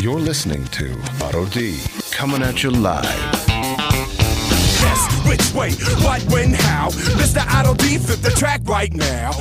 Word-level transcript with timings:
You're 0.00 0.18
listening 0.18 0.64
to 0.68 0.98
Otto 1.22 1.44
D 1.44 1.78
coming 2.10 2.42
at 2.42 2.62
you 2.62 2.70
live. 2.70 3.04
Yes, 3.46 5.28
which 5.28 5.54
way, 5.54 5.72
what, 6.02 6.22
when, 6.32 6.54
how? 6.54 6.88
Mr. 6.88 7.46
Otto 7.46 7.74
D, 7.74 7.98
flip 7.98 8.20
the 8.20 8.30
track 8.30 8.62
right 8.64 8.90
now. 8.94 9.32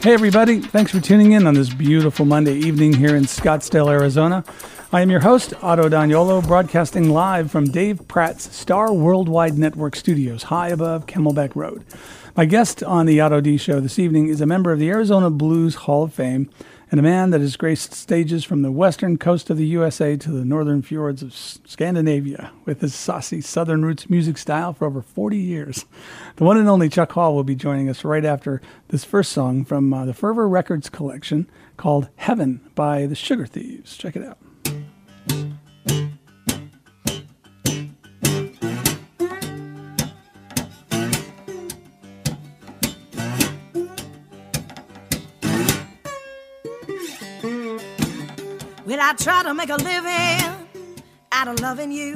Hey, 0.00 0.14
everybody. 0.14 0.60
Thanks 0.60 0.92
for 0.92 1.00
tuning 1.00 1.32
in 1.32 1.44
on 1.48 1.54
this 1.54 1.74
beautiful 1.74 2.24
Monday 2.24 2.54
evening 2.54 2.92
here 2.92 3.16
in 3.16 3.24
Scottsdale, 3.24 3.90
Arizona. 3.90 4.44
I 4.92 5.00
am 5.00 5.10
your 5.10 5.20
host, 5.20 5.52
Otto 5.60 5.88
Daniolo, 5.88 6.46
broadcasting 6.46 7.10
live 7.10 7.50
from 7.50 7.64
Dave 7.64 8.06
Pratt's 8.06 8.54
Star 8.54 8.92
Worldwide 8.92 9.58
Network 9.58 9.96
studios, 9.96 10.44
high 10.44 10.68
above 10.68 11.06
Camelback 11.06 11.56
Road. 11.56 11.84
My 12.36 12.44
guest 12.44 12.84
on 12.84 13.06
the 13.06 13.20
Otto 13.20 13.40
D 13.40 13.56
Show 13.56 13.80
this 13.80 13.98
evening 13.98 14.28
is 14.28 14.40
a 14.40 14.46
member 14.46 14.70
of 14.70 14.78
the 14.78 14.88
Arizona 14.88 15.30
Blues 15.30 15.74
Hall 15.74 16.04
of 16.04 16.14
Fame 16.14 16.48
and 16.92 17.00
a 17.00 17.02
man 17.02 17.30
that 17.30 17.40
has 17.40 17.56
graced 17.56 17.94
stages 17.94 18.44
from 18.44 18.60
the 18.60 18.70
western 18.70 19.16
coast 19.16 19.48
of 19.48 19.56
the 19.56 19.66
USA 19.68 20.14
to 20.14 20.30
the 20.30 20.44
northern 20.44 20.82
fjords 20.82 21.22
of 21.22 21.34
Scandinavia 21.34 22.52
with 22.66 22.82
his 22.82 22.94
saucy 22.94 23.40
southern 23.40 23.82
roots 23.82 24.10
music 24.10 24.36
style 24.36 24.74
for 24.74 24.84
over 24.84 25.00
40 25.00 25.38
years. 25.38 25.86
The 26.36 26.44
one 26.44 26.58
and 26.58 26.68
only 26.68 26.90
Chuck 26.90 27.12
Hall 27.12 27.34
will 27.34 27.44
be 27.44 27.54
joining 27.54 27.88
us 27.88 28.04
right 28.04 28.26
after 28.26 28.60
this 28.88 29.04
first 29.04 29.32
song 29.32 29.64
from 29.64 29.92
uh, 29.94 30.04
the 30.04 30.12
Fervor 30.12 30.46
Records 30.46 30.90
collection 30.90 31.48
called 31.78 32.10
Heaven 32.16 32.60
by 32.74 33.06
the 33.06 33.14
Sugar 33.14 33.46
Thieves. 33.46 33.96
Check 33.96 34.14
it 34.14 34.22
out. 34.22 34.36
I 49.04 49.14
tried 49.14 49.42
to 49.42 49.52
make 49.52 49.68
a 49.68 49.76
living 49.76 50.68
out 51.32 51.48
of 51.48 51.58
loving 51.58 51.90
you. 51.90 52.14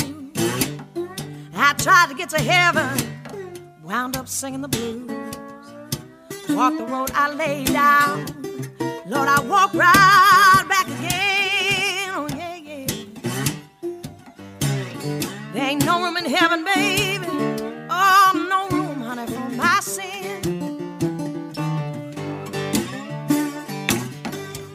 I 1.55 1.73
tried 1.73 2.11
to 2.11 2.15
get 2.15 2.28
to 2.31 2.41
heaven, 2.41 2.89
wound 3.83 4.17
up 4.17 4.28
singing 4.28 4.61
the 4.61 4.69
blues. 4.69 5.11
Walk 6.48 6.78
the 6.78 6.87
road 6.87 7.11
I 7.12 7.34
laid 7.34 7.67
down. 7.73 8.25
Lord, 9.05 9.28
I 9.28 9.41
walk 9.41 9.75
right 9.75 10.65
back 10.69 10.87
again. 10.87 12.11
Oh, 12.15 12.28
yeah, 12.37 12.55
yeah. 12.55 12.87
There 15.55 15.65
ain't 15.65 15.84
no 15.84 16.05
room 16.05 16.17
in 16.19 16.25
heaven, 16.27 16.65
baby. 16.65 17.27
Oh, 17.91 18.47
no 18.48 18.69
room, 18.77 19.00
honey, 19.00 19.27
for 19.27 19.50
my 19.56 19.81
sin. 19.81 20.43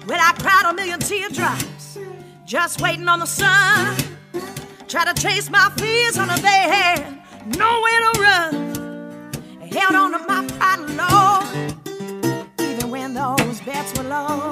Well, 0.08 0.20
I 0.22 0.34
cried 0.40 0.70
a 0.70 0.74
million 0.74 1.00
teardrops, 1.00 1.64
just 2.52 2.82
waiting 2.82 3.08
on 3.08 3.20
the 3.20 3.26
sun. 3.26 3.96
Try 4.90 5.06
to 5.06 5.14
chase 5.22 5.50
my 5.50 5.72
fears 5.78 6.18
on 6.18 6.28
they 6.28 6.64
had 6.76 7.00
nowhere 7.46 8.00
to 8.02 8.20
run. 8.20 9.32
Held 9.72 9.96
on 9.96 10.12
to 10.12 10.20
my 10.28 10.46
pride, 10.58 10.82
Lord, 11.00 11.46
even 12.60 12.92
when 12.92 13.14
those 13.14 13.62
bets 13.62 13.98
were 13.98 14.04
low. 14.04 14.50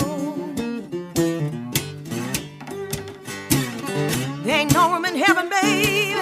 There 4.45 4.59
ain't 4.59 4.73
no 4.73 4.93
room 4.93 5.03
in 5.03 5.15
heaven, 5.15 5.49
baby. 5.49 6.13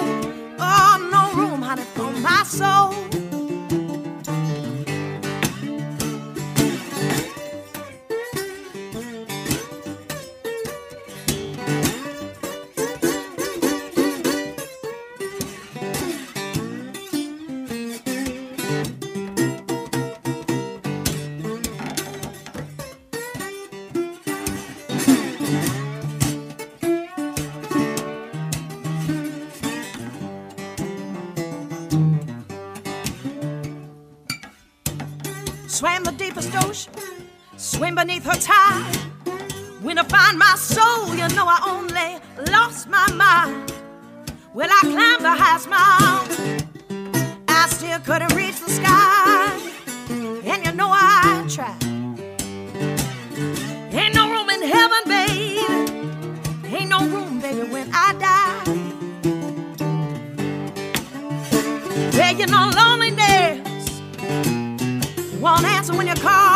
Oh, 0.58 1.08
no 1.12 1.40
room, 1.40 1.62
honey, 1.62 1.84
for 1.94 2.10
my 2.10 2.42
soul. 2.42 3.17
Beneath 37.98 38.24
her 38.24 38.38
tie. 38.38 38.84
When 39.82 39.98
I 39.98 40.04
find 40.04 40.38
my 40.38 40.54
soul, 40.54 41.16
you 41.16 41.26
know 41.34 41.46
I 41.48 41.58
only 41.74 42.10
lost 42.52 42.88
my 42.88 43.10
mind. 43.12 43.72
Well, 44.54 44.68
I 44.70 44.80
climbed 44.82 45.24
the 45.24 45.34
highest 45.42 45.68
mountain, 45.68 46.68
I 47.48 47.66
still 47.68 47.98
couldn't 48.00 48.32
reach 48.36 48.60
the 48.60 48.70
sky. 48.70 49.50
And 50.50 50.64
you 50.64 50.72
know 50.74 50.90
I 50.90 51.44
tried. 51.50 51.82
Ain't 53.92 54.14
no 54.14 54.30
room 54.30 54.48
in 54.50 54.62
heaven, 54.62 55.02
baby. 55.16 55.58
Ain't 56.76 56.90
no 56.90 57.00
room, 57.00 57.40
baby, 57.40 57.68
when 57.68 57.90
I 57.92 58.12
die. 58.14 58.74
You 62.38 62.46
know 62.46 62.70
loneliness 62.76 64.00
won't 65.40 65.64
answer 65.64 65.92
when 65.92 66.06
you 66.06 66.14
call. 66.14 66.47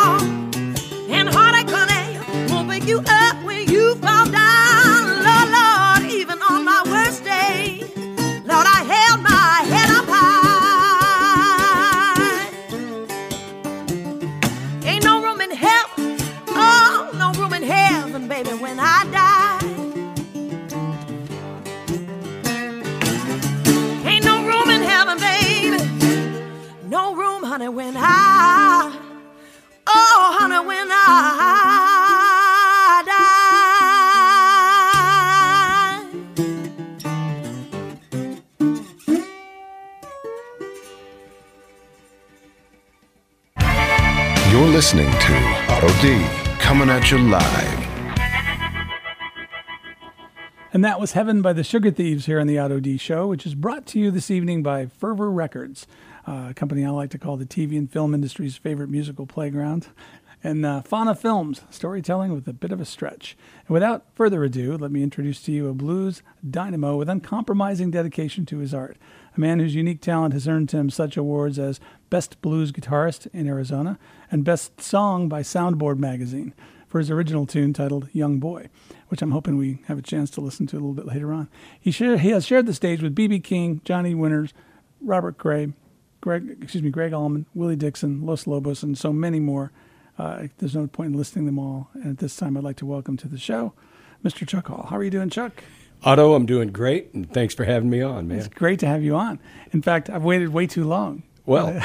You 2.85 2.99
up 2.99 3.22
You're 44.53 44.69
listening 44.69 45.11
to 45.11 45.35
Otto 45.71 45.89
D 46.03 46.23
coming 46.59 46.91
at 46.91 47.11
you 47.11 47.17
live. 47.17 47.89
And 50.75 50.85
that 50.85 51.01
was 51.01 51.13
Heaven 51.13 51.41
by 51.41 51.55
the 51.55 51.65
Sugar 51.65 51.91
Thieves 51.91 52.27
here 52.27 52.39
on 52.39 52.47
the 52.47 52.59
Otto 52.59 52.79
D 52.79 52.99
Show, 52.99 53.29
which 53.29 53.47
is 53.47 53.55
brought 53.55 53.87
to 53.87 53.99
you 53.99 54.11
this 54.11 54.31
evening 54.31 54.63
by 54.63 54.85
Fervor 54.85 55.31
Records, 55.31 55.87
uh, 56.29 56.49
a 56.51 56.55
company 56.55 56.85
I 56.85 56.91
like 56.91 57.09
to 57.13 57.19
call 57.19 57.39
the 57.39 57.47
TV 57.47 57.79
and 57.79 57.91
film 57.91 58.13
industry's 58.13 58.59
favorite 58.59 58.91
musical 58.91 59.25
playground, 59.25 59.89
and 60.45 60.67
uh, 60.67 60.83
Fauna 60.83 61.15
Films, 61.15 61.63
storytelling 61.71 62.35
with 62.35 62.47
a 62.47 62.53
bit 62.53 62.73
of 62.73 62.81
a 62.81 62.85
stretch. 62.85 63.39
And 63.67 63.73
without 63.73 64.05
further 64.15 64.45
ado, 64.45 64.77
let 64.77 64.91
me 64.91 65.03
introduce 65.03 65.41
to 65.45 65.53
you 65.53 65.71
a 65.71 65.73
blues 65.73 66.23
dynamo 66.49 66.97
with 66.97 67.09
uncompromising 67.09 67.91
dedication 67.91 68.45
to 68.47 68.59
his 68.59 68.75
art, 68.75 68.99
a 69.35 69.41
man 69.41 69.61
whose 69.61 69.75
unique 69.75 70.03
talent 70.03 70.35
has 70.35 70.47
earned 70.47 70.73
him 70.73 70.91
such 70.91 71.17
awards 71.17 71.59
as 71.59 71.81
Best 72.13 72.43
Blues 72.43 72.73
Guitarist 72.73 73.27
in 73.33 73.49
Arizona 73.49 73.99
and 74.31 74.45
Best 74.45 74.83
Song 74.83 75.31
by 75.31 75.41
Soundboard 75.41 75.97
Magazine 75.99 76.53
for 76.87 76.99
his 76.99 77.11
original 77.11 77.47
tune 77.47 77.73
titled 77.73 78.11
Young 78.13 78.39
Boy, 78.39 78.69
which 79.09 79.23
I'm 79.23 79.31
hoping 79.31 79.57
we 79.57 79.81
have 79.87 79.97
a 79.97 80.03
chance 80.03 80.29
to 80.33 80.43
listen 80.43 80.67
to 80.67 80.77
a 80.77 80.81
little 80.81 80.93
bit 80.93 81.07
later 81.07 81.33
on. 81.33 81.49
He, 81.81 81.91
share, 81.91 82.19
he 82.19 82.29
has 82.29 82.45
shared 82.45 82.67
the 82.67 82.75
stage 82.75 83.01
with 83.01 83.15
B.B. 83.15 83.41
King, 83.41 83.81
Johnny 83.87 84.15
Winters, 84.15 84.53
Robert 85.01 85.39
Cray, 85.39 85.73
Greg, 86.21 86.59
excuse 86.61 86.83
me, 86.83 86.91
Gregg 86.91 87.15
Allman, 87.15 87.47
Willie 87.55 87.77
Dixon, 87.77 88.27
Los 88.27 88.47
Lobos, 88.47 88.83
and 88.83 88.99
so 88.99 89.11
many 89.11 89.41
more. 89.41 89.73
Uh, 90.19 90.49
there's 90.59 90.77
no 90.77 90.87
point 90.89 91.13
in 91.13 91.19
listing 91.19 91.47
them 91.47 91.59
all. 91.59 91.89
And 91.95 92.11
at 92.11 92.19
this 92.19 92.37
time, 92.37 92.59
I'd 92.59 92.63
like 92.63 92.77
to 92.77 92.87
welcome 92.87 93.17
to 93.17 93.27
the 93.27 93.39
show 93.39 93.73
Mr. 94.23 94.47
Chuck 94.47 94.69
Hall. 94.69 94.87
How 94.91 94.99
are 94.99 95.03
you 95.03 95.09
doing, 95.09 95.31
Chuck? 95.31 95.65
Otto, 96.03 96.35
I'm 96.35 96.45
doing 96.45 96.73
great, 96.73 97.15
and 97.15 97.33
thanks 97.33 97.55
for 97.55 97.65
having 97.65 97.89
me 97.89 98.03
on, 98.03 98.29
man. 98.29 98.37
It's 98.37 98.49
great 98.49 98.81
to 98.81 98.87
have 98.87 99.03
you 99.03 99.17
on. 99.17 99.39
In 99.71 99.81
fact, 99.81 100.11
I've 100.11 100.25
waited 100.25 100.51
way 100.51 100.67
too 100.67 100.85
long. 100.85 101.23
Well, 101.45 101.83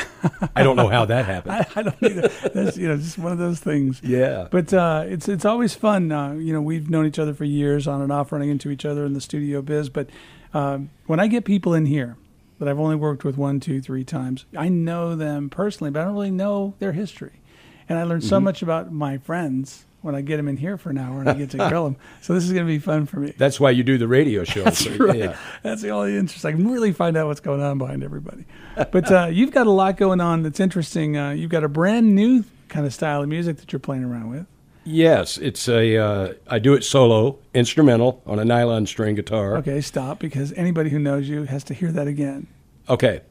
I 0.55 0.61
don't 0.61 0.75
know 0.75 0.87
how 0.87 1.05
that 1.05 1.25
happened. 1.33 1.53
I, 1.53 1.65
I 1.75 1.83
don't 1.83 2.03
either. 2.03 2.27
That's 2.53 2.77
you 2.77 2.87
know 2.87 2.97
just 2.97 3.17
one 3.17 3.31
of 3.31 3.37
those 3.39 3.59
things. 3.59 4.01
Yeah. 4.03 4.47
But 4.51 4.71
uh, 4.73 5.05
it's 5.07 5.27
it's 5.27 5.45
always 5.45 5.73
fun. 5.73 6.11
Uh, 6.11 6.33
you 6.33 6.53
know, 6.53 6.61
we've 6.61 6.89
known 6.89 7.07
each 7.07 7.19
other 7.19 7.33
for 7.33 7.43
years, 7.43 7.87
on 7.87 8.01
and 8.01 8.11
off, 8.11 8.31
running 8.31 8.49
into 8.49 8.69
each 8.69 8.85
other 8.85 9.05
in 9.05 9.13
the 9.13 9.21
studio 9.21 9.61
biz. 9.61 9.89
But 9.89 10.09
um, 10.53 10.91
when 11.07 11.19
I 11.19 11.27
get 11.27 11.43
people 11.43 11.73
in 11.73 11.87
here 11.87 12.17
that 12.59 12.67
I've 12.67 12.79
only 12.79 12.95
worked 12.95 13.23
with 13.23 13.37
one, 13.37 13.59
two, 13.59 13.81
three 13.81 14.03
times, 14.03 14.45
I 14.55 14.69
know 14.69 15.15
them 15.15 15.49
personally, 15.49 15.89
but 15.89 16.01
I 16.01 16.05
don't 16.05 16.13
really 16.13 16.31
know 16.31 16.75
their 16.79 16.91
history. 16.91 17.41
And 17.89 17.97
I 17.97 18.03
learned 18.03 18.25
so 18.25 18.39
much 18.39 18.61
about 18.61 18.91
my 18.91 19.17
friends 19.17 19.85
when 20.01 20.15
I 20.15 20.21
get 20.21 20.37
them 20.37 20.47
in 20.47 20.57
here 20.57 20.77
for 20.77 20.89
an 20.89 20.97
hour 20.97 21.19
and 21.19 21.29
I 21.29 21.33
get 21.33 21.51
to 21.51 21.57
grill 21.69 21.85
them. 21.85 21.97
So 22.21 22.33
this 22.33 22.43
is 22.43 22.51
going 22.51 22.65
to 22.65 22.71
be 22.71 22.79
fun 22.79 23.05
for 23.05 23.19
me. 23.19 23.33
That's 23.37 23.59
why 23.59 23.71
you 23.71 23.83
do 23.83 23.97
the 23.97 24.07
radio 24.07 24.43
show. 24.43 24.63
That's 24.63 24.83
so, 24.83 24.95
right. 24.97 25.17
yeah. 25.17 25.37
That's 25.63 25.81
the 25.81 25.89
only 25.89 26.15
interest. 26.17 26.45
I 26.45 26.51
can 26.51 26.69
really 26.69 26.91
find 26.91 27.15
out 27.15 27.27
what's 27.27 27.39
going 27.39 27.61
on 27.61 27.77
behind 27.77 28.03
everybody. 28.03 28.45
But 28.75 29.11
uh, 29.11 29.27
you've 29.31 29.51
got 29.51 29.67
a 29.67 29.71
lot 29.71 29.97
going 29.97 30.21
on 30.21 30.43
that's 30.43 30.59
interesting. 30.59 31.17
Uh, 31.17 31.31
you've 31.31 31.49
got 31.49 31.63
a 31.63 31.69
brand 31.69 32.15
new 32.15 32.43
kind 32.69 32.85
of 32.85 32.93
style 32.93 33.21
of 33.23 33.29
music 33.29 33.57
that 33.57 33.71
you're 33.71 33.79
playing 33.79 34.03
around 34.03 34.29
with. 34.29 34.45
Yes, 34.83 35.37
it's 35.37 35.67
a. 35.67 35.97
Uh, 35.97 36.33
I 36.47 36.59
do 36.59 36.73
it 36.73 36.83
solo, 36.83 37.39
instrumental 37.53 38.21
on 38.25 38.39
a 38.39 38.45
nylon 38.45 38.85
string 38.85 39.15
guitar. 39.15 39.57
Okay, 39.57 39.81
stop 39.81 40.17
because 40.17 40.53
anybody 40.53 40.89
who 40.89 40.97
knows 40.97 41.27
you 41.27 41.43
has 41.43 41.65
to 41.65 41.73
hear 41.73 41.91
that 41.91 42.07
again. 42.07 42.47
Okay. 42.87 43.21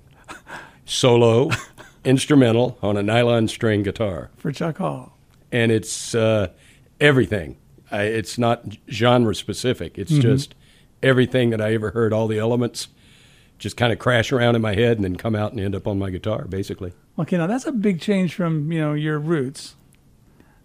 Solo, 0.84 1.50
instrumental 2.04 2.78
on 2.82 2.98
a 2.98 3.02
nylon 3.02 3.48
string 3.48 3.82
guitar, 3.82 4.30
For 4.36 4.52
Chuck 4.52 4.76
Hall. 4.78 5.15
And 5.52 5.70
it's 5.72 6.14
uh, 6.14 6.48
everything. 7.00 7.56
I, 7.90 8.02
it's 8.02 8.37
not 8.38 8.64
genre 8.90 9.34
specific. 9.34 9.98
It's 9.98 10.12
just 10.19 10.54
everything 11.02 11.50
that 11.50 11.60
I 11.60 11.75
ever 11.75 11.90
heard. 11.90 12.12
All 12.12 12.26
the 12.26 12.38
elements 12.38 12.88
just 13.58 13.76
kind 13.76 13.93
of 13.93 13.98
crash 13.98 14.32
around 14.32 14.56
in 14.56 14.62
my 14.62 14.75
head 14.75 14.98
and 14.98 15.04
then 15.04 15.16
come 15.16 15.34
out 15.34 15.52
and 15.52 15.60
end 15.60 15.75
up 15.75 15.87
on 15.87 15.98
my 15.98 16.10
guitar, 16.10 16.44
basically. 16.46 16.93
Okay, 17.19 17.37
now 17.38 17.46
that's 17.46 17.64
a 17.66 17.72
big 17.72 18.00
change 18.00 18.34
from 18.34 18.70
you 18.70 18.81
know 18.81 18.93
your 18.93 19.19
roots 19.19 19.75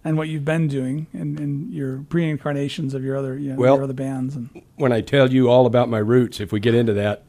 and 0.04 0.18
what 0.18 0.28
you've 0.28 0.44
been 0.44 0.68
doing 0.68 1.08
and, 1.14 1.40
and 1.40 1.72
your 1.72 2.00
pre-incarnations 2.10 2.96
of 2.96 3.04
your 3.04 3.16
other 3.16 3.38
you 3.38 3.52
know, 3.52 3.56
Well- 3.56 3.76
your 3.76 3.84
other 3.84 3.94
bands 3.94 4.36
and 4.36 4.50
When 4.76 4.92
I 4.92 5.02
tell 5.02 5.32
you 5.32 5.48
all 5.50 5.66
about 5.68 5.90
my 5.90 6.00
roots, 6.00 6.40
if 6.40 6.52
we 6.52 6.60
get 6.60 6.74
into 6.74 6.94
that, 6.94 7.24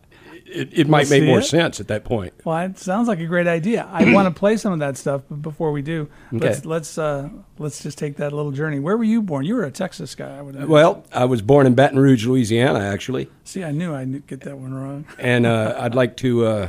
it, 0.46 0.68
it 0.72 0.88
might 0.88 1.08
make 1.10 1.24
more 1.24 1.38
it. 1.40 1.44
sense 1.44 1.80
at 1.80 1.88
that 1.88 2.04
point. 2.04 2.32
well 2.44 2.58
it 2.58 2.78
sounds 2.78 3.08
like 3.08 3.18
a 3.20 3.26
great 3.26 3.46
idea 3.46 3.86
i 3.90 4.12
want 4.12 4.26
to 4.34 4.38
play 4.38 4.56
some 4.56 4.72
of 4.72 4.78
that 4.80 4.96
stuff 4.96 5.22
but 5.30 5.42
before 5.42 5.72
we 5.72 5.82
do 5.82 6.08
let's 6.32 6.64
let's 6.64 6.98
uh 6.98 7.28
let's 7.58 7.82
just 7.82 7.98
take 7.98 8.16
that 8.16 8.32
little 8.32 8.52
journey 8.52 8.78
where 8.80 8.96
were 8.96 9.04
you 9.04 9.22
born 9.22 9.44
you 9.44 9.54
were 9.54 9.64
a 9.64 9.70
texas 9.70 10.14
guy 10.14 10.38
i 10.38 10.42
would. 10.42 10.68
Well, 10.68 11.04
I 11.12 11.24
was 11.24 11.42
born 11.42 11.66
in 11.66 11.74
Baton 11.74 11.98
Rouge, 11.98 12.26
Louisiana, 12.26 12.80
actually. 12.80 13.28
see 13.44 13.64
i 13.64 13.70
knew 13.70 13.94
i'd 13.94 14.26
get 14.26 14.40
that 14.42 14.58
one 14.58 14.74
wrong 14.74 15.04
And 15.18 15.46
uh, 15.46 15.76
I'd 15.78 15.94
like 15.94 16.16
to. 16.18 16.46
Uh, 16.46 16.68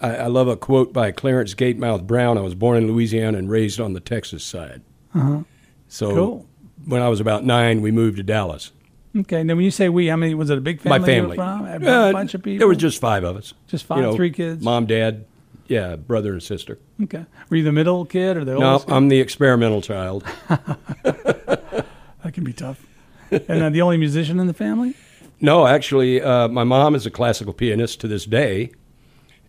I, 0.00 0.16
I 0.16 0.26
love 0.26 0.48
a 0.48 0.56
quote 0.56 0.92
by 0.92 1.12
Clarence 1.12 1.54
Gatemouth 1.54 2.06
Brown. 2.06 2.38
I 2.38 2.40
was 2.40 2.54
born 2.54 2.78
in 2.78 2.86
Louisiana 2.90 3.38
and 3.38 3.50
raised 3.50 3.80
on 3.80 3.92
the 3.92 4.00
Texas 4.00 4.42
side. 4.44 4.80
Uh-huh. 5.14 5.40
So 5.88 6.14
Cool. 6.14 6.46
when 6.86 7.02
I 7.02 7.08
was 7.08 7.20
about 7.20 7.44
nine, 7.44 7.82
we 7.82 7.90
moved 7.90 8.16
to 8.16 8.22
Dallas. 8.22 8.72
Okay 9.18 9.42
now 9.42 9.54
when 9.56 9.64
you 9.64 9.70
say 9.70 9.88
we 9.88 10.06
how 10.08 10.16
many 10.16 10.34
was 10.34 10.50
it 10.50 10.58
a 10.58 10.60
big 10.60 10.80
family 10.80 10.98
My 10.98 11.06
you 11.06 11.12
family, 11.20 11.36
from? 11.36 11.66
a 11.66 11.90
Uh, 11.90 12.12
bunch 12.12 12.34
of 12.34 12.42
people 12.42 12.58
There 12.58 12.68
was 12.68 12.78
just 12.78 13.00
five 13.00 13.24
of 13.24 13.36
us. 13.36 13.54
Just 13.66 13.84
five- 13.84 14.14
three 14.14 14.30
kids? 14.30 14.62
Mom, 14.64 14.86
dad, 14.86 15.24
yeah, 15.66 15.96
brother 15.96 16.32
and 16.32 16.42
sister. 16.42 16.78
okay 17.02 17.24
were 17.48 17.56
you 17.56 17.64
the 17.64 17.72
middle 17.72 18.04
kid 18.04 18.36
or 18.36 18.44
the 18.44 18.54
No, 18.58 18.72
oldest 18.72 18.86
kid? 18.86 18.94
I'm 18.94 19.08
the 19.08 19.20
experimental 19.20 19.80
child. 19.82 20.24
that 20.48 22.32
can 22.32 22.44
be 22.44 22.52
tough 22.52 22.86
and 23.30 23.62
uh, 23.62 23.70
the 23.70 23.80
only 23.82 23.96
musician 23.96 24.40
in 24.40 24.46
the 24.46 24.54
family 24.54 24.94
No, 25.40 25.66
actually, 25.66 26.20
uh, 26.20 26.48
my 26.48 26.64
mom 26.64 26.94
is 26.94 27.06
a 27.06 27.10
classical 27.10 27.52
pianist 27.54 28.00
to 28.02 28.08
this 28.08 28.26
day. 28.26 28.72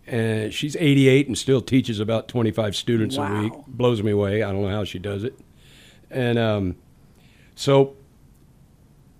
And 0.06 0.52
she's 0.52 0.74
88 0.76 1.28
and 1.28 1.36
still 1.38 1.60
teaches 1.60 2.00
about 2.00 2.28
25 2.28 2.74
students 2.74 3.16
Wow. 3.18 3.26
a 3.36 3.42
week. 3.42 3.52
Blows 3.68 4.02
me 4.02 4.10
away. 4.10 4.42
I 4.42 4.50
don't 4.52 4.62
know 4.62 4.68
how 4.70 4.84
she 4.84 4.98
does 4.98 5.22
it. 5.22 5.38
And 6.10 6.38
um, 6.38 6.76
so, 7.54 7.94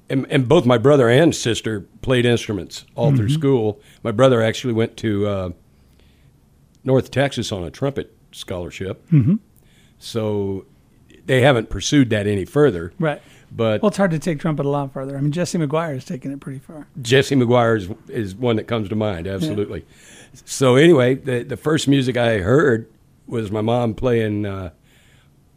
and, 0.08 0.26
and 0.30 0.48
both 0.48 0.66
my 0.66 0.78
brother 0.78 1.08
and 1.08 1.34
sister 1.34 1.80
played 2.02 2.26
instruments 2.26 2.84
all 2.94 3.14
through 3.14 3.30
school. 3.30 3.80
My 4.02 4.10
brother 4.12 4.42
actually 4.42 4.74
went 4.74 4.96
to 4.98 5.26
uh, 5.26 5.50
North 6.84 7.10
Texas 7.10 7.52
on 7.52 7.64
a 7.64 7.70
trumpet 7.70 8.14
scholarship. 8.32 9.08
Mm-hmm. 9.10 9.36
So 9.98 10.66
they 11.26 11.40
haven't 11.40 11.70
pursued 11.70 12.10
that 12.10 12.26
any 12.26 12.44
further. 12.44 12.92
right 12.98 13.22
But 13.50 13.82
well 13.82 13.88
it's 13.88 13.96
hard 13.96 14.10
to 14.10 14.18
take 14.18 14.40
trumpet 14.40 14.66
a 14.66 14.68
lot 14.68 14.92
further. 14.92 15.16
i 15.16 15.20
mean 15.20 15.30
jesse 15.30 15.56
mcguire 15.58 15.94
has 15.94 16.04
taken 16.04 16.32
it 16.32 16.40
pretty 16.40 16.58
far 16.58 16.86
Jesse 17.00 17.36
McGuire 17.36 17.76
is, 17.76 17.88
is 18.08 18.34
one 18.34 18.56
that 18.56 18.64
comes 18.66 18.88
to 18.88 18.96
mind, 18.96 19.26
absolutely. 19.28 19.84
So 20.44 20.76
anyway, 20.76 21.14
the 21.14 21.42
the 21.42 21.56
first 21.56 21.86
music 21.88 22.16
I 22.16 22.38
heard 22.38 22.88
was 23.26 23.50
my 23.52 23.60
mom 23.60 23.94
playing 23.94 24.46
uh, 24.46 24.70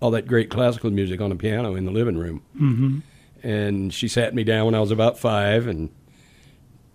all 0.01 0.11
that 0.11 0.27
great 0.27 0.49
classical 0.49 0.91
music 0.91 1.21
on 1.21 1.29
the 1.29 1.35
piano 1.35 1.75
in 1.75 1.85
the 1.85 1.91
living 1.91 2.17
room, 2.17 2.41
mm-hmm. 2.55 2.99
And 3.45 3.93
she 3.93 4.07
sat 4.07 4.33
me 4.33 4.43
down 4.43 4.65
when 4.65 4.75
I 4.75 4.79
was 4.79 4.91
about 4.91 5.17
five 5.19 5.67
and 5.67 5.89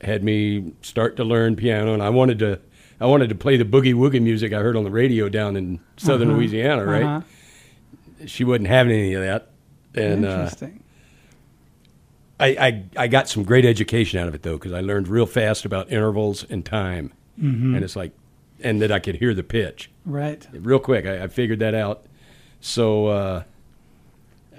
had 0.02 0.24
me 0.24 0.72
start 0.82 1.16
to 1.16 1.24
learn 1.24 1.56
piano, 1.56 1.94
and 1.94 2.02
I 2.02 2.10
wanted 2.10 2.38
to 2.40 2.58
I 3.00 3.06
wanted 3.06 3.28
to 3.30 3.34
play 3.34 3.56
the 3.56 3.64
boogie 3.64 3.94
woogie 3.94 4.20
music 4.20 4.52
I 4.52 4.58
heard 4.58 4.76
on 4.76 4.84
the 4.84 4.90
radio 4.90 5.28
down 5.28 5.56
in 5.56 5.80
southern 5.96 6.34
Louisiana, 6.36 6.84
right? 6.84 7.02
Uh-huh. 7.02 8.26
She 8.26 8.44
wasn't 8.44 8.68
having 8.68 8.92
any 8.92 9.14
of 9.14 9.22
that, 9.22 9.48
and 9.94 10.26
uh, 10.26 10.28
interesting 10.28 10.82
I, 12.38 12.46
I, 12.48 12.84
I 13.04 13.06
got 13.08 13.28
some 13.28 13.42
great 13.44 13.66
education 13.66 14.18
out 14.18 14.26
of 14.28 14.34
it 14.34 14.42
though 14.42 14.54
because 14.56 14.72
I 14.72 14.80
learned 14.80 15.08
real 15.08 15.26
fast 15.26 15.64
about 15.64 15.90
intervals 15.92 16.44
and 16.50 16.64
time, 16.64 17.12
Mm-hmm. 17.40 17.74
and 17.74 17.84
it's 17.84 17.96
like, 17.96 18.12
and 18.62 18.82
that 18.82 18.92
I 18.92 18.98
could 18.98 19.16
hear 19.16 19.32
the 19.34 19.42
pitch 19.42 19.90
right 20.04 20.46
real 20.52 20.78
quick. 20.78 21.06
I, 21.06 21.24
I 21.24 21.28
figured 21.28 21.60
that 21.60 21.74
out, 21.74 22.04
so 22.60 23.06
uh, 23.06 23.42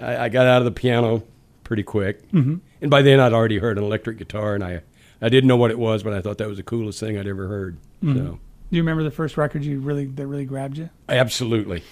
I, 0.00 0.16
I 0.24 0.28
got 0.28 0.46
out 0.46 0.62
of 0.62 0.64
the 0.64 0.72
piano 0.72 1.22
pretty 1.72 1.82
quick, 1.82 2.30
mm-hmm. 2.32 2.56
and 2.82 2.90
by 2.90 3.00
then 3.00 3.18
I'd 3.18 3.32
already 3.32 3.56
heard 3.56 3.78
an 3.78 3.84
electric 3.84 4.18
guitar, 4.18 4.54
and 4.54 4.62
I 4.62 4.82
I 5.22 5.30
didn't 5.30 5.48
know 5.48 5.56
what 5.56 5.70
it 5.70 5.78
was, 5.78 6.02
but 6.02 6.12
I 6.12 6.20
thought 6.20 6.36
that 6.36 6.46
was 6.46 6.58
the 6.58 6.62
coolest 6.62 7.00
thing 7.00 7.16
I'd 7.16 7.26
ever 7.26 7.48
heard. 7.48 7.78
Mm-hmm. 8.04 8.18
So 8.18 8.24
Do 8.24 8.76
you 8.76 8.82
remember 8.82 9.02
the 9.02 9.10
first 9.10 9.38
record 9.38 9.64
you 9.64 9.80
really 9.80 10.04
that 10.04 10.26
really 10.26 10.44
grabbed 10.44 10.76
you? 10.76 10.90
absolutely, 11.08 11.82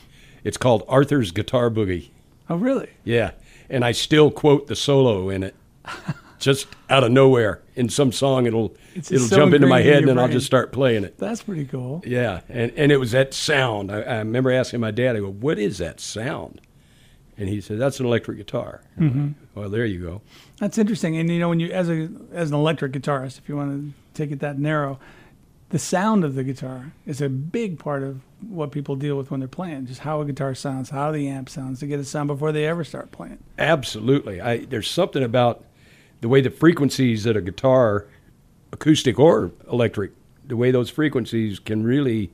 it's 0.44 0.58
called 0.58 0.84
Arthur's 0.86 1.30
Guitar 1.30 1.70
Boogie. 1.70 2.10
Oh, 2.50 2.56
really? 2.56 2.90
Yeah, 3.04 3.30
and 3.70 3.86
I 3.86 3.92
still 3.92 4.30
quote 4.30 4.66
the 4.66 4.76
solo 4.76 5.30
in 5.30 5.44
it, 5.44 5.54
just 6.38 6.66
out 6.90 7.02
of 7.02 7.10
nowhere. 7.10 7.62
In 7.74 7.88
some 7.88 8.12
song, 8.12 8.44
it'll 8.44 8.76
It's 8.94 9.10
it'll 9.10 9.28
so 9.28 9.36
jump 9.36 9.54
into 9.54 9.66
my 9.66 9.78
ingrained 9.78 9.86
in 9.86 9.94
head, 9.94 10.02
and 10.02 10.08
then 10.10 10.18
I'll 10.18 10.30
just 10.30 10.44
start 10.44 10.72
playing 10.72 11.04
it. 11.04 11.16
That's 11.16 11.42
pretty 11.42 11.64
cool. 11.64 12.02
Yeah, 12.04 12.42
and 12.50 12.70
and 12.76 12.92
it 12.92 12.98
was 12.98 13.12
that 13.12 13.32
sound. 13.32 13.90
I, 13.90 14.02
I 14.02 14.18
remember 14.18 14.52
asking 14.52 14.80
my 14.80 14.90
dad, 14.90 15.16
I 15.16 15.20
go, 15.20 15.30
"What 15.30 15.58
is 15.58 15.78
that 15.78 16.00
sound?" 16.00 16.60
And 17.36 17.48
he 17.48 17.60
said, 17.60 17.78
"That's 17.78 18.00
an 18.00 18.06
electric 18.06 18.38
guitar." 18.38 18.82
Mm-hmm. 18.98 19.26
like, 19.26 19.34
well, 19.54 19.68
there 19.70 19.86
you 19.86 20.02
go. 20.02 20.22
That's 20.58 20.78
interesting. 20.78 21.16
And 21.16 21.30
you 21.30 21.38
know, 21.38 21.48
when 21.48 21.60
you 21.60 21.70
as 21.70 21.88
a 21.88 22.08
as 22.32 22.50
an 22.50 22.54
electric 22.54 22.92
guitarist, 22.92 23.38
if 23.38 23.48
you 23.48 23.56
want 23.56 23.70
to 23.70 23.92
take 24.14 24.30
it 24.30 24.40
that 24.40 24.58
narrow, 24.58 24.98
the 25.70 25.78
sound 25.78 26.24
of 26.24 26.34
the 26.34 26.44
guitar 26.44 26.92
is 27.06 27.20
a 27.20 27.28
big 27.28 27.78
part 27.78 28.02
of 28.02 28.20
what 28.46 28.72
people 28.72 28.96
deal 28.96 29.16
with 29.16 29.30
when 29.30 29.40
they're 29.40 29.48
playing. 29.48 29.86
Just 29.86 30.00
how 30.00 30.20
a 30.20 30.24
guitar 30.24 30.54
sounds, 30.54 30.90
how 30.90 31.12
the 31.12 31.28
amp 31.28 31.48
sounds, 31.48 31.80
to 31.80 31.86
get 31.86 32.00
a 32.00 32.04
sound 32.04 32.26
before 32.26 32.52
they 32.52 32.66
ever 32.66 32.84
start 32.84 33.12
playing. 33.12 33.38
Absolutely. 33.58 34.40
I, 34.40 34.58
there's 34.58 34.90
something 34.90 35.22
about 35.22 35.64
the 36.20 36.28
way 36.28 36.40
the 36.40 36.50
frequencies 36.50 37.24
that 37.24 37.36
a 37.36 37.40
guitar, 37.40 38.06
acoustic 38.72 39.18
or 39.18 39.52
electric, 39.70 40.12
the 40.46 40.56
way 40.56 40.70
those 40.70 40.90
frequencies 40.90 41.58
can 41.58 41.84
really 41.84 42.30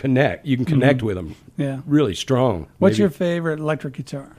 connect. 0.00 0.46
You 0.46 0.56
can 0.56 0.64
connect 0.66 1.02
with 1.02 1.16
them 1.16 1.36
Yeah. 1.56 1.80
really 1.86 2.14
strong. 2.14 2.62
Mm-hmm. 2.64 2.72
What's 2.78 2.94
Maybe- 2.94 3.02
your 3.02 3.10
favorite 3.10 3.60
electric 3.60 3.94
guitar? 3.94 4.36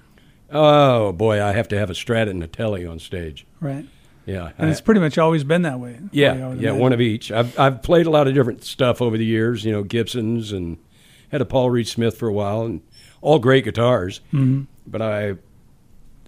Oh 0.49 1.11
boy, 1.13 1.41
I 1.41 1.53
have 1.53 1.67
to 1.69 1.77
have 1.77 1.89
a 1.89 1.93
Strat 1.93 2.29
and 2.29 2.43
a 2.43 2.47
Telly 2.47 2.85
on 2.85 2.99
stage. 2.99 3.45
Right. 3.61 3.85
Yeah, 4.25 4.51
And 4.57 4.67
I- 4.67 4.71
it's 4.71 4.81
pretty 4.81 4.99
much 5.01 5.17
always 5.17 5.43
been 5.43 5.61
that 5.63 5.79
way. 5.79 5.97
yeah, 6.11 6.33
yeah, 6.35 6.47
imagine. 6.51 6.77
one 6.79 6.93
of 6.93 7.01
each. 7.01 7.31
I've 7.31 7.57
I've 7.59 7.81
played 7.81 8.05
a 8.05 8.09
lot 8.09 8.27
of 8.27 8.33
different 8.33 8.63
stuff 8.63 9.01
over 9.01 9.17
the 9.17 9.25
years. 9.25 9.63
You 9.65 9.71
know, 9.71 9.83
Gibsons 9.83 10.51
and 10.51 10.77
had 11.31 11.41
a 11.41 11.45
Paul 11.45 11.69
Reed 11.69 11.87
Smith 11.87 12.17
for 12.17 12.27
a 12.27 12.33
while, 12.33 12.63
and 12.63 12.81
all 13.21 13.39
great 13.39 13.63
guitars. 13.63 14.19
Mm-hmm. 14.33 14.63
But 14.85 15.01
I, 15.01 15.35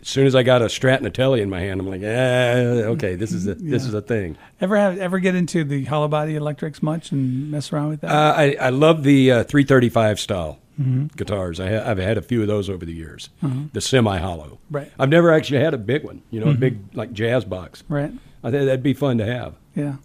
as 0.03 0.09
soon 0.09 0.27
as 0.27 0.35
I 0.35 0.43
got 0.43 0.61
a 0.61 0.65
Strat 0.65 0.97
and 0.97 1.07
a 1.07 1.09
Telly 1.09 1.41
in 1.41 1.49
my 1.49 1.61
hand, 1.61 1.79
I'm 1.79 1.87
like, 1.87 2.01
ah, 2.03 2.89
okay, 2.93 3.15
this 3.15 3.31
is 3.31 3.47
a 3.47 3.55
this 3.55 3.85
is 3.85 3.93
a 3.93 4.01
thing. 4.01 4.37
Ever 4.61 4.77
have 4.77 4.97
ever 4.99 5.17
get 5.19 5.33
into 5.33 5.63
the 5.63 5.85
hollow 5.85 6.07
body 6.07 6.35
electrics 6.35 6.83
much 6.83 7.11
and 7.11 7.49
mess 7.49 7.71
around 7.73 7.89
with 7.89 8.01
that? 8.01 8.11
Uh, 8.11 8.33
I 8.37 8.55
I 8.59 8.69
love 8.69 9.03
the 9.03 9.31
uh, 9.31 9.43
335 9.43 10.19
style 10.19 10.59
Mm-hmm. 10.81 11.05
guitars. 11.15 11.59
I 11.59 11.69
ha- 11.69 11.83
I've 11.87 11.99
had 11.99 12.17
a 12.17 12.21
few 12.23 12.41
of 12.41 12.47
those 12.47 12.67
over 12.67 12.83
the 12.83 12.93
years. 12.93 13.29
The 13.73 13.79
semi 13.79 14.17
hollow. 14.17 14.57
Right. 14.71 14.91
I've 14.97 15.09
never 15.09 15.31
actually 15.31 15.59
had 15.59 15.75
a 15.75 15.77
big 15.77 16.03
one. 16.03 16.23
You 16.31 16.39
know, 16.39 16.49
a 16.49 16.55
big 16.55 16.79
like 16.95 17.13
jazz 17.13 17.45
box. 17.45 17.83
right. 17.89 18.11
I 18.43 18.49
think 18.49 18.65
that'd 18.65 18.81
be 18.81 18.93
fun 18.95 19.19
to 19.19 19.25
have. 19.25 19.53
Yeah. 19.75 19.97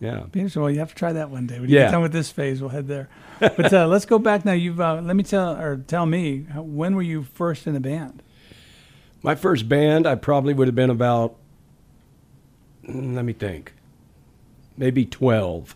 Yeah. 0.00 0.24
Be 0.32 0.40
interesting. 0.40 0.62
Well, 0.62 0.70
you 0.72 0.80
have 0.80 0.88
to 0.88 0.94
try 0.96 1.12
that 1.12 1.30
one 1.30 1.46
day. 1.46 1.60
When 1.60 1.70
you 1.70 1.76
Yeah. 1.76 1.84
get 1.86 1.92
done 1.92 2.02
with 2.02 2.12
this 2.12 2.30
phase, 2.32 2.60
we'll 2.60 2.70
head 2.70 2.88
there. 2.88 3.08
But 3.38 3.72
uh, 3.72 3.86
let's 3.92 4.04
go 4.04 4.18
back 4.18 4.44
now. 4.44 4.50
You've 4.52 4.80
uh, 4.80 5.00
let 5.00 5.14
me 5.14 5.22
tell 5.22 5.54
or 5.56 5.76
tell 5.76 6.06
me 6.06 6.40
when 6.56 6.96
were 6.96 7.02
you 7.02 7.22
first 7.22 7.68
in 7.68 7.76
a 7.76 7.80
band? 7.80 8.20
My 9.26 9.34
first 9.34 9.68
band, 9.68 10.06
I 10.06 10.14
probably 10.14 10.54
would 10.54 10.68
have 10.68 10.76
been 10.76 10.88
about, 10.88 11.34
mm, 12.88 13.16
let 13.16 13.24
me 13.24 13.32
think, 13.32 13.74
maybe 14.76 15.04
12. 15.04 15.74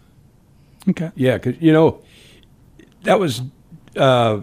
Okay. 0.90 1.11
Yeah, 1.16 1.37
because, 1.37 1.61
you 1.61 1.73
know, 1.73 2.00
that 3.02 3.19
was 3.19 3.42
uh, 3.97 4.40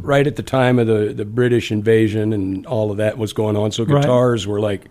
right 0.00 0.26
at 0.26 0.34
the 0.34 0.42
time 0.42 0.80
of 0.80 0.88
the, 0.88 1.12
the 1.14 1.24
British 1.24 1.70
invasion 1.70 2.32
and 2.32 2.66
all 2.66 2.90
of 2.90 2.96
that 2.96 3.16
was 3.18 3.32
going 3.32 3.56
on. 3.56 3.70
So 3.70 3.84
Right. 3.84 4.00
guitars 4.02 4.48
were 4.48 4.58
like, 4.58 4.86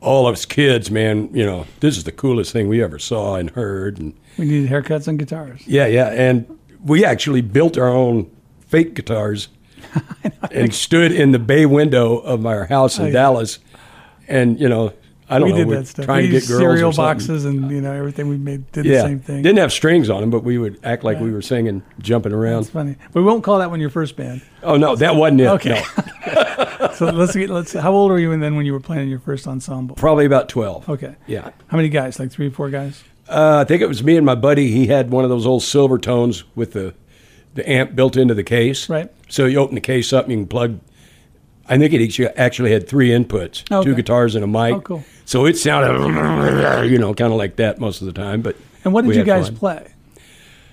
all 0.00 0.26
of 0.26 0.32
us 0.32 0.46
kids, 0.46 0.90
man, 0.90 1.28
you 1.34 1.44
know, 1.44 1.66
this 1.80 1.98
is 1.98 2.04
the 2.04 2.12
coolest 2.12 2.52
thing 2.54 2.68
we 2.68 2.82
ever 2.82 2.98
saw 2.98 3.34
and 3.36 3.50
heard. 3.50 3.98
And 3.98 4.14
We 4.38 4.46
needed 4.46 4.70
haircuts 4.70 5.08
on 5.08 5.18
guitars. 5.18 5.62
yeah, 5.66 5.86
yeah. 5.86 6.06
And 6.08 6.46
we 6.82 7.04
actually 7.04 7.42
built 7.42 7.76
our 7.76 7.88
own 7.88 8.30
fake 8.66 8.94
guitars 8.94 9.48
and 10.52 10.74
stood 10.74 11.12
in 11.12 11.32
the 11.32 11.38
bay 11.38 11.66
window 11.66 12.18
of 12.18 12.44
our 12.46 12.66
house 12.66 12.98
in 12.98 13.04
Oh, 13.04 13.06
yeah. 13.08 13.12
Dallas, 13.12 13.58
and 14.26 14.58
you 14.60 14.68
know, 14.68 14.92
I 15.30 15.38
don't 15.38 15.48
we 15.52 15.52
know, 15.52 15.64
did 15.70 15.78
that 15.78 15.86
stuff. 15.88 16.04
trying 16.06 16.22
we 16.22 16.26
to 16.28 16.32
get 16.40 16.48
girls 16.48 16.60
cereal 16.60 16.92
boxes 16.92 17.44
and 17.44 17.70
you 17.70 17.80
know 17.80 17.92
everything 17.92 18.28
we 18.28 18.36
made 18.38 18.70
did 18.72 18.84
Yeah, 18.86 19.02
the 19.02 19.08
same 19.08 19.20
thing. 19.20 19.42
didn't 19.42 19.58
have 19.58 19.72
strings 19.72 20.08
on 20.10 20.20
them, 20.22 20.30
but 20.30 20.42
we 20.44 20.56
would 20.58 20.78
act 20.84 21.04
like 21.04 21.20
we 21.20 21.30
were 21.30 21.42
singing, 21.42 21.82
jumping 22.00 22.32
around. 22.32 22.62
That's 22.62 22.70
funny. 22.70 22.96
We 23.14 23.22
won't 23.22 23.44
call 23.44 23.58
that 23.58 23.70
one 23.70 23.80
your 23.80 23.90
first 23.90 24.16
band. 24.16 24.42
Oh 24.62 24.76
no, 24.76 24.96
that 24.96 25.16
wasn't 25.16 25.40
it. 25.42 25.46
Okay. 25.48 25.70
no. 25.70 26.04
So 26.94 27.06
let's 27.06 27.34
get 27.34 27.50
let's. 27.50 27.72
How 27.72 27.92
old 27.92 28.10
were 28.10 28.18
you 28.18 28.30
and 28.32 28.42
then 28.42 28.54
when 28.56 28.64
you 28.66 28.72
were 28.72 28.80
playing 28.80 29.08
your 29.08 29.18
first 29.18 29.46
ensemble? 29.48 29.94
probably 29.96 30.26
about 30.26 30.48
twelve. 30.48 30.88
Okay. 30.88 31.14
Yeah. 31.26 31.50
How 31.68 31.76
many 31.76 31.88
guys? 31.88 32.18
Like 32.20 32.30
three 32.30 32.48
or 32.48 32.50
four 32.52 32.70
guys? 32.70 33.02
Uh, 33.28 33.58
I 33.60 33.64
think 33.64 33.82
it 33.82 33.86
was 33.88 34.02
me 34.02 34.16
and 34.16 34.24
my 34.24 34.34
buddy. 34.36 34.70
He 34.70 34.86
had 34.86 35.10
one 35.10 35.22
of 35.24 35.30
those 35.30 35.44
old 35.46 35.62
Silvertones 35.62 36.44
with 36.54 36.72
the 36.72 36.94
the 37.54 37.68
amp 37.68 37.94
built 37.94 38.16
into 38.16 38.34
the 38.34 38.44
case. 38.44 38.88
Right. 38.88 39.10
So 39.28 39.46
you 39.46 39.58
open 39.58 39.74
the 39.74 39.80
case 39.80 40.12
up 40.12 40.24
and 40.24 40.32
you 40.32 40.38
can 40.38 40.46
plug. 40.46 40.80
I 41.68 41.76
think 41.76 41.92
it 41.92 42.32
actually 42.38 42.72
had 42.72 42.88
three 42.88 43.10
inputs, 43.10 43.70
Okay. 43.70 43.84
two 43.90 43.94
guitars 43.94 44.34
and 44.34 44.42
a 44.42 44.46
mic. 44.46 44.74
Oh, 44.74 44.80
cool. 44.80 45.04
So 45.26 45.44
it 45.44 45.58
sounded, 45.58 46.86
you 46.90 46.98
know, 46.98 47.12
kind 47.12 47.30
of 47.32 47.38
like 47.38 47.56
that 47.56 47.78
most 47.78 48.00
of 48.00 48.06
the 48.06 48.12
time. 48.12 48.40
But 48.40 48.56
And 48.84 48.94
what 48.94 49.04
did 49.04 49.14
you 49.16 49.24
guys 49.24 49.48
fun. 49.48 49.56
play? 49.56 49.86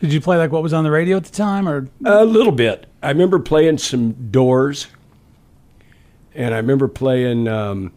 Did 0.01 0.13
you 0.13 0.21
play 0.21 0.37
like 0.37 0.51
what 0.51 0.63
was 0.63 0.71
on 0.73 0.83
the 0.83 0.91
radio 0.91 1.17
at 1.17 1.25
the 1.25 1.31
time, 1.31 1.67
or 1.67 1.89
A 2.05 2.23
little 2.25 2.51
bit. 2.53 2.85
I 3.03 3.09
remember 3.09 3.39
playing 3.39 3.77
some 3.79 4.13
Doors, 4.31 4.87
and 6.33 6.53
I 6.53 6.57
remember 6.57 6.87
playing. 6.87 7.47
Um, 7.47 7.91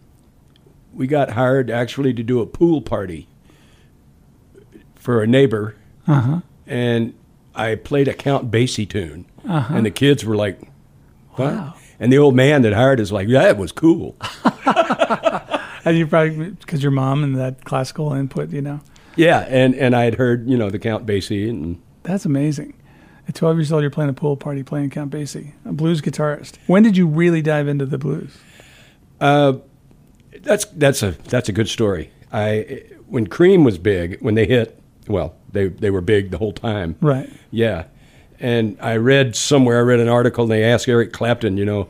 we 0.94 1.06
got 1.06 1.30
hired 1.30 1.70
actually 1.70 2.12
to 2.14 2.22
do 2.22 2.40
a 2.40 2.46
pool 2.46 2.80
party 2.80 3.28
for 4.96 5.22
a 5.22 5.26
neighbor, 5.26 5.74
Uh-huh. 6.06 6.40
and 6.66 7.14
I 7.58 7.74
played 7.74 8.08
a 8.08 8.14
Count 8.14 8.50
Basie 8.50 8.88
tune, 8.88 9.26
uh-huh. 9.46 9.74
and 9.74 9.84
the 9.84 9.90
kids 9.90 10.24
were 10.24 10.36
like, 10.36 10.60
"What?" 11.32 11.54
Wow. 11.54 11.74
And 12.00 12.12
the 12.12 12.18
old 12.18 12.36
man 12.36 12.62
that 12.62 12.72
hired 12.72 13.00
us 13.00 13.10
like, 13.10 13.28
"Yeah, 13.28 13.42
that 13.42 13.58
was 13.58 13.72
cool." 13.72 14.16
and 15.84 15.98
you 15.98 16.06
probably 16.06 16.50
because 16.50 16.82
your 16.82 16.92
mom 16.92 17.24
and 17.24 17.36
that 17.36 17.64
classical 17.64 18.12
input, 18.12 18.50
you 18.50 18.62
know, 18.62 18.80
yeah, 19.16 19.40
and 19.48 19.74
and 19.74 19.96
I 19.96 20.04
had 20.04 20.14
heard 20.14 20.48
you 20.48 20.56
know 20.56 20.70
the 20.70 20.78
Count 20.78 21.04
Basie, 21.04 21.50
and 21.50 21.82
that's 22.04 22.24
amazing. 22.24 22.74
At 23.26 23.34
12 23.34 23.58
years 23.58 23.72
old, 23.72 23.82
you're 23.82 23.90
playing 23.90 24.08
a 24.08 24.14
pool 24.14 24.38
party, 24.38 24.62
playing 24.62 24.88
Count 24.88 25.10
Basie, 25.10 25.52
a 25.66 25.72
blues 25.72 26.00
guitarist. 26.00 26.56
When 26.66 26.82
did 26.82 26.96
you 26.96 27.06
really 27.06 27.42
dive 27.42 27.68
into 27.68 27.84
the 27.84 27.98
blues? 27.98 28.38
Uh, 29.20 29.58
that's 30.40 30.64
that's 30.66 31.02
a 31.02 31.10
that's 31.10 31.48
a 31.48 31.52
good 31.52 31.68
story. 31.68 32.10
I 32.32 32.84
when 33.06 33.26
Cream 33.26 33.64
was 33.64 33.76
big, 33.76 34.20
when 34.20 34.34
they 34.34 34.46
hit, 34.46 34.77
well, 35.08 35.34
they 35.50 35.68
they 35.68 35.90
were 35.90 36.00
big 36.00 36.30
the 36.30 36.38
whole 36.38 36.52
time. 36.52 36.96
Right. 37.00 37.30
Yeah. 37.50 37.84
And 38.40 38.76
I 38.80 38.96
read 38.96 39.34
somewhere, 39.34 39.78
I 39.78 39.82
read 39.82 40.00
an 40.00 40.08
article, 40.08 40.44
and 40.44 40.52
they 40.52 40.64
asked 40.64 40.88
Eric 40.88 41.12
Clapton, 41.12 41.56
you 41.56 41.64
know, 41.64 41.88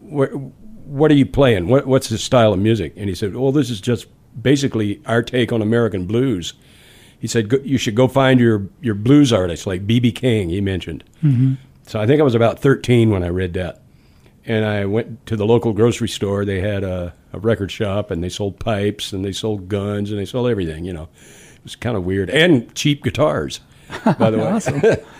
what, 0.00 0.34
what 0.34 1.10
are 1.10 1.14
you 1.14 1.24
playing? 1.24 1.68
What, 1.68 1.86
what's 1.86 2.08
his 2.08 2.22
style 2.22 2.52
of 2.52 2.58
music? 2.58 2.92
And 2.96 3.08
he 3.08 3.14
said, 3.14 3.34
well, 3.34 3.52
this 3.52 3.70
is 3.70 3.80
just 3.80 4.06
basically 4.40 5.00
our 5.06 5.22
take 5.22 5.50
on 5.52 5.62
American 5.62 6.04
blues. 6.04 6.52
He 7.18 7.26
said, 7.26 7.52
you 7.64 7.78
should 7.78 7.94
go 7.94 8.08
find 8.08 8.40
your, 8.40 8.66
your 8.80 8.94
blues 8.94 9.32
artists, 9.32 9.66
like 9.66 9.86
B.B. 9.86 10.12
King, 10.12 10.50
he 10.50 10.60
mentioned. 10.60 11.04
Mm-hmm. 11.22 11.54
So 11.86 12.00
I 12.00 12.06
think 12.06 12.20
I 12.20 12.24
was 12.24 12.34
about 12.34 12.58
13 12.58 13.10
when 13.10 13.22
I 13.22 13.28
read 13.28 13.54
that. 13.54 13.82
And 14.50 14.64
I 14.64 14.84
went 14.84 15.26
to 15.26 15.36
the 15.36 15.46
local 15.46 15.72
grocery 15.72 16.08
store. 16.08 16.44
They 16.44 16.60
had 16.60 16.82
a, 16.82 17.14
a 17.32 17.38
record 17.38 17.70
shop, 17.70 18.10
and 18.10 18.22
they 18.24 18.28
sold 18.28 18.58
pipes, 18.58 19.12
and 19.12 19.24
they 19.24 19.32
sold 19.32 19.68
guns, 19.68 20.10
and 20.10 20.18
they 20.18 20.24
sold 20.24 20.50
everything, 20.50 20.84
you 20.84 20.92
know. 20.92 21.08
It 21.54 21.62
was 21.62 21.76
kind 21.76 21.96
of 21.96 22.04
weird. 22.04 22.30
And 22.30 22.74
cheap 22.74 23.04
guitars, 23.04 23.60
by 24.18 24.30
the 24.30 24.38
way. 24.38 25.04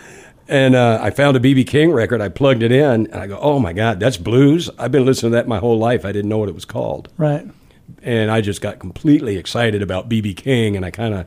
And 0.47 0.75
uh, 0.75 0.99
I 1.01 1.11
found 1.11 1.37
a 1.37 1.39
BB 1.39 1.65
King 1.67 1.91
record. 1.91 2.19
I 2.19 2.27
plugged 2.27 2.61
it 2.61 2.73
in, 2.73 3.05
and 3.07 3.15
I 3.15 3.27
go, 3.27 3.39
"Oh 3.39 3.57
my 3.59 3.71
God, 3.71 4.01
that's 4.01 4.17
blues!" 4.17 4.69
I've 4.77 4.91
been 4.91 5.05
listening 5.05 5.31
to 5.31 5.35
that 5.37 5.47
my 5.47 5.59
whole 5.59 5.77
life. 5.77 6.03
I 6.03 6.11
didn't 6.11 6.27
know 6.29 6.39
what 6.39 6.49
it 6.49 6.55
was 6.55 6.65
called, 6.65 7.07
Right. 7.17 7.47
and 8.03 8.29
I 8.29 8.41
just 8.41 8.59
got 8.59 8.77
completely 8.79 9.37
excited 9.37 9.81
about 9.81 10.09
BB 10.09 10.35
King, 10.35 10.75
and 10.75 10.83
I 10.85 10.91
kind 10.91 11.13
of 11.13 11.25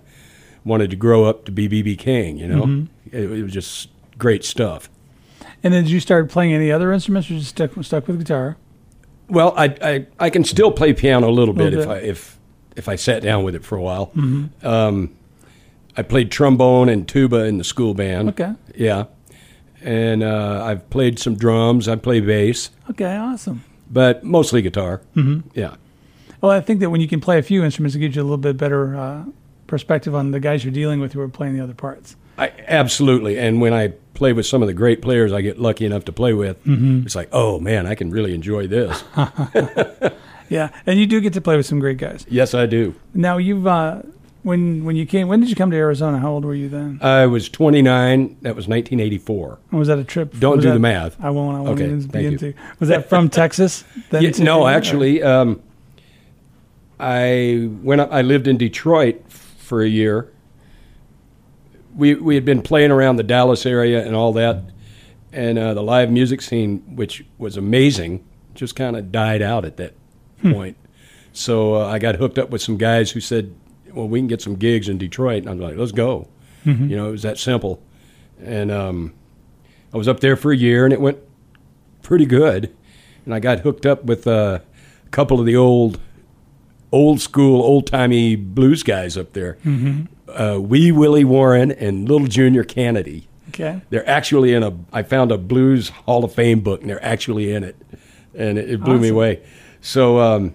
wanted 0.62 0.90
to 0.90 0.96
grow 0.96 1.24
up 1.24 1.46
to 1.46 1.52
be 1.52 1.68
BB 1.70 1.96
King. 1.98 2.36
You 2.36 2.48
know, 2.48 2.86
it, 3.10 3.30
it 3.30 3.42
was 3.44 3.52
just 3.52 3.88
great 4.18 4.44
stuff. 4.44 4.90
And 5.64 5.72
then 5.74 5.82
did 5.84 5.90
you 5.90 5.98
start 5.98 6.28
playing 6.30 6.52
any 6.52 6.70
other 6.70 6.92
instruments, 6.92 7.28
or 7.30 7.34
just 7.34 7.48
stuck 7.48 7.70
stuck 7.82 8.06
with 8.06 8.18
guitar? 8.18 8.56
Well, 9.28 9.52
I 9.56 9.64
I, 9.82 10.06
I 10.20 10.30
can 10.30 10.44
still 10.44 10.70
play 10.70 10.92
piano 10.92 11.28
a 11.28 11.32
little 11.32 11.54
bit, 11.54 11.72
Little 11.72 11.80
if 11.80 11.88
bit. 11.88 11.94
I 11.94 12.00
if 12.06 12.38
if 12.76 12.88
I 12.88 12.96
sat 12.96 13.22
down 13.22 13.42
with 13.44 13.54
it 13.54 13.64
for 13.64 13.76
a 13.76 13.82
while. 13.82 14.12
Um, 14.62 15.10
I 15.96 16.02
played 16.02 16.30
trombone 16.30 16.88
and 16.88 17.08
tuba 17.08 17.44
in 17.44 17.58
the 17.58 17.64
school 17.64 17.94
band. 17.94 18.28
Okay. 18.30 18.52
Yeah, 18.76 19.04
and 19.82 20.22
uh, 20.22 20.62
I've 20.64 20.90
played 20.90 21.18
some 21.18 21.34
drums. 21.36 21.88
I 21.88 21.96
play 21.96 22.20
bass. 22.20 22.70
Okay, 22.90 23.16
awesome. 23.16 23.64
but 23.90 24.22
mostly 24.22 24.60
guitar. 24.62 25.00
Mm-hmm. 25.16 25.48
Yeah. 25.54 25.76
Well, 26.42 26.52
I 26.52 26.60
think 26.60 26.80
that 26.80 26.90
when 26.90 27.00
you 27.00 27.08
can 27.08 27.20
play 27.20 27.38
a 27.38 27.42
few 27.42 27.64
instruments, 27.64 27.94
it 27.96 28.00
gives 28.00 28.16
you 28.16 28.22
a 28.22 28.24
little 28.24 28.36
bit 28.36 28.58
better 28.58 28.94
uh, 28.96 29.24
perspective 29.66 30.14
on 30.14 30.30
the 30.32 30.40
guys 30.40 30.62
you're 30.62 30.74
dealing 30.74 31.00
with 31.00 31.14
who 31.14 31.20
are 31.22 31.28
playing 31.28 31.54
the 31.56 31.62
other 31.62 31.72
parts. 31.72 32.16
I, 32.36 32.52
absolutely. 32.66 33.38
And 33.38 33.60
when 33.60 33.72
I 33.72 33.88
play 34.14 34.32
with 34.32 34.46
some 34.46 34.62
of 34.62 34.66
the 34.68 34.74
great 34.74 35.02
players 35.02 35.32
I 35.32 35.40
get 35.40 35.58
lucky 35.60 35.84
enough 35.86 36.04
to 36.06 36.12
play 36.12 36.32
with, 36.32 36.56
it's 36.66 37.14
like, 37.16 37.28
oh 37.32 37.58
man, 37.60 37.86
I 37.86 37.94
can 37.94 38.10
really 38.10 38.34
enjoy 38.34 38.66
this. 38.66 39.02
Yeah, 40.50 40.68
and 40.84 41.00
you 41.00 41.06
do 41.06 41.20
get 41.22 41.32
to 41.32 41.40
play 41.40 41.56
with 41.56 41.64
some 41.64 41.80
great 41.80 41.96
guys. 41.96 42.26
yes, 42.28 42.52
I 42.52 42.66
do. 42.66 42.94
Now 43.14 43.38
you've 43.38 43.66
uh, 43.66 44.02
when 44.42 44.84
when 44.84 44.94
you 44.94 45.06
came, 45.06 45.26
when 45.26 45.40
did 45.40 45.48
you 45.48 45.56
come 45.56 45.70
to 45.70 45.76
Arizona? 45.76 46.18
How 46.18 46.32
old 46.32 46.44
were 46.44 46.54
you 46.54 46.68
then? 46.68 46.98
I 47.02 47.24
was 47.24 47.48
29. 47.48 48.36
That 48.42 48.54
was 48.54 48.68
1984. 48.68 49.58
Or 49.72 49.78
was 49.78 49.88
that 49.88 49.98
a 49.98 50.04
trip? 50.04 50.38
Don't 50.38 50.58
do 50.60 50.68
that- 50.68 50.74
the 50.74 50.78
math. 50.80 51.16
I 51.24 51.30
won't. 51.30 51.56
I 51.56 51.60
won't 51.60 51.80
Okay, 51.80 51.86
even 51.86 52.00
thank 52.02 52.12
begin 52.12 52.32
you. 52.32 52.38
to. 52.38 52.54
Was 52.78 52.90
that 52.90 53.08
from 53.08 53.30
Texas? 53.30 53.84
then 54.10 54.22
Yeah, 54.22 54.30
no, 54.40 54.66
actually, 54.68 55.22
um, 55.22 55.62
I 57.00 57.68
went. 57.82 58.02
Up, 58.02 58.12
I 58.12 58.20
lived 58.22 58.46
in 58.46 58.56
Detroit 58.58 59.22
for 59.30 59.82
a 59.82 59.88
year. 59.88 60.30
We 61.96 62.14
we 62.14 62.34
had 62.34 62.44
been 62.44 62.62
playing 62.62 62.90
around 62.90 63.16
the 63.16 63.22
Dallas 63.22 63.66
area 63.66 64.04
and 64.04 64.16
all 64.16 64.32
that, 64.34 64.62
and 65.32 65.58
uh, 65.58 65.74
the 65.74 65.82
live 65.82 66.10
music 66.10 66.42
scene, 66.42 66.78
which 66.96 67.24
was 67.38 67.56
amazing, 67.56 68.24
just 68.54 68.74
kind 68.76 68.96
of 68.96 69.12
died 69.12 69.42
out 69.42 69.64
at 69.64 69.76
that 69.76 69.94
point. 70.52 70.76
So 71.32 71.74
uh, 71.74 71.86
I 71.86 71.98
got 71.98 72.16
hooked 72.16 72.38
up 72.38 72.50
with 72.50 72.62
some 72.62 72.76
guys 72.76 73.10
who 73.12 73.20
said, 73.20 73.54
"Well, 73.92 74.08
we 74.08 74.18
can 74.20 74.26
get 74.28 74.40
some 74.42 74.56
gigs 74.56 74.88
in 74.88 74.98
Detroit," 74.98 75.42
and 75.42 75.48
I 75.48 75.52
was 75.52 75.60
like, 75.60 75.76
"Let's 75.76 75.92
go." 75.92 76.28
You 76.88 76.96
know, 76.96 77.08
it 77.08 77.12
was 77.12 77.22
that 77.22 77.38
simple, 77.38 77.82
and 78.42 78.70
um, 78.70 79.12
I 79.92 79.96
was 79.96 80.08
up 80.08 80.20
there 80.20 80.36
for 80.36 80.50
a 80.50 80.56
year, 80.56 80.84
and 80.84 80.92
it 80.92 81.00
went 81.00 81.18
pretty 82.02 82.26
good. 82.26 82.74
And 83.24 83.34
I 83.34 83.40
got 83.40 83.60
hooked 83.60 83.86
up 83.86 84.04
with 84.04 84.26
uh, 84.26 84.60
a 85.06 85.08
couple 85.10 85.40
of 85.40 85.46
the 85.46 85.56
old, 85.56 85.98
old 86.92 87.20
school, 87.20 87.62
old 87.62 87.86
timey 87.86 88.36
blues 88.36 88.82
guys 88.82 89.16
up 89.16 89.32
there. 89.32 89.54
Mm-hmm. 89.64 90.04
Uh, 90.28 90.58
Wee 90.60 90.90
Willie 90.90 91.24
Warren 91.24 91.70
and 91.70 92.08
Little 92.08 92.26
Junior 92.26 92.64
Kennedy. 92.64 93.28
Okay. 93.50 93.82
They're 93.90 94.08
actually 94.08 94.52
in 94.52 94.62
a. 94.62 94.76
I 94.92 95.02
found 95.02 95.30
a 95.30 95.38
blues 95.38 95.90
Hall 95.90 96.24
of 96.24 96.32
Fame 96.32 96.60
book, 96.60 96.80
and 96.80 96.90
they're 96.90 97.04
actually 97.04 97.52
in 97.52 97.62
it, 97.62 97.76
and 98.34 98.58
it, 98.58 98.70
it 98.70 98.80
blew 98.80 98.98
me 98.98 99.08
away. 99.08 99.42
So 99.80 100.18
um, 100.18 100.54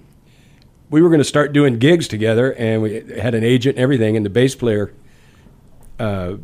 we 0.89 1.01
were 1.01 1.09
going 1.09 1.19
to 1.19 1.25
start 1.25 1.53
doing 1.53 1.79
gigs 1.79 2.07
together, 2.07 2.53
and 2.55 2.81
we 2.81 2.95
had 3.17 3.35
an 3.35 3.43
agent 3.43 3.77
and 3.77 3.83
everything. 3.83 4.17
And 4.17 4.25
the 4.25 4.29
bass 4.29 4.55
player, 4.55 4.91
uh, 5.97 6.35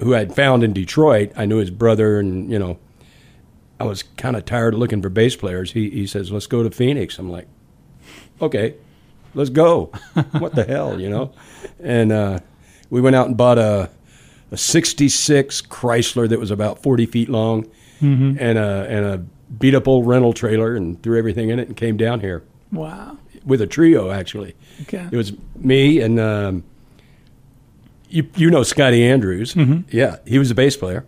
who 0.00 0.14
I'd 0.14 0.34
found 0.34 0.64
in 0.64 0.72
Detroit, 0.72 1.32
I 1.36 1.44
knew 1.44 1.58
his 1.58 1.70
brother, 1.70 2.18
and 2.18 2.50
you 2.50 2.58
know, 2.58 2.78
I 3.78 3.84
was 3.84 4.02
kind 4.02 4.34
of 4.34 4.44
tired 4.44 4.74
of 4.74 4.80
looking 4.80 5.02
for 5.02 5.08
bass 5.08 5.36
players. 5.36 5.72
He 5.72 5.90
he 5.90 6.06
says, 6.06 6.32
"Let's 6.32 6.46
go 6.46 6.62
to 6.62 6.70
Phoenix." 6.70 7.18
I'm 7.18 7.30
like, 7.30 7.46
"Okay, 8.40 8.74
let's 9.36 9.50
go." 9.50 9.92
what 10.38 10.54
the 10.56 10.64
hell, 10.64 11.00
you 11.00 11.08
know? 11.08 11.32
And 11.80 12.10
uh, 12.10 12.38
we 12.90 13.00
went 13.00 13.14
out 13.16 13.28
and 13.28 13.36
bought 13.36 13.58
a 13.58 13.90
a 14.50 14.56
'66 14.56 15.62
Chrysler 15.62 16.28
that 16.28 16.38
was 16.38 16.50
about 16.50 16.82
40 16.82 17.06
feet 17.06 17.28
long, 17.28 17.66
and 18.00 18.38
a 18.58 18.86
and 18.88 19.04
a 19.06 19.18
beat 19.58 19.74
up 19.74 19.86
old 19.88 20.06
rental 20.06 20.32
trailer, 20.32 20.74
and 20.74 21.00
threw 21.02 21.16
everything 21.18 21.50
in 21.50 21.58
it, 21.58 21.68
and 21.68 21.76
came 21.76 21.96
down 21.96 22.20
here 22.20 22.42
Wow. 22.72 23.16
with 23.44 23.60
a 23.60 23.66
trio. 23.66 24.10
Actually, 24.10 24.54
Okay. 24.82 25.06
it 25.10 25.16
was 25.16 25.32
me 25.56 26.00
and 26.00 26.18
um, 26.20 26.64
you. 28.08 28.28
You 28.36 28.50
know 28.50 28.62
Scotty 28.62 29.04
Andrews? 29.04 29.54
Yeah, 29.90 30.16
he 30.26 30.38
was 30.38 30.50
a 30.50 30.54
bass 30.54 30.76
player, 30.76 31.04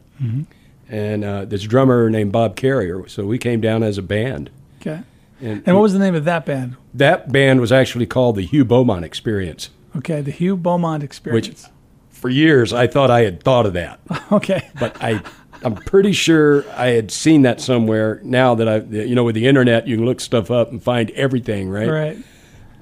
and 0.88 1.24
uh, 1.24 1.44
this 1.44 1.62
drummer 1.62 2.10
named 2.10 2.32
Bob 2.32 2.56
Carrier. 2.56 3.06
So 3.08 3.24
we 3.24 3.38
came 3.38 3.60
down 3.60 3.82
as 3.82 3.98
a 3.98 4.02
band. 4.02 4.50
Okay. 4.80 5.00
And, 5.40 5.62
And 5.66 5.76
what 5.76 5.82
was 5.82 5.92
the 5.92 5.98
name 5.98 6.14
of 6.14 6.24
that 6.24 6.44
band? 6.46 6.76
that 6.94 7.30
band 7.30 7.60
was 7.60 7.70
actually 7.72 8.06
called 8.06 8.36
the 8.36 8.42
Hugh 8.42 8.64
Beaumont 8.64 9.04
Experience. 9.04 9.70
Okay, 9.96 10.20
the 10.20 10.30
Hugh 10.30 10.56
Beaumont 10.56 11.02
Experience. 11.02 11.48
Which, 11.48 11.62
For 12.10 12.28
years, 12.28 12.72
I 12.72 12.86
thought 12.86 13.10
I 13.10 13.20
had 13.22 13.42
thought 13.42 13.66
of 13.66 13.72
that, 13.74 14.00
okay. 14.32 14.68
but 14.78 14.96
I, 15.02 15.22
I'm 15.62 15.74
pretty 15.76 16.12
sure 16.12 16.64
I 16.72 16.88
had 16.88 17.10
seen 17.10 17.42
that 17.42 17.60
somewhere. 17.60 18.20
Now 18.24 18.54
that 18.56 18.68
I, 18.68 18.76
you 18.78 19.14
know, 19.14 19.24
with 19.24 19.34
the 19.34 19.46
internet, 19.46 19.86
you 19.86 19.96
can 19.96 20.04
look 20.06 20.20
stuff 20.20 20.50
up 20.50 20.70
and 20.70 20.82
find 20.82 21.10
everything, 21.12 21.68
right? 21.68 21.88
Right. 21.88 22.18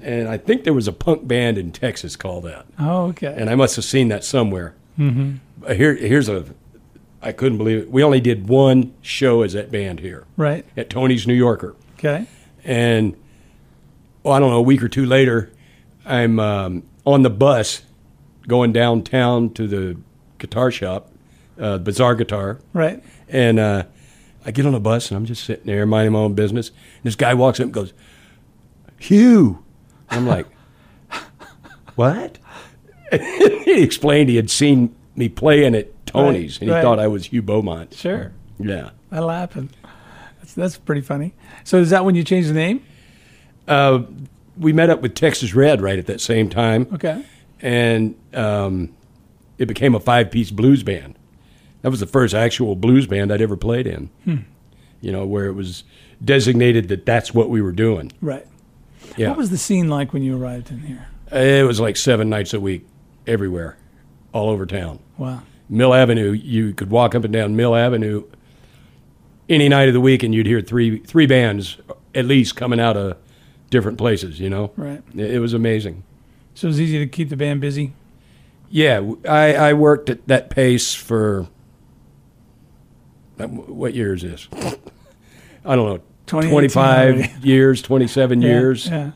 And 0.01 0.27
I 0.27 0.37
think 0.37 0.63
there 0.63 0.73
was 0.73 0.87
a 0.87 0.91
punk 0.93 1.27
band 1.27 1.57
in 1.57 1.71
Texas 1.71 2.15
called 2.15 2.43
that. 2.45 2.65
Oh, 2.79 3.05
okay. 3.07 3.33
and 3.37 3.49
I 3.49 3.55
must 3.55 3.75
have 3.75 3.85
seen 3.85 4.07
that 4.09 4.23
somewhere. 4.23 4.75
Mm-hmm. 4.97 5.71
Here, 5.73 5.95
here's 5.95 6.29
a 6.29 6.45
I 7.21 7.31
couldn't 7.31 7.57
believe 7.57 7.79
it. 7.79 7.91
We 7.91 8.03
only 8.03 8.19
did 8.19 8.47
one 8.47 8.93
show 9.01 9.41
as 9.41 9.53
that 9.53 9.71
band 9.71 9.99
here 10.01 10.25
Right. 10.37 10.65
at 10.77 10.89
Tony's 10.89 11.25
New 11.25 11.33
Yorker. 11.33 11.75
Okay. 11.97 12.27
And, 12.67 13.15
well, 14.21 14.33
I 14.33 14.39
don't 14.39 14.51
know, 14.51 14.57
a 14.57 14.61
week 14.61 14.83
or 14.83 14.89
two 14.89 15.05
later, 15.05 15.51
I'm 16.05 16.39
um, 16.39 16.83
on 17.05 17.23
the 17.23 17.29
bus 17.29 17.81
going 18.47 18.73
downtown 18.73 19.53
to 19.53 19.67
the 19.67 19.97
guitar 20.37 20.69
shop, 20.69 21.09
uh, 21.59 21.77
Bazaar 21.77 22.13
Guitar. 22.15 22.59
Right. 22.73 23.03
And 23.29 23.57
uh, 23.57 23.83
I 24.45 24.51
get 24.51 24.65
on 24.65 24.73
the 24.73 24.79
bus 24.79 25.09
and 25.09 25.17
I'm 25.17 25.25
just 25.25 25.45
sitting 25.45 25.65
there 25.65 25.85
minding 25.85 26.11
my 26.11 26.19
own 26.19 26.33
business. 26.33 26.69
And 26.69 27.03
this 27.03 27.15
guy 27.15 27.33
walks 27.33 27.59
up 27.59 27.65
and 27.65 27.73
goes, 27.73 27.93
Hugh. 28.99 29.63
I'm 30.09 30.27
like, 30.27 30.47
what? 31.95 32.37
he 33.11 33.81
explained 33.81 34.29
he 34.29 34.35
had 34.35 34.49
seen 34.49 34.93
me 35.15 35.29
playing 35.29 35.73
at 35.73 36.05
Tony's 36.05 36.55
Right, 36.55 36.61
and 36.61 36.69
he 36.69 36.75
right. 36.75 36.81
thought 36.81 36.99
I 36.99 37.07
was 37.07 37.27
Hugh 37.27 37.41
Beaumont. 37.41 37.93
Sure. 37.93 38.33
Yeah. 38.59 38.91
That'll 39.09 39.29
happen. 39.29 39.69
That's 40.57 40.77
pretty 40.77 41.01
funny. 41.01 41.33
So 41.63 41.77
is 41.77 41.91
that 41.91 42.03
when 42.03 42.15
you 42.15 42.23
changed 42.23 42.49
the 42.49 42.53
name? 42.53 42.83
Uh, 43.67 44.03
we 44.57 44.73
met 44.73 44.89
up 44.89 45.01
with 45.01 45.13
Texas 45.15 45.53
Red 45.53 45.81
right 45.81 45.97
at 45.99 46.07
that 46.07 46.19
same 46.19 46.49
time. 46.49 46.87
Okay. 46.93 47.23
and 47.61 48.15
um, 48.33 48.93
it 49.57 49.67
became 49.67 49.95
a 49.95 49.99
five 49.99 50.31
piece 50.31 50.51
blues 50.51 50.83
band. 50.83 51.17
That 51.83 51.89
was 51.91 51.99
the 51.99 52.07
first 52.07 52.33
actual 52.33 52.75
blues 52.75 53.07
band 53.07 53.31
I'd 53.31 53.41
ever 53.41 53.55
played 53.55 53.87
in. 53.87 54.09
You 54.99 55.11
know, 55.11 55.25
where 55.27 55.45
it 55.45 55.53
was 55.53 55.83
designated 56.23 56.87
that 56.89 57.05
that's 57.05 57.33
what 57.33 57.49
we 57.51 57.61
were 57.61 57.71
doing. 57.71 58.11
Right. 58.19 58.45
Yeah, 59.15 59.29
What 59.29 59.37
was 59.37 59.51
the 59.51 59.57
scene 59.57 59.87
like 59.89 60.11
when 60.11 60.23
you 60.23 60.35
arrived 60.41 60.71
in 60.71 60.79
here? 60.79 61.07
it 61.31 61.65
was 61.65 61.79
like 61.79 61.95
seven 61.97 62.29
nights 62.29 62.53
a 62.53 62.59
week, 62.59 62.85
everywhere, 63.27 63.77
all 64.33 64.49
over 64.49 64.65
town. 64.65 64.99
Wow. 65.17 65.43
Mill 65.69 65.93
Avenue, 65.93 66.31
you 66.31 66.73
could 66.73 66.89
walk 66.89 67.13
up 67.15 67.23
and 67.23 67.31
down 67.33 67.55
Mill 67.55 67.75
Avenue 67.75 68.23
any 69.49 69.69
night 69.69 69.87
of 69.87 69.93
the 69.93 70.01
week, 70.01 70.23
and 70.23 70.33
you'd 70.33 70.45
hear 70.47 70.61
three 70.61 70.99
three 70.99 71.25
bands 71.25 71.77
at 72.15 72.25
least 72.25 72.55
coming 72.55 72.79
out 72.79 72.97
of 72.97 73.17
different 73.69 73.97
places. 73.97 74.39
You 74.39 74.49
know, 74.49 74.71
Right. 74.77 75.01
It, 75.15 75.35
it 75.35 75.39
was 75.39 75.53
amazing. 75.53 76.03
So 76.55 76.67
it 76.67 76.69
was 76.69 76.81
easy 76.81 76.97
to 76.99 77.07
keep 77.07 77.29
the 77.29 77.37
band 77.37 77.61
busy. 77.61 77.93
Yeah, 78.69 79.11
I, 79.27 79.53
I 79.55 79.73
worked 79.73 80.09
at 80.09 80.27
that 80.27 80.49
pace 80.49 80.93
for 80.93 81.47
uh, 83.39 83.47
what 83.47 83.93
year 83.93 84.13
is 84.13 84.21
this? 84.23 84.47
I 85.65 85.75
don't 85.75 85.85
know, 85.97 86.01
25 86.27 87.45
years, 87.45 87.81
27 87.81 88.41
Yeah, 88.41 88.47
years, 88.49 88.87
Yeah. 88.87 89.11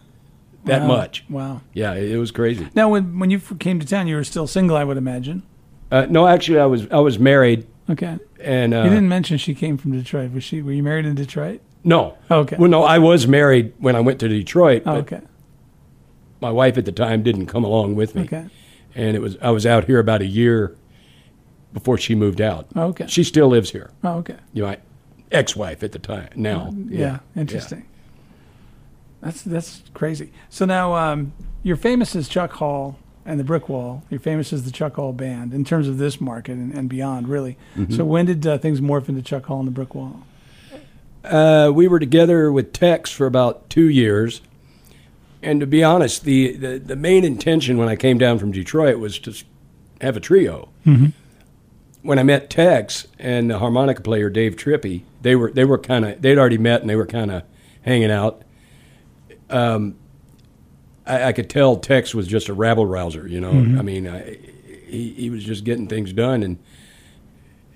that 0.66 0.82
Wow. 0.82 0.88
much. 0.88 1.26
Wow. 1.30 1.62
Yeah, 1.74 1.94
it, 1.96 2.12
it 2.12 2.18
was 2.18 2.32
crazy. 2.32 2.68
Now, 2.76 2.90
when 2.90 3.20
when 3.20 3.30
you 3.32 3.40
came 3.40 3.80
to 3.80 3.86
town, 3.88 4.08
you 4.08 4.16
were 4.16 4.24
still 4.24 4.48
single, 4.48 4.78
I 4.78 4.84
would 4.84 4.98
imagine. 4.98 5.44
Uh, 5.92 6.06
no, 6.10 6.28
actually, 6.28 6.60
I 6.60 6.66
was 6.66 6.88
I 6.92 7.00
was 7.00 7.20
married, 7.20 7.66
Okay. 7.90 8.18
and 8.40 8.74
uh, 8.74 8.84
you 8.84 8.90
didn't 8.90 9.10
mention 9.10 9.38
she 9.38 9.54
came 9.54 9.78
from 9.78 9.92
Detroit. 9.92 10.32
Was 10.32 10.44
she? 10.44 10.62
Were 10.62 10.72
you 10.72 10.84
married 10.84 11.06
in 11.06 11.16
Detroit? 11.16 11.62
no. 11.84 12.18
Okay. 12.30 12.56
Well, 12.58 12.70
no, 12.70 12.84
I 12.84 13.00
was 13.00 13.28
married 13.28 13.74
when 13.80 13.96
I 13.96 14.00
went 14.02 14.20
to 14.20 14.28
Detroit, 14.28 14.84
Oh, 14.86 15.02
but 15.02 15.14
okay. 15.14 15.22
my 16.40 16.52
wife 16.52 16.78
at 16.78 16.86
the 16.86 16.92
time 16.92 17.24
didn't 17.24 17.48
come 17.48 17.64
along 17.64 17.96
with 17.96 18.16
me, 18.16 18.24
Okay. 18.24 18.46
and 18.96 19.16
it 19.16 19.20
was 19.20 19.36
I 19.42 19.50
was 19.50 19.66
out 19.66 19.86
here 19.86 20.00
about 20.00 20.22
a 20.22 20.26
year 20.28 20.76
before 21.74 21.98
she 21.98 22.16
moved 22.16 22.40
out. 22.42 22.68
Oh, 22.76 22.88
okay. 22.90 23.08
She 23.08 23.24
still 23.24 23.48
lives 23.48 23.72
here. 23.72 23.90
Oh, 24.04 24.18
okay. 24.20 24.36
You 24.54 24.62
know, 24.64 24.70
my 24.70 24.78
ex-wife 25.32 25.82
at 25.84 25.92
the 25.94 26.00
time. 26.00 26.30
Now, 26.36 26.72
Yeah. 26.88 27.20
Interesting. 27.36 27.86
That's 29.22 29.42
that's 29.44 29.84
crazy. 29.94 30.32
So 30.50 30.66
now 30.66 30.94
um, 30.96 31.34
you're 31.64 31.78
famous 31.78 32.16
as 32.16 32.28
Chuck 32.28 32.52
Hall 32.54 32.98
and 33.26 33.40
the 33.40 33.44
Brick 33.44 33.70
Wall. 33.70 34.04
You're 34.10 34.20
famous 34.20 34.52
as 34.52 34.64
the 34.64 34.72
Chuck 34.72 34.96
Hall 34.96 35.14
Band 35.14 35.54
in 35.54 35.64
terms 35.64 35.88
of 35.88 35.98
this 35.98 36.20
market 36.20 36.54
and, 36.54 36.74
and 36.74 36.90
beyond, 36.90 37.28
really. 37.28 37.58
Mm-hmm. 37.76 37.94
So 37.94 38.06
when 38.06 38.26
did 38.26 38.46
uh, 38.46 38.58
things 38.58 38.82
morph 38.82 39.10
into 39.10 39.22
Chuck 39.22 39.46
Hall 39.46 39.60
and 39.60 39.68
the 39.68 39.72
Brick 39.72 39.94
Wall? 39.96 40.24
Uh, 41.24 41.72
we 41.74 41.88
were 41.88 42.00
together 42.00 42.52
with 42.52 42.74
Tex 42.74 43.12
for 43.12 43.28
about 43.28 43.70
two 43.70 43.88
years. 43.88 44.42
And 45.44 45.60
to 45.60 45.68
be 45.68 45.84
honest, 45.84 46.24
the, 46.24 46.56
the, 46.56 46.80
the 46.80 46.96
main 46.96 47.24
intention 47.24 47.78
when 47.78 47.88
I 47.88 47.96
came 47.96 48.18
down 48.18 48.40
from 48.40 48.52
Detroit 48.52 48.98
was 48.98 49.20
to 49.20 49.34
have 50.00 50.18
a 50.18 50.20
trio. 50.20 50.70
When 52.04 52.18
I 52.18 52.24
met 52.24 52.50
Tex 52.50 53.08
and 53.20 53.50
the 53.50 53.60
harmonica 53.60 54.02
player 54.02 54.30
Dave 54.30 54.56
Trippy, 54.56 55.04
they 55.22 55.36
were 55.36 55.52
they 55.52 55.66
were 55.66 55.78
kind 55.78 56.06
of 56.06 56.22
they'd 56.22 56.38
already 56.38 56.58
met 56.58 56.82
and 56.82 56.90
they 56.90 56.96
were 56.96 57.06
kind 57.06 57.30
of 57.30 57.44
hanging 57.84 58.10
out. 58.10 58.42
Um, 59.52 59.96
I, 61.12 61.28
I 61.28 61.32
could 61.34 61.50
tell 61.50 61.78
Tex 61.78 62.16
was 62.16 62.28
just 62.28 62.50
a 62.50 62.54
rabble 62.54 62.86
rouser. 62.86 63.28
You 63.28 63.42
know, 63.42 63.52
mm-hmm. 63.52 63.80
I 63.80 63.82
mean, 63.82 64.08
I, 64.08 64.38
he 64.92 65.14
he 65.14 65.30
was 65.30 65.44
just 65.44 65.64
getting 65.64 65.88
things 65.88 66.14
done 66.14 66.44
and 66.44 66.60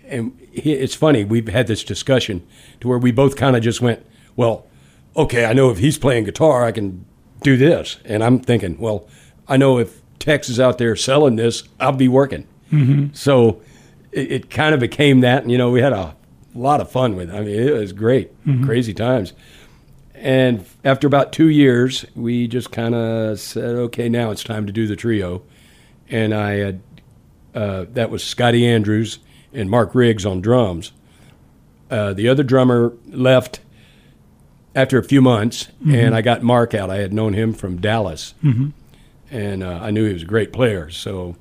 and 0.07 0.37
he, 0.51 0.73
it's 0.73 0.93
funny 0.93 1.23
we've 1.23 1.47
had 1.47 1.65
this 1.65 1.83
discussion 1.83 2.45
to 2.81 2.87
where 2.87 2.97
we 2.97 3.11
both 3.11 3.35
kind 3.35 3.55
of 3.55 3.63
just 3.63 3.81
went 3.81 4.05
well 4.35 4.67
okay 5.15 5.45
i 5.45 5.53
know 5.53 5.71
if 5.71 5.79
he's 5.79 5.97
playing 5.97 6.25
guitar 6.25 6.63
i 6.65 6.71
can 6.71 7.05
do 7.41 7.57
this. 7.57 7.97
And 8.05 8.23
i'm 8.23 8.39
thinking 8.39 8.77
well 8.79 9.07
i 9.47 9.57
know 9.57 9.79
if 9.79 10.01
tex 10.19 10.49
is 10.49 10.59
out 10.59 10.77
there 10.77 10.95
selling 10.95 11.37
this 11.37 11.63
i'll 11.79 11.93
be 11.93 12.07
working. 12.07 12.47
Mm-hmm. 12.71 13.13
So 13.13 13.61
it, 14.11 14.31
it 14.31 14.49
kind 14.49 14.73
of 14.73 14.79
became 14.79 15.21
that 15.21 15.43
and 15.43 15.51
you 15.51 15.57
know 15.57 15.71
we 15.71 15.81
had 15.81 15.93
a 15.93 16.15
lot 16.53 16.81
of 16.81 16.91
fun 16.91 17.15
with 17.15 17.29
it. 17.29 17.35
I 17.35 17.41
mean 17.41 17.55
it 17.55 17.71
was 17.71 17.93
great. 17.93 18.31
Mm-hmm. 18.45 18.65
Crazy 18.65 18.93
times 18.93 19.33
and 20.17 20.65
after 20.83 21.07
about 21.07 21.31
two 21.31 21.49
years 21.49 22.05
we 22.15 22.47
just 22.47 22.71
kind 22.71 22.95
of 22.95 23.39
said 23.39 23.75
okay 23.75 24.09
now 24.09 24.31
it's 24.31 24.43
time 24.43 24.65
to 24.65 24.71
do 24.71 24.87
the 24.87 24.95
trio 24.95 25.41
and 26.09 26.33
i 26.33 26.53
had 26.53 26.81
uh, 27.55 27.85
that 27.93 28.09
was 28.09 28.21
Scotty 28.21 28.67
Andrews 28.67 29.19
and 29.53 29.69
Mark 29.69 29.95
Riggs 29.95 30.25
on 30.25 30.41
drums. 30.41 30.91
Uh, 31.89 32.11
the 32.13 32.27
other 32.27 32.43
drummer 32.43 32.91
left 33.07 33.61
after 34.75 34.97
a 34.97 35.03
few 35.03 35.21
months, 35.21 35.69
and 35.89 36.13
I 36.13 36.21
got 36.21 36.43
Mark 36.43 36.73
out. 36.73 36.89
I 36.89 36.97
had 36.97 37.13
known 37.13 37.33
him 37.33 37.53
from 37.53 37.77
Dallas, 37.79 38.33
and 39.31 39.63
uh, 39.63 39.79
I 39.81 39.91
knew 39.91 40.05
he 40.05 40.11
was 40.11 40.23
a 40.23 40.25
great 40.25 40.51
player, 40.51 40.89
so 40.89 41.37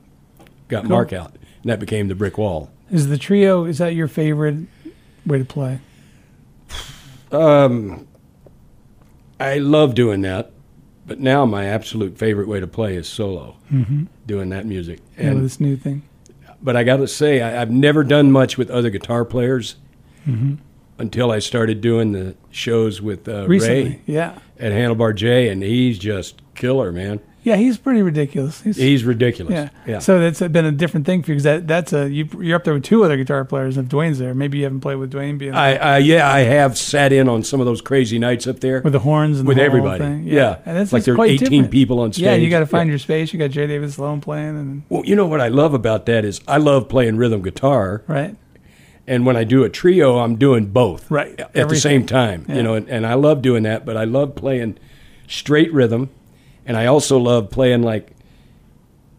got 0.69 0.85
Mark 0.85 1.13
out, 1.13 1.35
and 1.63 1.71
that 1.71 1.81
became 1.81 2.07
the 2.07 2.15
brick 2.15 2.39
wall. 2.39 2.71
Is 2.93 3.09
the 3.09 3.19
trio, 3.19 3.65
is 3.65 3.79
that 3.79 3.95
your 3.95 4.07
favorite 4.07 4.69
way 5.27 5.39
to 5.39 5.45
play? 5.45 5.81
I 9.41 9.59
love 9.59 9.95
doing 9.95 10.21
that, 10.23 10.51
but 11.07 11.21
now 11.21 11.45
my 11.47 11.65
absolute 11.67 12.17
favorite 12.19 12.49
way 12.49 12.61
to 12.61 12.67
play 12.67 12.97
is 12.97 13.07
solo, 13.09 13.57
doing 14.27 14.49
that 14.51 14.67
music. 14.67 15.01
Yeah, 15.19 15.29
And 15.31 15.45
this 15.45 15.61
new 15.61 15.77
thing? 15.77 16.03
but 16.63 16.77
I 16.77 16.85
got 16.85 16.97
to 16.99 17.09
say, 17.09 17.43
I, 17.43 17.61
I've 17.61 17.71
never 17.71 18.03
done 18.05 18.31
much 18.33 18.57
with 18.57 18.71
other 18.71 18.89
guitar 18.91 19.25
players 19.25 19.77
until 20.99 21.31
I 21.31 21.39
started 21.41 21.81
doing 21.81 22.13
the 22.13 22.35
shows 22.51 23.03
with 23.03 23.29
uh, 23.29 23.47
Recently. 23.47 23.85
Ray 23.85 24.01
Yeah. 24.07 24.39
at 24.59 24.73
Handlebar 24.73 25.15
J, 25.15 25.49
and 25.49 25.63
he's 25.63 25.99
just 25.99 26.41
killer, 26.55 26.91
man. 26.93 27.21
Yeah, 27.45 27.57
he's 27.57 27.77
pretty 27.77 28.01
ridiculous. 28.01 28.63
He's, 28.63 28.77
He's 28.79 29.05
ridiculous. 29.05 29.53
yeah. 29.53 29.69
yeah. 29.87 29.99
So 29.99 30.19
that's 30.19 30.41
been 30.41 30.65
a 30.65 30.73
different 30.73 31.05
thing 31.05 31.23
for 31.23 31.31
you 31.31 31.35
because 31.35 31.43
that, 31.45 31.69
that's 31.69 31.93
a, 31.93 32.11
you, 32.11 32.27
you're 32.41 32.57
up 32.57 32.65
there 32.65 32.73
with 32.73 32.85
two 32.85 33.05
other 33.05 33.17
guitar 33.19 33.45
players. 33.45 33.77
If 33.77 33.85
Dwayne's 33.85 34.19
there, 34.19 34.35
maybe 34.35 34.57
you 34.59 34.65
haven't 34.65 34.81
played 34.81 34.97
with 34.97 35.13
Dwayne 35.13 35.37
being 35.37 35.55
I, 35.55 35.77
I 35.77 35.99
yeah, 35.99 36.27
I 36.29 36.41
have 36.41 36.79
sat 36.79 37.13
in 37.13 37.29
on 37.29 37.43
some 37.45 37.61
of 37.61 37.67
those 37.67 37.83
crazy 37.83 38.19
nights 38.19 38.47
up 38.47 38.61
there 38.61 38.81
with 38.81 38.95
the 38.95 38.99
horns 39.01 39.41
and 39.41 39.47
with 39.47 39.59
the 39.59 39.63
whole 39.63 39.67
everybody. 39.77 40.03
Thing. 40.03 40.25
Yeah, 40.27 40.57
And 40.65 40.75
that's 40.77 40.91
like 40.93 41.01
it's 41.01 41.05
there 41.07 41.13
are 41.15 41.17
quite 41.17 41.33
18 41.33 41.49
different. 41.51 41.71
people 41.71 42.01
on 42.01 42.13
stage. 42.15 42.25
Yeah, 42.25 42.35
you 42.35 42.49
got 42.49 42.61
to 42.61 42.67
find 42.67 42.89
your 42.89 42.99
space. 42.99 43.33
You 43.35 43.39
got 43.39 43.51
Jay 43.51 43.67
Davis 43.67 43.97
Sloan 43.97 44.23
playing, 44.23 44.57
and 44.59 44.83
Well, 44.89 45.05
you 45.05 45.15
know 45.15 45.27
what 45.27 45.43
I 45.43 45.49
love 45.49 45.75
about 45.75 46.07
that 46.07 46.25
is 46.25 46.41
I 46.49 46.57
love 46.57 46.89
playing 46.89 47.19
rhythm 47.19 47.43
guitar, 47.43 48.03
right, 48.07 48.35
and 49.07 49.27
when 49.27 49.37
I 49.37 49.45
do 49.45 49.65
a 49.65 49.69
trio, 49.69 50.19
I'm 50.21 50.37
doing 50.37 50.65
both 50.67 51.11
Right. 51.11 51.39
at 51.39 51.53
the 51.53 51.59
Everything. 51.61 51.81
same 51.83 52.07
time. 52.07 52.47
You 52.49 52.63
know, 52.63 52.73
and, 52.73 52.89
and 52.89 53.07
I 53.07 53.13
love 53.15 53.43
doing 53.43 53.65
that. 53.65 53.85
But 53.85 53.99
I 53.99 54.05
love 54.05 54.35
playing 54.35 54.79
straight 55.29 55.71
rhythm, 55.75 56.09
and 56.67 56.77
I 56.77 56.87
also 56.87 57.19
love 57.19 57.51
playing 57.51 57.83
like 57.83 58.11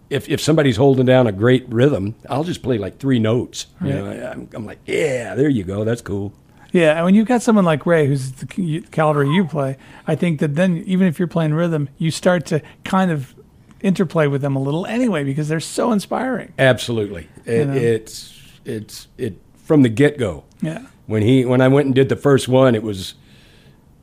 if 0.10 0.30
if 0.30 0.40
somebody's 0.42 0.78
holding 0.78 1.06
down 1.06 1.28
a 1.28 1.32
great 1.32 1.66
rhythm, 1.70 2.16
I'll 2.30 2.44
just 2.44 2.62
play 2.62 2.78
like 2.78 3.00
three 3.00 3.20
notes. 3.20 3.68
You 3.82 3.94
know, 3.94 4.06
I- 4.08 4.32
I'm, 4.32 4.50
I'm 4.54 4.66
like, 4.66 4.80
yeah, 4.86 5.36
there 5.36 5.50
you 5.50 5.64
go, 5.64 5.84
that's 5.84 6.02
cool. 6.02 6.34
yeah. 6.72 6.96
And 6.98 7.06
when 7.06 7.16
you've 7.16 7.28
got 7.28 7.42
someone 7.42 7.66
like 7.66 7.86
Ray, 7.86 8.06
who's 8.08 8.32
the 8.34 8.82
caliber 8.92 9.24
you 9.24 9.46
play, 9.46 9.78
I 10.08 10.16
think 10.16 10.40
that 10.42 10.56
then 10.56 10.78
even 10.86 11.08
if 11.08 11.18
you're 11.20 11.28
playing 11.28 11.54
rhythm, 11.54 11.90
you 11.98 12.12
start 12.12 12.46
to 12.48 12.62
kind 12.84 13.10
of 13.12 13.34
interplay 13.82 14.28
with 14.28 14.42
them 14.42 14.56
a 14.56 14.62
little 14.62 14.86
anyway 14.86 15.24
because 15.24 15.48
they're 15.48 15.60
so 15.60 15.92
inspiring. 15.92 16.54
Absolutely, 16.60 17.28
it, 17.46 17.68
know? 17.68 17.74
it's 17.74 18.40
it's 18.64 19.08
it 19.18 19.40
from 19.56 19.82
the 19.84 19.90
get 19.90 20.18
go. 20.20 20.44
Yeah, 20.62 20.86
when 21.08 21.24
he 21.24 21.46
when 21.46 21.62
I 21.62 21.68
went 21.68 21.88
and 21.88 21.96
did 21.96 22.10
the 22.10 22.16
first 22.16 22.48
one, 22.48 22.76
it 22.76 22.84
was 22.84 23.16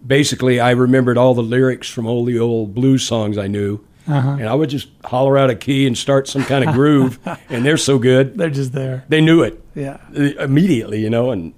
basically 0.06 0.60
I 0.60 0.70
remembered 0.72 1.16
all 1.18 1.34
the 1.34 1.42
lyrics 1.42 1.88
from 1.88 2.06
all 2.06 2.24
the 2.24 2.38
old 2.38 2.74
blues 2.74 3.02
songs 3.04 3.38
I 3.38 3.46
knew, 3.46 3.80
Uh-huh. 4.08 4.30
and 4.40 4.48
I 4.48 4.54
would 4.54 4.70
just 4.70 4.88
holler 5.04 5.38
out 5.38 5.50
a 5.50 5.54
key 5.54 5.86
and 5.86 5.96
start 5.96 6.26
some 6.28 6.44
kind 6.44 6.68
of 6.68 6.74
groove, 6.74 7.18
and 7.48 7.64
they're 7.64 7.76
so 7.76 7.98
good 7.98 8.36
they're 8.36 8.50
just 8.50 8.72
there. 8.72 9.04
they 9.08 9.20
knew 9.20 9.42
it 9.42 9.62
Yeah. 9.74 9.98
uh, 10.16 10.22
immediately, 10.42 11.00
you 11.00 11.10
know, 11.10 11.30
and 11.30 11.52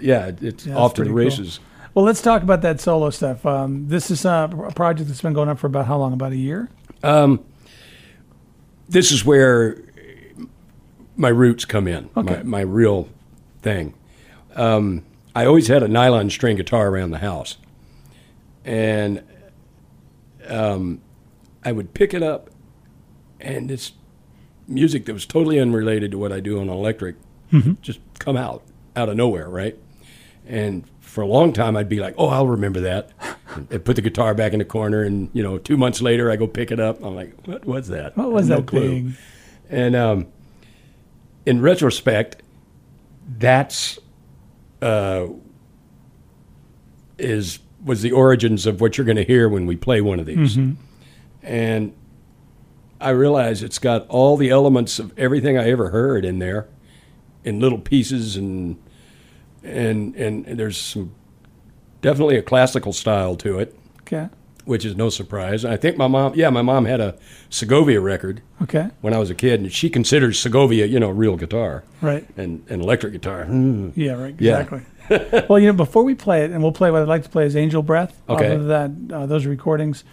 yeah, 0.00 0.30
it's 0.40 0.66
Yeah, 0.66 0.76
off 0.76 0.94
to 0.94 1.04
the 1.04 1.10
pretty 1.10 1.28
cool. 1.30 1.38
races. 1.44 1.60
Well, 1.94 2.04
let's 2.06 2.22
talk 2.22 2.42
about 2.42 2.62
that 2.62 2.80
solo 2.80 3.10
stuff. 3.10 3.44
Um, 3.44 3.86
this 3.88 4.10
is 4.10 4.24
uh, 4.24 4.48
a 4.66 4.72
project 4.72 5.08
that's 5.08 5.20
been 5.20 5.34
going 5.34 5.50
on 5.50 5.56
for 5.56 5.66
about 5.66 5.86
how 5.86 5.98
long? 5.98 6.14
About 6.14 6.32
a 6.32 6.36
year. 6.36 6.70
This 8.88 9.12
is 9.12 9.24
where 9.24 9.76
my 11.16 11.28
roots 11.28 11.64
come 11.64 11.86
in, 11.88 12.08
Okay. 12.16 12.36
my, 12.38 12.42
my 12.42 12.60
real 12.60 13.08
thing. 13.62 13.94
Um, 14.56 15.04
I 15.34 15.46
always 15.46 15.68
had 15.68 15.82
a 15.82 15.88
nylon 15.88 16.30
string 16.30 16.56
guitar 16.56 16.88
around 16.88 17.10
the 17.10 17.18
house, 17.18 17.56
and 18.64 19.22
um, 20.48 21.00
I 21.64 21.72
would 21.72 21.94
pick 21.94 22.14
it 22.14 22.22
up, 22.22 22.50
and 23.40 23.70
it's 23.70 23.92
music 24.68 25.04
that 25.06 25.12
was 25.12 25.26
totally 25.26 25.58
unrelated 25.58 26.10
to 26.12 26.18
what 26.18 26.32
I 26.32 26.40
do 26.40 26.60
on 26.60 26.68
electric, 26.68 27.16
just 27.82 28.00
come 28.18 28.36
out 28.36 28.62
out 28.96 29.08
of 29.08 29.16
nowhere, 29.16 29.48
right? 29.48 29.76
And 30.46 30.84
for 31.00 31.20
a 31.22 31.26
long 31.26 31.52
time, 31.52 31.76
I'd 31.76 31.88
be 31.88 32.00
like, 32.00 32.14
"Oh, 32.16 32.28
I'll 32.28 32.46
remember 32.46 32.80
that," 32.80 33.10
and 33.70 33.84
put 33.84 33.96
the 33.96 34.02
guitar 34.02 34.34
back 34.34 34.52
in 34.52 34.58
the 34.58 34.64
corner, 34.64 35.02
and 35.02 35.28
you 35.32 35.42
know, 35.42 35.58
two 35.58 35.76
months 35.76 36.00
later, 36.00 36.30
I 36.30 36.36
go 36.36 36.46
pick 36.46 36.70
it 36.70 36.80
up. 36.80 37.02
I'm 37.04 37.14
like, 37.14 37.34
"What 37.46 37.64
was 37.64 37.88
that? 37.88 38.16
What 38.16 38.32
was 38.32 38.48
No 38.48 38.56
that 38.56 38.66
clue." 38.66 38.88
thing? 38.88 39.14
And 39.68 39.94
um, 39.94 40.26
in 41.46 41.60
retrospect, 41.60 42.42
that's 43.38 43.98
uh, 44.80 45.26
is 47.18 47.58
was 47.84 48.02
the 48.02 48.12
origins 48.12 48.66
of 48.66 48.80
what 48.80 48.96
you're 48.96 49.04
going 49.04 49.16
to 49.16 49.24
hear 49.24 49.48
when 49.48 49.66
we 49.66 49.76
play 49.76 50.00
one 50.00 50.20
of 50.20 50.26
these. 50.26 50.58
And 51.42 51.92
I 53.00 53.10
realize 53.10 53.62
it's 53.62 53.78
got 53.80 54.06
all 54.08 54.36
the 54.36 54.50
elements 54.50 54.98
of 54.98 55.12
everything 55.18 55.58
I 55.58 55.68
ever 55.70 55.90
heard 55.90 56.24
in 56.24 56.38
there, 56.38 56.68
in 57.44 57.58
little 57.58 57.78
pieces, 57.78 58.36
and 58.36 58.76
and 59.64 60.14
and, 60.16 60.44
there's 60.58 60.76
some 60.78 61.12
definitely 62.00 62.36
a 62.36 62.42
classical 62.42 62.92
style 62.92 63.34
to 63.36 63.58
it, 63.58 63.76
Okay. 64.02 64.28
which 64.64 64.84
is 64.84 64.96
no 64.96 65.08
surprise. 65.08 65.64
I 65.64 65.76
think 65.76 65.96
my 65.96 66.06
mom, 66.08 66.32
yeah, 66.36 66.50
my 66.50 66.62
mom 66.62 66.84
had 66.84 67.00
a 67.00 67.16
Segovia 67.50 68.00
record 68.00 68.42
Okay. 68.62 68.90
when 69.00 69.14
I 69.14 69.18
was 69.18 69.30
a 69.30 69.34
kid, 69.36 69.60
and 69.60 69.72
she 69.72 69.88
considers 69.90 70.38
Segovia, 70.38 70.86
you 70.86 70.98
know, 71.00 71.10
real 71.10 71.36
guitar 71.36 71.84
Right. 72.00 72.26
and, 72.36 72.64
and 72.68 72.82
electric 72.82 73.12
guitar. 73.12 73.44
Hmm. 73.44 73.90
Yeah, 73.94 74.12
right. 74.12 74.34
Yeah. 74.38 74.58
Exactly. 74.60 74.80
well, 75.48 75.58
you 75.58 75.66
know, 75.66 75.72
before 75.72 76.02
we 76.02 76.14
play 76.14 76.44
it, 76.44 76.50
and 76.50 76.62
we'll 76.62 76.72
play 76.72 76.90
what 76.90 77.02
I'd 77.02 77.08
like 77.08 77.22
to 77.24 77.28
play 77.28 77.46
is 77.46 77.56
Angel 77.56 77.82
Breath. 77.82 78.20
Okay. 78.28 78.54
Of 78.54 78.66
that, 78.66 78.90
uh, 79.12 79.26
those 79.26 79.46
recordings. 79.46 80.04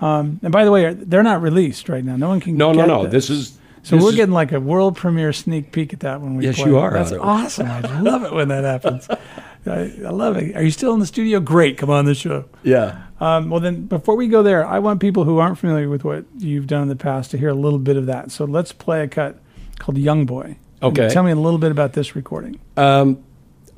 Um, 0.00 0.38
and 0.42 0.52
by 0.52 0.64
the 0.64 0.70
way, 0.70 0.92
they're 0.94 1.22
not 1.22 1.42
released 1.42 1.88
right 1.88 2.04
now. 2.04 2.16
No 2.16 2.28
one 2.28 2.40
can. 2.40 2.56
Get 2.56 2.64
it. 2.70 2.74
No, 2.76 2.86
no, 2.86 3.02
no. 3.02 3.06
This 3.08 3.30
is 3.30 3.58
So 3.82 3.96
this 3.96 4.02
we're 4.04 4.10
is- 4.10 4.16
getting 4.16 4.34
like 4.34 4.52
a 4.52 4.60
world 4.60 4.96
premiere 4.96 5.32
sneak 5.32 5.72
peek 5.72 5.92
at 5.92 6.00
that 6.00 6.20
when 6.20 6.36
we 6.36 6.44
Yes, 6.44 6.56
play. 6.56 6.66
you 6.70 6.78
are, 6.78 6.92
That's 6.92 7.12
awesome. 7.12 7.66
I 7.66 7.80
love 8.00 8.22
it 8.24 8.32
when 8.32 8.48
that 8.48 8.64
happens. 8.64 9.08
I, 9.66 9.92
I 10.06 10.10
love 10.10 10.36
it. 10.36 10.56
Are 10.56 10.62
you 10.62 10.70
still 10.70 10.94
in 10.94 11.00
the 11.00 11.06
studio? 11.06 11.40
Great. 11.40 11.76
Come 11.78 11.90
on 11.90 12.04
the 12.04 12.14
show. 12.14 12.44
yeah. 12.62 13.02
Um, 13.20 13.50
well, 13.50 13.58
then, 13.58 13.86
before 13.86 14.14
we 14.14 14.28
go 14.28 14.44
there, 14.44 14.64
I 14.64 14.78
want 14.78 15.00
people 15.00 15.24
who 15.24 15.38
aren't 15.38 15.58
familiar 15.58 15.88
with 15.88 16.04
what 16.04 16.24
you've 16.38 16.68
done 16.68 16.82
in 16.82 16.88
the 16.88 16.94
past 16.94 17.32
to 17.32 17.38
hear 17.38 17.48
a 17.48 17.54
little 17.54 17.80
bit 17.80 17.96
of 17.96 18.06
that. 18.06 18.30
So 18.30 18.44
let's 18.44 18.70
play 18.72 19.02
a 19.02 19.08
cut 19.08 19.40
called 19.80 19.98
Young 19.98 20.24
Boy. 20.24 20.56
Okay. 20.80 21.08
Tell 21.08 21.24
me 21.24 21.32
a 21.32 21.36
little 21.36 21.58
bit 21.58 21.72
about 21.72 21.94
this 21.94 22.14
recording. 22.14 22.60
Um, 22.76 23.24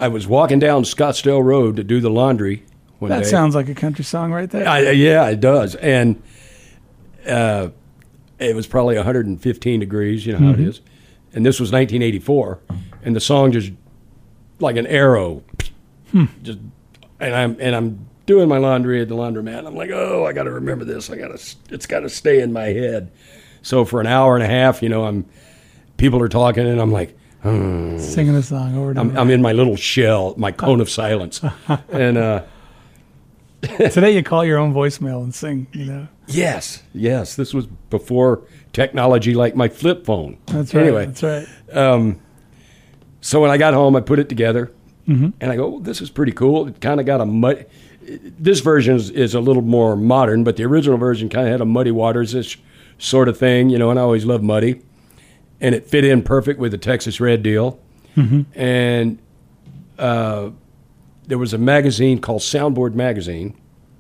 I 0.01 0.09
was 0.09 0.27
walking 0.27 0.59
down 0.59 0.83
Scottsdale 0.85 1.45
Road 1.45 1.77
to 1.77 1.85
do 1.85 2.01
the 2.01 2.11
laundry 2.11 2.65
one 2.99 3.11
That 3.11 3.25
day. 3.25 3.31
sounds 3.31 3.55
like 3.55 3.69
a 3.69 3.75
country 3.75 4.05
song 4.05 4.33
right 4.33 4.51
there. 4.51 4.67
I, 4.67 4.91
yeah, 4.91 5.29
it 5.29 5.41
does, 5.41 5.75
and 5.77 6.23
uh, 7.27 7.69
it 8.39 8.57
was 8.57 8.67
probably 8.67 8.97
115 8.97 9.81
degrees. 9.81 10.25
You 10.27 10.33
know 10.33 10.39
how 10.39 10.51
it 10.53 10.61
is, 10.61 10.81
and 11.35 11.45
this 11.47 11.61
was 11.61 11.71
1984, 11.71 12.61
and 13.05 13.15
the 13.15 13.21
song 13.21 13.53
just 13.53 13.73
like 14.59 14.77
an 14.77 14.87
arrow, 14.87 15.43
just 16.43 16.59
and 17.21 17.35
I'm 17.35 17.57
and 17.61 17.77
I'm 17.77 18.07
doing 18.27 18.49
my 18.49 18.59
laundry 18.59 19.01
at 19.03 19.09
the 19.09 19.17
laundromat. 19.17 19.67
I'm 19.67 19.75
like, 19.77 19.91
oh, 19.91 20.25
I 20.27 20.33
got 20.33 20.45
to 20.45 20.51
remember 20.51 20.85
this. 20.85 21.11
I 21.11 21.17
got 21.17 21.37
to. 21.39 21.57
It's 21.71 21.87
got 21.87 22.01
to 22.01 22.09
stay 22.09 22.41
in 22.41 22.53
my 22.53 22.67
head. 22.67 23.11
So 23.63 23.85
for 23.85 24.01
an 24.01 24.07
hour 24.07 24.35
and 24.35 24.43
a 24.43 24.49
half, 24.49 24.83
you 24.83 24.89
know, 24.89 25.05
I'm 25.05 25.27
people 25.99 26.23
are 26.23 26.29
talking, 26.29 26.67
and 26.67 26.81
I'm 26.81 26.91
like. 26.93 27.17
Singing 27.43 28.35
the 28.35 28.43
song 28.43 28.77
over 28.77 28.91
I'm. 28.99 29.17
I'm 29.17 29.31
in 29.31 29.41
my 29.41 29.53
little 29.53 29.77
shell, 29.77 30.35
my 30.37 30.53
cone 30.53 30.81
of 30.81 30.91
silence, 30.91 31.41
and 31.91 32.19
uh, 32.19 32.43
Today 33.63 34.13
you 34.17 34.23
call 34.23 34.43
your 34.45 34.59
own 34.59 34.73
voicemail 34.73 35.23
and 35.23 35.35
sing. 35.35 35.67
You 35.73 35.85
know. 35.85 36.09
Yes, 36.27 36.83
yes. 36.95 37.37
This 37.37 37.53
was 37.53 37.67
before 37.67 38.43
technology 38.73 39.35
like 39.35 39.55
my 39.55 39.69
flip 39.69 40.05
phone. 40.07 40.39
That's 40.47 40.73
right. 40.75 40.83
Anyway, 40.87 41.07
That's 41.07 41.23
right. 41.23 42.17
so 43.21 43.41
when 43.41 43.51
I 43.51 43.59
got 43.59 43.75
home, 43.75 43.97
I 43.97 44.01
put 44.01 44.19
it 44.19 44.29
together, 44.29 44.71
Mm-hmm. 45.09 45.31
and 45.41 45.51
I 45.51 45.57
go, 45.57 45.69
well, 45.69 45.81
"This 45.81 46.01
is 46.01 46.09
pretty 46.11 46.33
cool." 46.33 46.69
It 46.69 46.81
kind 46.81 47.01
of 47.01 47.07
got 47.07 47.21
a 47.21 47.27
mud. 47.27 47.67
This 48.03 48.61
version 48.61 48.97
is, 48.97 49.11
is 49.11 49.35
a 49.35 49.41
little 49.41 49.63
more 49.63 49.97
modern, 49.97 50.45
but 50.45 50.57
the 50.57 50.65
original 50.65 50.99
version 50.99 51.29
kind 51.29 51.47
of 51.47 51.53
had 51.53 51.61
a 51.61 51.65
Muddy 51.65 51.91
Waters-ish 51.91 52.61
sort 52.99 53.29
of 53.29 53.37
thing, 53.39 53.71
you 53.71 53.79
know. 53.79 53.91
And 53.91 53.99
I 53.99 54.03
always 54.03 54.25
loved 54.25 54.43
Muddy, 54.45 54.81
and 55.61 55.75
it 55.75 55.87
fit 55.87 56.05
in 56.05 56.23
perfect 56.23 56.59
with 56.59 56.73
the 56.73 56.79
Texas 56.79 57.21
Red 57.21 57.43
deal. 57.43 57.79
Mm-hmm. 58.17 58.43
And 58.59 59.19
uh, 59.99 60.51
there 61.27 61.39
was 61.39 61.53
a 61.53 61.59
magazine 61.59 62.21
called 62.21 62.43
Soundboard 62.43 62.95
Magazine 62.95 63.57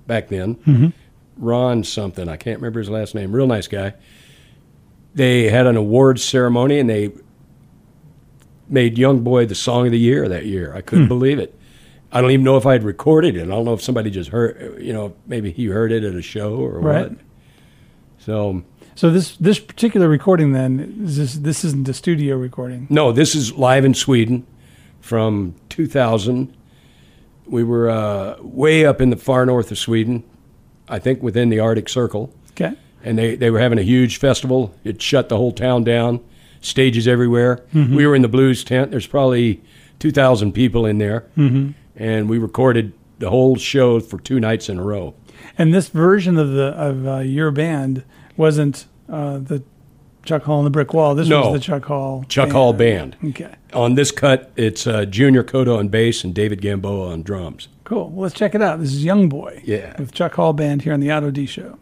back 0.07 0.29
then. 0.29 0.55
Mm-hmm. 0.57 0.88
Ron 1.37 1.85
something. 1.85 2.29
I 2.29 2.37
can't 2.37 2.59
remember 2.59 2.81
his 2.81 2.90
last 2.90 3.14
name. 3.14 3.33
Real 3.33 3.46
nice 3.46 3.66
guy. 3.68 3.94
They 5.14 5.49
had 5.49 5.66
an 5.66 5.77
awards 5.77 6.23
ceremony 6.23 6.79
and 6.79 6.88
they 6.88 7.11
made 8.68 8.99
Young 8.99 9.20
Boy 9.20 9.46
the 9.46 9.55
song 9.55 9.87
of 9.87 9.92
the 9.92 9.99
year 9.99 10.29
that 10.29 10.46
year. 10.46 10.75
I 10.75 10.81
couldn't 10.81 11.09
believe 11.09 11.38
it. 11.38 11.55
I 12.12 12.20
don't 12.20 12.31
even 12.33 12.44
know 12.44 12.57
if 12.57 12.66
I 12.66 12.73
had 12.73 12.83
recorded 12.83 13.37
it. 13.37 13.42
I 13.42 13.46
don't 13.46 13.64
know 13.64 13.73
if 13.75 13.83
somebody 13.83 14.11
just 14.11 14.31
heard, 14.31 14.81
you 14.83 14.92
know, 14.92 15.14
maybe 15.27 15.51
he 15.53 15.66
heard 15.66 15.92
it 15.92 16.05
at 16.05 16.14
a 16.14 16.23
show 16.23 16.57
or 16.57 16.79
Right. 16.81 17.11
what. 17.11 17.18
So, 18.18 18.62
So 18.94 19.11
this 19.11 19.37
this 19.37 19.59
particular 19.59 20.09
recording 20.09 20.53
then 20.53 21.03
is 21.05 21.16
this 21.16 21.35
this 21.35 21.64
isn't 21.64 21.88
a 21.88 21.94
studio 21.94 22.37
recording. 22.37 22.87
no, 22.90 23.12
this 23.12 23.35
is 23.35 23.53
live 23.53 23.85
in 23.85 23.94
Sweden 23.94 24.46
from 25.00 25.55
2000. 25.70 26.55
We 27.46 27.64
were 27.64 27.90
uh, 27.90 28.37
way 28.40 28.85
up 28.85 29.00
in 29.00 29.11
the 29.11 29.16
far 29.16 29.44
north 29.46 29.70
of 29.70 29.79
Sweden, 29.79 30.22
I 30.88 30.98
think 30.98 31.22
within 31.22 31.48
the 31.48 31.59
Arctic 31.61 31.88
Circle. 31.88 32.33
Okay. 32.53 32.76
and 33.03 33.18
they, 33.18 33.35
they 33.37 33.50
were 33.50 33.59
having 33.61 33.79
a 33.79 33.83
huge 33.83 34.18
festival. 34.18 34.74
It 34.85 35.00
shut 35.00 35.29
the 35.31 35.37
whole 35.37 35.53
town 35.53 35.83
down, 35.85 36.20
stages 36.61 37.09
everywhere. 37.09 37.64
We 37.72 38.07
were 38.07 38.14
in 38.14 38.22
the 38.22 38.29
blues 38.29 38.62
tent. 38.64 38.90
There's 38.90 39.07
probably 39.07 39.62
2,000 40.00 40.53
people 40.53 40.85
in 40.85 40.98
there, 40.98 41.26
mm-hmm. 41.37 41.70
and 41.96 42.29
we 42.29 42.38
recorded 42.38 42.92
the 43.18 43.31
whole 43.31 43.57
show 43.57 43.98
for 44.00 44.18
two 44.20 44.38
nights 44.40 44.68
in 44.68 44.79
a 44.79 44.83
row. 44.85 45.14
And 45.57 45.72
this 45.72 45.88
version 45.88 46.37
of 46.38 46.50
the 46.53 46.66
of 46.66 47.07
uh, 47.07 47.18
your 47.18 47.50
band 47.50 48.05
wasn't 48.40 48.87
uh, 49.09 49.38
the 49.38 49.62
Chuck 50.24 50.42
Hall 50.44 50.59
and 50.59 50.66
the 50.66 50.70
Brick 50.70 50.92
Wall. 50.94 51.14
This 51.14 51.29
No. 51.29 51.50
was 51.50 51.61
the 51.61 51.64
Chuck 51.64 51.85
Hall. 51.85 52.24
Chuck 52.29 52.50
Hall 52.50 52.72
Band. 52.72 53.16
Okay. 53.24 53.55
On 53.72 53.94
this 53.94 54.11
cut, 54.11 54.50
it's 54.57 54.87
uh, 54.87 55.05
Junior 55.05 55.44
Cotto 55.44 55.79
on 55.79 55.88
bass 55.88 56.24
and 56.24 56.35
David 56.35 56.61
Gamboa 56.61 57.12
on 57.12 57.22
drums. 57.22 57.68
Cool. 57.85 58.09
Well, 58.11 58.22
let's 58.24 58.35
check 58.35 58.55
it 58.55 58.62
out. 58.62 58.81
This 58.81 58.92
is 58.92 59.05
Young 59.05 59.29
Boy. 59.29 59.61
Yeah. 59.64 59.94
With 59.98 60.12
Chuck 60.12 60.35
Hall 60.35 60.53
Band 60.53 60.83
here 60.83 60.92
on 60.94 61.00
the 61.00 61.11
Otto 61.11 61.31
D 61.31 61.46
Show. 61.46 61.79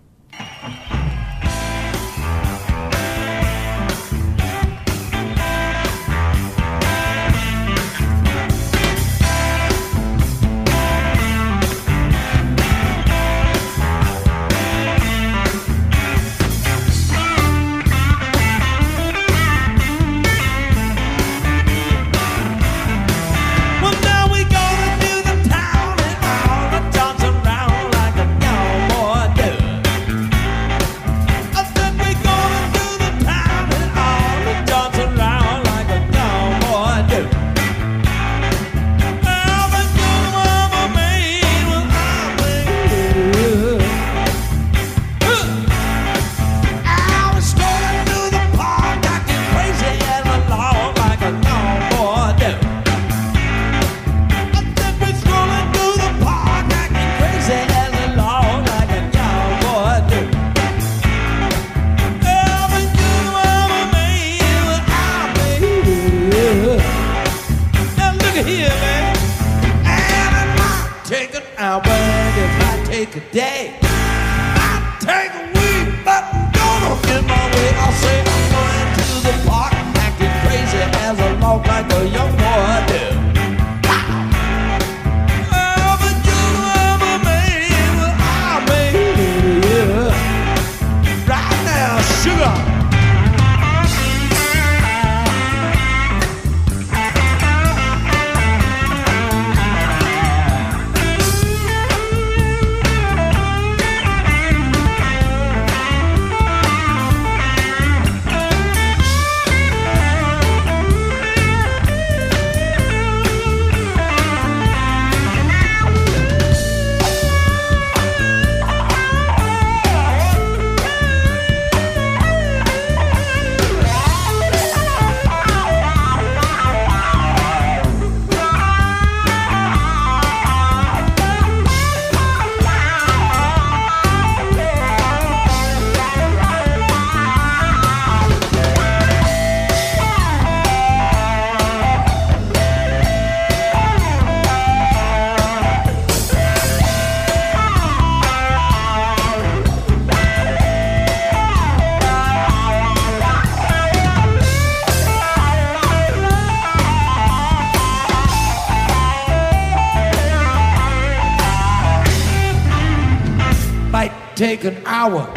Hour, 165.09 165.33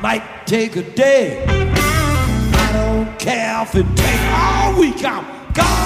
might 0.00 0.46
take 0.46 0.76
a 0.76 0.82
day. 0.82 1.44
I 1.46 2.72
don't 2.72 3.18
care 3.18 3.62
if 3.62 3.74
it 3.74 3.96
takes 3.96 4.24
all 4.32 4.78
week. 4.78 5.04
I'm 5.04 5.24
gonna 5.52 5.83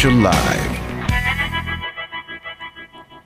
coming 0.00 0.22
live. 0.22 0.78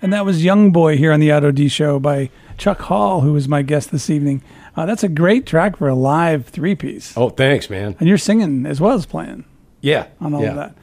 And 0.01 0.13
that 0.13 0.25
was 0.25 0.43
Young 0.43 0.73
Boy 0.73 0.97
here 0.97 1.13
on 1.13 1.21
the 1.21 1.31
Otto 1.31 1.53
D 1.53 1.69
Show 1.69 2.01
by 2.01 2.31
Chuck 2.57 2.81
Hall, 2.83 3.21
who 3.21 3.35
was 3.35 3.47
my 3.47 3.61
guest 3.63 3.93
this 3.93 4.09
evening. 4.09 4.43
Uh, 4.75 4.87
that's 4.87 5.05
a 5.05 5.09
great 5.09 5.47
track 5.47 5.77
for 5.77 5.89
a 5.89 5.95
live 5.95 6.47
three 6.47 6.75
piece. 6.75 7.17
Oh, 7.17 7.29
thanks, 7.29 7.69
man. 7.69 7.95
And 8.01 8.09
you're 8.09 8.17
singing 8.19 8.65
as 8.67 8.81
well 8.81 8.95
as 8.95 9.05
playing 9.07 9.45
Yeah. 9.83 10.07
on 10.21 10.35
all 10.35 10.43
yeah. 10.43 10.49
of 10.51 10.57
that. 10.57 10.75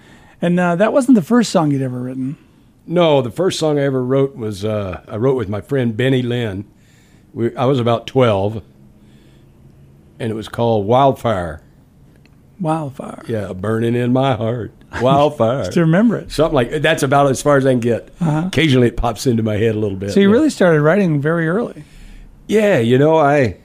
And 0.42 0.60
uh, 0.60 0.76
that 0.76 0.94
wasn't 0.94 1.16
the 1.16 1.24
first 1.24 1.52
song 1.52 1.72
you'd 1.72 1.82
ever 1.82 2.00
written. 2.00 2.38
No, 2.86 3.22
the 3.22 3.32
first 3.32 3.60
song 3.60 3.78
I 3.78 3.82
ever 3.84 4.04
wrote 4.04 4.36
was 4.36 4.64
uh, 4.64 5.04
I 5.08 5.18
wrote 5.18 5.36
with 5.36 5.50
my 5.50 5.60
friend 5.62 5.98
Benny 5.98 6.22
Lynn. 6.22 6.66
We, 7.34 7.56
I 7.56 7.66
was 7.66 7.80
about 7.80 8.08
12, 8.08 8.64
and 10.20 10.32
it 10.32 10.36
was 10.36 10.48
called 10.50 10.86
Wildfire. 10.86 11.62
Wildfire. 12.60 13.24
Yeah, 13.28 13.54
burning 13.54 13.96
in 13.96 14.12
my 14.12 14.36
heart. 14.36 14.72
Wildfire. 15.02 15.72
To 15.72 15.82
remember 15.82 16.18
it. 16.18 16.32
Something 16.32 16.56
like 16.56 16.82
that's 16.82 17.04
about 17.04 17.30
as 17.30 17.42
far 17.42 17.58
as 17.58 17.66
I 17.66 17.72
can 17.72 17.80
get. 17.80 18.14
Occasionally 18.20 18.88
it 18.88 18.98
pops 18.98 19.26
into 19.28 19.44
my 19.44 19.56
head 19.56 19.76
a 19.76 19.80
little 19.80 19.98
bit. 19.98 20.08
Uh-huh. 20.08 20.14
So 20.16 20.20
you 20.20 20.28
yeah. 20.30 20.34
really 20.34 20.50
started 20.50 20.82
writing 20.82 21.22
very 21.22 21.48
early, 21.48 21.84
Yeah, 22.48 22.80
you 22.80 22.98
know, 22.98 23.18
I 23.18 23.58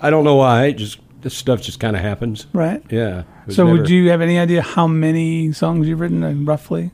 I 0.00 0.10
don't 0.10 0.24
know 0.24 0.36
why. 0.36 0.66
It 0.66 0.74
Just 0.74 0.98
this 1.20 1.34
stuff 1.36 1.60
just 1.60 1.80
kind 1.80 1.96
of 1.96 2.02
happens. 2.02 2.46
right? 2.52 2.82
Yeah. 2.90 3.24
So 3.48 3.64
never- 3.64 3.78
would 3.78 3.90
you 3.90 4.08
have 4.10 4.20
any 4.20 4.38
idea 4.38 4.62
how 4.62 4.86
many 4.86 5.50
songs 5.52 5.88
you've 5.88 6.00
written 6.00 6.22
uh, 6.22 6.32
roughly? 6.32 6.90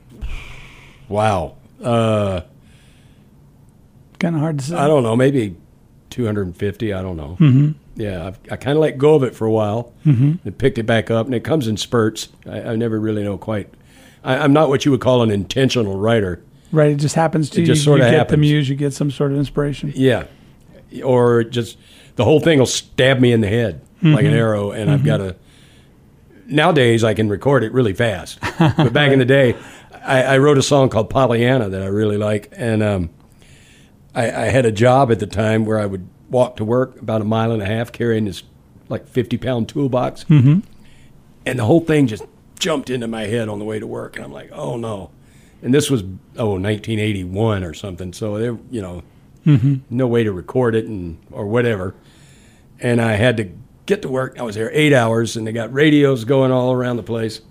Wow. 1.07 1.55
Uh, 1.83 2.41
Kind 4.17 4.35
of 4.35 4.41
hard 4.41 4.57
to 4.59 4.65
say. 4.65 4.75
I 4.75 4.87
don't 4.87 5.03
know. 5.03 5.15
Maybe 5.15 5.55
250. 6.09 6.93
I 6.93 7.01
don't 7.01 7.17
know. 7.17 7.37
Mm-hmm. 7.39 7.71
Yeah, 7.95 8.27
I've, 8.27 8.39
I 8.51 8.57
kind 8.57 8.77
of 8.77 8.81
let 8.81 8.97
go 8.97 9.15
of 9.15 9.23
it 9.23 9.35
for 9.35 9.45
a 9.45 9.51
while. 9.51 9.93
Mm-hmm. 10.05 10.47
And 10.47 10.57
picked 10.57 10.77
it 10.77 10.83
back 10.83 11.09
up, 11.09 11.25
and 11.25 11.33
it 11.33 11.43
comes 11.43 11.67
in 11.67 11.77
spurts. 11.77 12.29
I, 12.45 12.61
I 12.61 12.75
never 12.75 12.99
really 12.99 13.23
know 13.23 13.37
quite. 13.37 13.73
I, 14.23 14.37
I'm 14.37 14.53
not 14.53 14.69
what 14.69 14.85
you 14.85 14.91
would 14.91 15.01
call 15.01 15.21
an 15.23 15.31
intentional 15.31 15.97
writer. 15.97 16.43
Right, 16.71 16.91
it 16.91 16.97
just 16.97 17.15
happens 17.15 17.49
to 17.51 17.59
It 17.59 17.61
you. 17.61 17.67
just 17.67 17.81
you 17.81 17.85
sorta 17.85 18.09
get 18.09 18.27
the 18.27 18.37
muse, 18.37 18.67
you 18.67 18.75
get 18.75 18.91
some 18.91 19.11
sort 19.11 19.31
of 19.31 19.37
inspiration. 19.37 19.93
Yeah, 19.95 20.25
or 21.03 21.43
just 21.43 21.77
the 22.17 22.25
whole 22.25 22.39
thing 22.41 22.59
will 22.59 22.65
stab 22.65 23.19
me 23.19 23.31
in 23.31 23.41
the 23.41 23.47
head 23.47 23.81
like 24.01 24.25
an 24.25 24.33
arrow, 24.33 24.71
and 24.71 24.91
I've 24.91 25.03
got 25.03 25.17
to. 25.17 25.35
Nowadays, 26.47 27.03
I 27.03 27.13
can 27.13 27.29
record 27.29 27.63
it 27.63 27.71
really 27.71 27.93
fast, 27.93 28.39
but 28.59 28.93
back 28.93 29.11
in 29.11 29.19
the 29.19 29.25
day, 29.25 29.55
I, 30.03 30.23
I 30.23 30.37
wrote 30.37 30.57
a 30.57 30.61
song 30.61 30.89
called 30.89 31.09
Pollyanna 31.09 31.69
that 31.69 31.81
I 31.81 31.87
really 31.87 32.17
like, 32.17 32.49
and 32.51 32.83
um, 32.83 33.09
I, 34.13 34.25
I 34.25 34.45
had 34.45 34.65
a 34.65 34.71
job 34.71 35.11
at 35.11 35.19
the 35.19 35.27
time 35.27 35.65
where 35.65 35.79
I 35.79 35.85
would 35.85 36.07
walk 36.35 36.57
to 36.57 36.65
work 36.65 37.01
about 37.01 37.21
a 37.21 37.25
mile 37.25 37.51
and 37.51 37.61
a 37.61 37.65
half 37.65 37.91
carrying 37.91 38.25
this 38.25 38.43
like 38.89 39.07
fifty 39.07 39.37
pound 39.37 39.67
toolbox, 39.69 40.23
mm-hmm. 40.25 40.59
and 41.45 41.59
the 41.59 41.65
whole 41.65 41.79
thing 41.81 42.07
just 42.07 42.23
jumped 42.59 42.89
into 42.89 43.07
my 43.07 43.23
head 43.23 43.49
on 43.49 43.59
the 43.59 43.65
way 43.65 43.79
to 43.79 43.87
work, 43.87 44.15
and 44.15 44.25
I'm 44.25 44.31
like, 44.31 44.49
oh 44.53 44.77
no. 44.77 45.09
And 45.61 45.73
this 45.73 45.89
was 45.89 46.01
oh 46.37 46.59
1981 46.59 47.63
or 47.63 47.73
something, 47.73 48.13
so 48.13 48.37
there 48.37 48.57
you 48.69 48.81
know 48.81 49.01
no 49.89 50.07
way 50.07 50.23
to 50.23 50.31
record 50.31 50.75
it 50.75 50.85
and 50.85 51.17
or 51.31 51.45
whatever. 51.47 51.93
And 52.79 52.99
I 52.99 53.13
had 53.13 53.37
to 53.37 53.49
get 53.85 54.01
to 54.01 54.09
work. 54.09 54.37
I 54.39 54.43
was 54.43 54.55
there 54.55 54.69
eight 54.73 54.93
hours, 54.93 55.37
and 55.37 55.47
they 55.47 55.51
got 55.53 55.71
radios 55.73 56.25
going 56.25 56.51
all 56.51 56.71
around 56.71 56.97
the 56.97 57.03
place. 57.03 57.41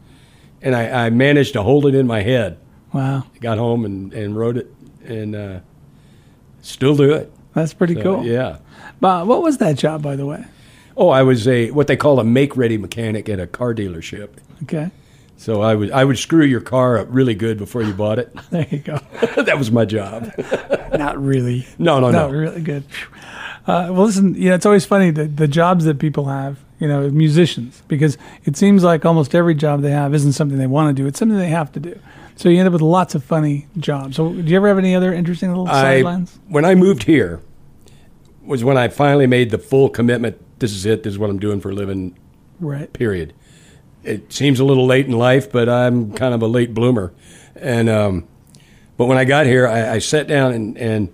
And 0.61 0.75
I, 0.75 1.07
I 1.07 1.11
managed 1.11 1.53
to 1.55 1.62
hold 1.62 1.87
it 1.87 1.94
in 1.94 2.07
my 2.07 2.23
head. 2.23 2.59
Wow, 2.92 3.25
Got 3.40 3.59
home 3.59 3.85
and, 3.85 4.12
and 4.12 4.37
wrote 4.37 4.57
it, 4.57 4.73
and 5.05 5.35
uh, 5.35 5.61
still 6.62 6.97
do 6.97 7.12
it. 7.12 7.33
that's 7.55 7.75
pretty 7.75 7.94
So, 7.94 8.03
cool. 8.03 8.25
Yeah. 8.25 8.59
But 9.05 9.27
what 9.27 9.43
was 9.43 9.59
that 9.59 9.77
job, 9.77 10.01
by 10.01 10.17
the 10.17 10.25
way? 10.25 10.47
Oh, 10.97 11.11
I 11.11 11.25
was 11.25 11.47
a 11.47 11.71
what 11.73 11.88
they 11.88 11.97
call 11.97 12.21
a 12.21 12.25
make-ready 12.25 12.79
mechanic 12.79 13.29
at 13.29 13.38
a 13.38 13.47
car 13.47 13.75
dealership. 13.75 14.31
Okay, 14.62 14.90
So 15.37 15.61
I 15.61 15.75
would 15.75 15.90
I 15.90 16.07
would 16.07 16.17
screw 16.17 16.47
your 16.47 16.62
car 16.62 16.97
up 16.97 17.09
really 17.11 17.35
good 17.35 17.59
before 17.59 17.83
you 17.83 17.93
bought 17.93 18.19
it. 18.19 18.35
there 18.51 18.67
you 18.71 18.79
go. 18.79 18.99
that 19.43 19.59
was 19.59 19.71
my 19.71 19.85
job. 19.85 20.33
Not 20.95 21.23
really. 21.23 21.67
No, 21.79 22.01
no, 22.01 22.12
Not 22.12 22.31
no. 22.31 22.35
really 22.35 22.62
good. 22.62 22.85
Uh, 23.67 23.93
well, 23.93 24.07
listen, 24.07 24.37
you 24.37 24.49
know, 24.49 24.55
it's 24.55 24.64
always 24.64 24.87
funny 24.87 25.11
the, 25.11 25.25
the 25.27 25.49
jobs 25.49 25.85
that 25.85 25.99
people 25.99 26.25
have, 26.25 26.59
you 26.79 26.88
know, 26.88 27.11
musicians, 27.11 27.83
because 27.88 28.17
it 28.47 28.57
seems 28.57 28.83
like 28.83 29.05
almost 29.05 29.35
every 29.35 29.55
job 29.55 29.83
they 29.83 29.90
have 29.90 30.14
isn't 30.14 30.33
something 30.33 30.57
they 30.57 30.67
want 30.67 30.97
to 30.97 31.03
do; 31.03 31.07
it's 31.07 31.19
something 31.19 31.37
they 31.37 31.49
have 31.49 31.71
to 31.73 31.81
do. 31.81 32.01
So 32.37 32.49
you 32.49 32.59
end 32.59 32.69
up 32.69 32.73
with 32.73 32.81
lots 32.81 33.14
of 33.14 33.23
funny 33.23 33.67
jobs. 33.77 34.17
So, 34.17 34.33
do 34.33 34.40
you 34.40 34.57
ever 34.57 34.69
have 34.69 34.79
any 34.79 34.95
other 34.95 35.12
interesting 35.12 35.51
little 35.51 35.69
I 35.69 35.73
sidelines? 36.01 36.38
when 36.49 36.64
I 36.64 36.75
moved 36.75 37.03
here 37.03 37.43
was 38.44 38.62
when 38.64 38.76
I 38.76 38.88
finally 38.88 39.26
made 39.26 39.50
the 39.50 39.59
full 39.59 39.88
commitment. 39.88 40.38
This 40.59 40.72
is 40.72 40.87
it. 40.87 41.02
This 41.02 41.12
is 41.14 41.18
what 41.18 41.30
I'm 41.30 41.38
doing 41.38 41.61
for 41.61 41.70
a 41.70 41.74
living. 41.74 42.16
Right. 42.61 42.92
Period. 42.92 43.33
It 44.02 44.33
seems 44.33 44.61
a 44.61 44.64
little 44.64 44.87
late 44.87 45.07
in 45.07 45.12
life, 45.12 45.50
but 45.50 45.68
I'm 45.68 46.12
kind 46.12 46.35
of 46.35 46.42
a 46.42 46.46
late 46.46 46.74
bloomer. 46.74 47.12
And 47.57 47.88
um, 47.88 48.26
but 48.96 49.07
when 49.07 49.16
I 49.18 49.24
got 49.24 49.46
here, 49.46 49.66
I, 49.66 49.94
I 49.94 49.98
sat 49.98 50.26
down 50.28 50.52
and, 50.52 50.76
and 50.78 51.12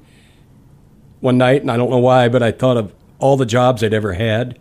one 1.21 1.39
night, 1.39 1.61
and 1.63 1.71
I 1.71 1.77
don't 1.77 1.91
know 1.91 1.99
why, 1.99 2.29
but 2.29 2.43
I 2.43 2.51
thought 2.51 2.77
of 2.77 2.93
all 3.19 3.37
the 3.37 3.47
jobs 3.47 3.85
I'd 3.85 3.93
ever 3.95 4.15
had 4.15 4.59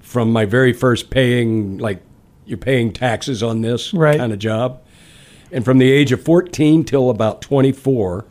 from 0.00 0.30
my 0.30 0.44
very 0.44 0.74
first 0.74 1.08
paying, 1.10 1.78
like 1.78 2.02
you're 2.44 2.58
paying 2.58 2.92
taxes 2.92 3.42
on 3.42 3.62
this 3.62 3.92
Right. 3.94 4.18
kind 4.18 4.32
of 4.32 4.38
job. 4.38 4.82
And 5.50 5.64
from 5.64 5.78
the 5.78 5.90
age 5.90 6.12
of 6.12 6.22
14 6.22 6.84
till 6.84 7.08
about 7.08 7.40
24, 7.40 8.26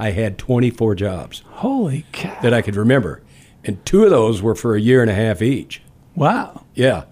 I 0.00 0.12
had 0.12 0.38
24 0.38 0.94
jobs 0.94 1.42
Holy 1.50 2.06
cow! 2.12 2.40
that 2.42 2.54
I 2.54 2.62
could 2.62 2.74
remember. 2.74 3.22
And 3.64 3.84
two 3.84 4.04
of 4.04 4.10
those 4.10 4.40
were 4.42 4.54
for 4.54 4.74
a 4.74 4.80
year 4.80 5.02
and 5.02 5.10
a 5.10 5.14
half 5.14 5.42
each. 5.42 5.82
Wow. 6.14 6.64
Yeah. 6.74 7.04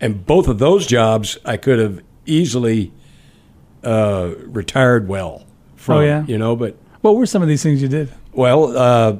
And 0.00 0.26
both 0.26 0.48
of 0.48 0.58
those 0.58 0.86
jobs 0.86 1.38
I 1.44 1.56
could 1.56 1.78
have 1.78 2.02
easily 2.26 2.92
uh, 3.84 4.32
retired 4.38 5.06
well 5.06 5.46
from. 5.76 5.98
Oh, 5.98 6.00
yeah? 6.00 6.24
You 6.26 6.36
know, 6.38 6.56
but, 6.56 6.76
What 7.02 7.14
were 7.16 7.26
some 7.26 7.40
of 7.42 7.48
these 7.48 7.62
things 7.62 7.80
you 7.80 7.88
did? 7.88 8.12
well, 8.32 8.76
uh, 8.76 9.18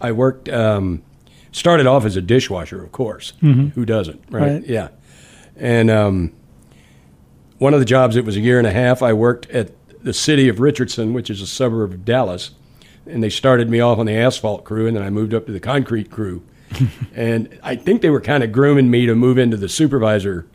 I 0.00 0.12
worked, 0.12 0.50
um, 0.50 1.02
started 1.50 1.86
off 1.86 2.04
as 2.04 2.16
a 2.16 2.20
dishwasher, 2.20 2.82
of 2.82 2.92
course. 2.92 3.32
Who 3.40 3.86
doesn't, 3.86 4.22
right? 4.28 4.42
Mm-hmm. 4.42 4.54
Right. 4.56 4.66
Yeah. 4.66 4.88
And 5.56 5.90
um, 5.90 6.32
one 7.58 7.72
of 7.72 7.80
the 7.80 7.86
jobs, 7.86 8.16
it 8.16 8.24
was 8.26 8.36
a 8.36 8.40
year 8.40 8.58
and 8.58 8.66
a 8.66 8.72
half, 8.72 9.02
I 9.02 9.14
worked 9.14 9.48
at 9.50 9.70
the 10.04 10.12
city 10.14 10.48
of 10.48 10.60
Richardson, 10.60 11.12
which 11.12 11.28
is 11.30 11.40
a 11.40 11.46
suburb 11.46 11.90
of 11.92 12.04
Dallas. 12.04 12.52
And 13.06 13.22
they 13.22 13.28
started 13.30 13.68
me 13.68 13.80
off 13.80 13.98
on 13.98 14.06
the 14.06 14.14
asphalt 14.16 14.64
crew, 14.64 14.86
and 14.86 14.96
then 14.96 15.02
I 15.02 15.10
moved 15.10 15.34
up 15.34 15.44
to 15.46 15.52
the 15.52 15.60
concrete 15.60 16.10
crew. 16.10 16.42
and 17.14 17.58
I 17.62 17.74
think 17.76 18.00
they 18.00 18.10
were 18.10 18.20
kind 18.20 18.42
of 18.42 18.52
grooming 18.52 18.90
me 18.90 19.04
to 19.06 19.14
move 19.14 19.36
into 19.38 19.56
the 19.56 19.68
supervisor 19.68 20.46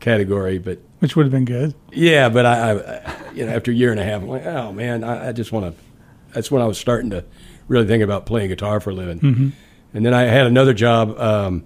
category, 0.00 0.58
but 0.58 0.78
Which 0.98 1.14
would 1.16 1.26
have 1.26 1.32
been 1.32 1.44
good. 1.44 1.74
yeah, 1.92 2.28
but 2.28 2.44
I, 2.46 2.72
I 2.72 3.14
you 3.34 3.46
know, 3.46 3.52
after 3.52 3.70
a 3.70 3.74
year 3.74 3.90
and 3.90 4.00
a 4.00 4.04
half, 4.04 4.22
I'm 4.22 4.28
like, 4.28 4.44
oh 4.46 4.72
man, 4.72 5.04
I, 5.04 5.28
I 5.28 5.32
just 5.32 5.52
want 5.52 5.66
to. 5.76 5.82
That's 6.34 6.50
when 6.50 6.60
I 6.60 6.66
was 6.66 6.76
starting 6.78 7.10
to 7.10 7.24
really 7.68 7.86
think 7.86 8.02
about 8.02 8.26
playing 8.26 8.48
guitar 8.48 8.80
for 8.80 8.90
a 8.90 8.94
living. 8.94 9.52
And 9.94 10.04
then 10.04 10.12
I 10.12 10.22
had 10.24 10.46
another 10.46 10.74
job 10.74 11.18
um, 11.18 11.64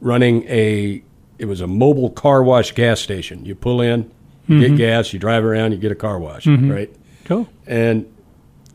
running 0.00 0.44
a. 0.48 1.02
It 1.38 1.46
was 1.46 1.60
a 1.60 1.66
mobile 1.66 2.10
car 2.10 2.42
wash 2.42 2.72
gas 2.72 3.00
station. 3.00 3.44
You 3.46 3.54
pull 3.54 3.80
in, 3.80 4.10
you 4.50 4.68
get 4.68 4.76
gas, 4.76 5.12
you 5.12 5.18
drive 5.18 5.44
around, 5.44 5.72
you 5.72 5.78
get 5.78 5.92
a 5.92 5.96
car 5.96 6.18
wash, 6.18 6.46
right? 6.46 6.94
Cool. 7.24 7.48
And 7.66 8.12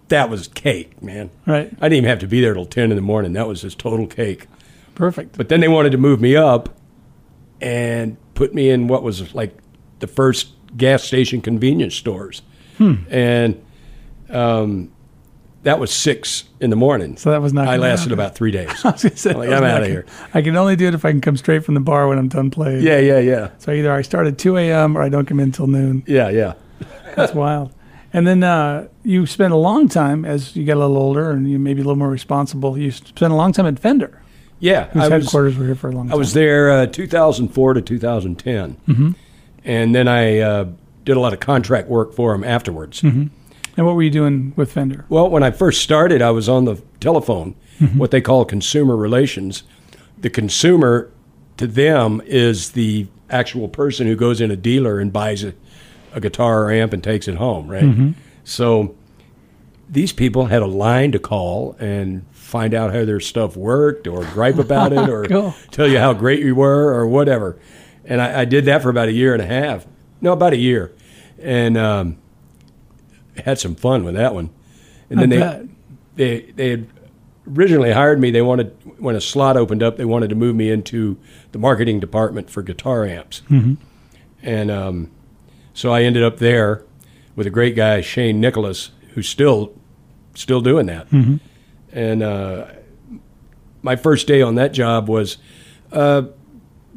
that 0.07 0.29
was 0.29 0.47
cake, 0.47 1.01
man. 1.01 1.29
Right. 1.45 1.67
I 1.67 1.89
didn't 1.89 1.97
even 1.97 2.09
have 2.09 2.19
to 2.19 2.27
be 2.27 2.41
there 2.41 2.53
till 2.53 2.65
ten 2.65 2.91
in 2.91 2.95
the 2.95 3.01
morning. 3.01 3.33
That 3.33 3.47
was 3.47 3.61
just 3.61 3.79
total 3.79 4.07
cake. 4.07 4.47
Perfect. 4.95 5.37
But 5.37 5.49
then 5.49 5.59
they 5.59 5.67
wanted 5.67 5.91
to 5.91 5.97
move 5.97 6.21
me 6.21 6.35
up 6.35 6.77
and 7.59 8.17
put 8.33 8.53
me 8.53 8.69
in 8.69 8.87
what 8.87 9.03
was 9.03 9.33
like 9.33 9.57
the 9.99 10.07
first 10.07 10.49
gas 10.77 11.03
station 11.03 11.41
convenience 11.41 11.95
stores. 11.95 12.41
Hmm. 12.77 12.95
And 13.09 13.65
um, 14.29 14.91
that 15.65 15.79
was 15.79 15.91
six 15.91 16.45
in 16.59 16.69
the 16.69 16.75
morning. 16.75 17.17
So 17.17 17.29
that 17.31 17.41
was 17.41 17.51
not 17.53 17.67
I 17.67 17.77
lasted 17.77 18.09
happen. 18.09 18.13
about 18.13 18.35
three 18.35 18.51
days. 18.51 18.69
I 18.85 18.91
was 18.91 19.25
I'm 19.25 19.33
like, 19.37 19.49
was 19.49 19.61
not 19.61 19.63
outta 19.63 19.87
here. 19.87 20.05
I 20.33 20.41
can 20.41 20.55
only 20.55 20.75
do 20.75 20.87
it 20.87 20.93
if 20.93 21.03
I 21.05 21.11
can 21.11 21.21
come 21.21 21.37
straight 21.37 21.63
from 21.65 21.73
the 21.75 21.81
bar 21.81 22.07
when 22.07 22.17
I'm 22.17 22.29
done 22.29 22.49
playing. 22.49 22.81
yeah, 22.83 22.99
yeah, 22.99 23.19
yeah. 23.19 23.49
So 23.59 23.71
either 23.71 23.91
I 23.91 24.01
start 24.01 24.25
at 24.27 24.37
2 24.37 24.57
a.m. 24.57 24.97
or 24.97 25.01
I 25.01 25.09
don't 25.09 25.25
come 25.25 25.39
in 25.39 25.51
till 25.51 25.67
noon. 25.67 26.03
Yeah, 26.07 26.29
yeah. 26.29 26.53
That's 27.15 27.33
wild. 27.33 27.71
And 28.13 28.25
then 28.25 28.43
uh, 28.43 28.87
you 29.03 29.25
spent 29.25 29.51
a 29.53 29.57
long 29.57 29.89
time 29.89 30.23
as 30.23 30.55
you 30.55 30.65
got 30.65 30.77
a 30.77 30.79
little 30.79 30.97
older 30.97 31.31
and 31.31 31.49
you 31.49 31.59
maybe 31.59 31.81
a 31.81 31.83
little 31.83 31.97
more 31.97 32.09
responsible. 32.09 32.77
You 32.77 32.91
spent 32.91 33.33
a 33.33 33.35
long 33.35 33.51
time 33.51 33.65
at 33.65 33.77
Fender, 33.77 34.21
Yeah. 34.59 34.85
whose 34.89 35.03
I 35.03 35.07
was, 35.09 35.25
headquarters 35.25 35.57
were 35.57 35.65
here 35.65 35.75
for 35.75 35.89
a 35.89 35.91
long 35.91 36.05
time. 36.07 36.13
I 36.13 36.17
was 36.17 36.33
there 36.33 36.71
uh, 36.71 36.85
2004 36.85 37.73
to 37.73 37.81
2010. 37.81 38.77
Mm-hmm. 38.87 39.11
And 39.65 39.95
then 39.95 40.07
I 40.07 40.39
uh, 40.39 40.65
did 41.03 41.17
a 41.17 41.19
lot 41.19 41.33
of 41.33 41.39
contract 41.41 41.89
work 41.89 42.13
for 42.13 42.31
them 42.31 42.43
afterwards. 42.43 43.03
And 43.77 43.85
what 43.85 43.95
were 43.95 44.03
you 44.03 44.09
doing 44.09 44.53
with 44.55 44.71
Fender? 44.71 45.05
Well, 45.09 45.29
when 45.29 45.43
I 45.43 45.51
first 45.51 45.81
started, 45.81 46.21
I 46.21 46.31
was 46.31 46.47
on 46.47 46.65
the 46.65 46.81
telephone, 46.99 47.55
what 47.95 48.11
they 48.11 48.21
call 48.21 48.45
consumer 48.45 48.95
relations. 48.95 49.63
The 50.17 50.29
consumer, 50.29 51.11
to 51.57 51.67
them, 51.67 52.21
is 52.25 52.71
the 52.71 53.07
actual 53.29 53.67
person 53.67 54.07
who 54.07 54.15
goes 54.15 54.39
in 54.39 54.49
a 54.51 54.55
dealer 54.55 54.99
and 54.99 55.11
buys 55.11 55.43
a, 55.43 55.53
a 56.13 56.21
guitar 56.21 56.63
or 56.63 56.71
amp 56.71 56.93
and 56.93 57.03
takes 57.03 57.27
it 57.27 57.35
home, 57.35 57.67
right? 57.69 58.13
So 58.45 58.95
these 59.89 60.13
people 60.13 60.45
had 60.45 60.61
a 60.61 60.67
line 60.67 61.11
to 61.11 61.19
call 61.19 61.75
and 61.79 62.25
find 62.31 62.73
out 62.73 62.93
how 62.93 63.03
their 63.05 63.19
stuff 63.19 63.57
worked 63.57 64.07
or 64.07 64.23
gripe 64.25 64.57
about 64.59 64.93
it 64.93 65.09
or 65.09 65.25
Cool. 65.25 65.53
tell 65.71 65.87
you 65.87 65.99
how 65.99 66.13
great 66.13 66.39
you 66.39 66.55
were 66.55 66.93
or 66.93 67.07
whatever. 67.07 67.57
And 68.05 68.21
I, 68.21 68.41
I 68.41 68.45
did 68.45 68.65
that 68.65 68.81
for 68.83 68.89
about 68.89 69.09
a 69.09 69.13
year 69.13 69.33
and 69.33 69.41
a 69.41 69.47
half. 69.47 69.85
No, 70.21 70.31
about 70.31 70.53
a 70.53 70.57
year. 70.57 70.93
And 71.39 71.75
um, 71.77 72.17
had 73.43 73.59
some 73.59 73.75
fun 73.75 74.03
with 74.03 74.15
that 74.15 74.33
one. 74.33 74.49
And 75.09 75.19
then 75.19 75.29
they, 75.29 75.69
they 76.15 76.51
they 76.51 76.69
had 76.69 76.87
originally 77.47 77.91
hired 77.91 78.19
me. 78.19 78.31
They 78.31 78.41
wanted 78.41 78.75
when 78.99 79.15
a 79.15 79.21
slot 79.21 79.57
opened 79.57 79.83
up, 79.83 79.97
they 79.97 80.05
wanted 80.05 80.29
to 80.29 80.35
move 80.35 80.55
me 80.55 80.71
into 80.71 81.17
the 81.51 81.59
marketing 81.59 81.99
department 81.99 82.49
for 82.49 82.63
guitar 82.63 83.05
amps. 83.05 83.41
Mm-hmm. 83.49 83.75
And 84.41 84.71
um, 84.71 85.11
so 85.73 85.91
I 85.91 86.03
ended 86.03 86.23
up 86.23 86.37
there 86.37 86.83
with 87.35 87.45
a 87.47 87.49
great 87.49 87.75
guy, 87.75 88.01
Shane 88.01 88.39
Nicholas, 88.39 88.91
who's 89.13 89.29
still 89.29 89.73
still 90.33 90.61
doing 90.61 90.85
that. 90.87 91.09
And 91.91 92.23
uh, 92.23 92.67
my 93.81 93.95
first 93.95 94.27
day 94.27 94.41
on 94.41 94.55
that 94.55 94.73
job 94.73 95.07
was 95.07 95.37
uh, 95.91 96.23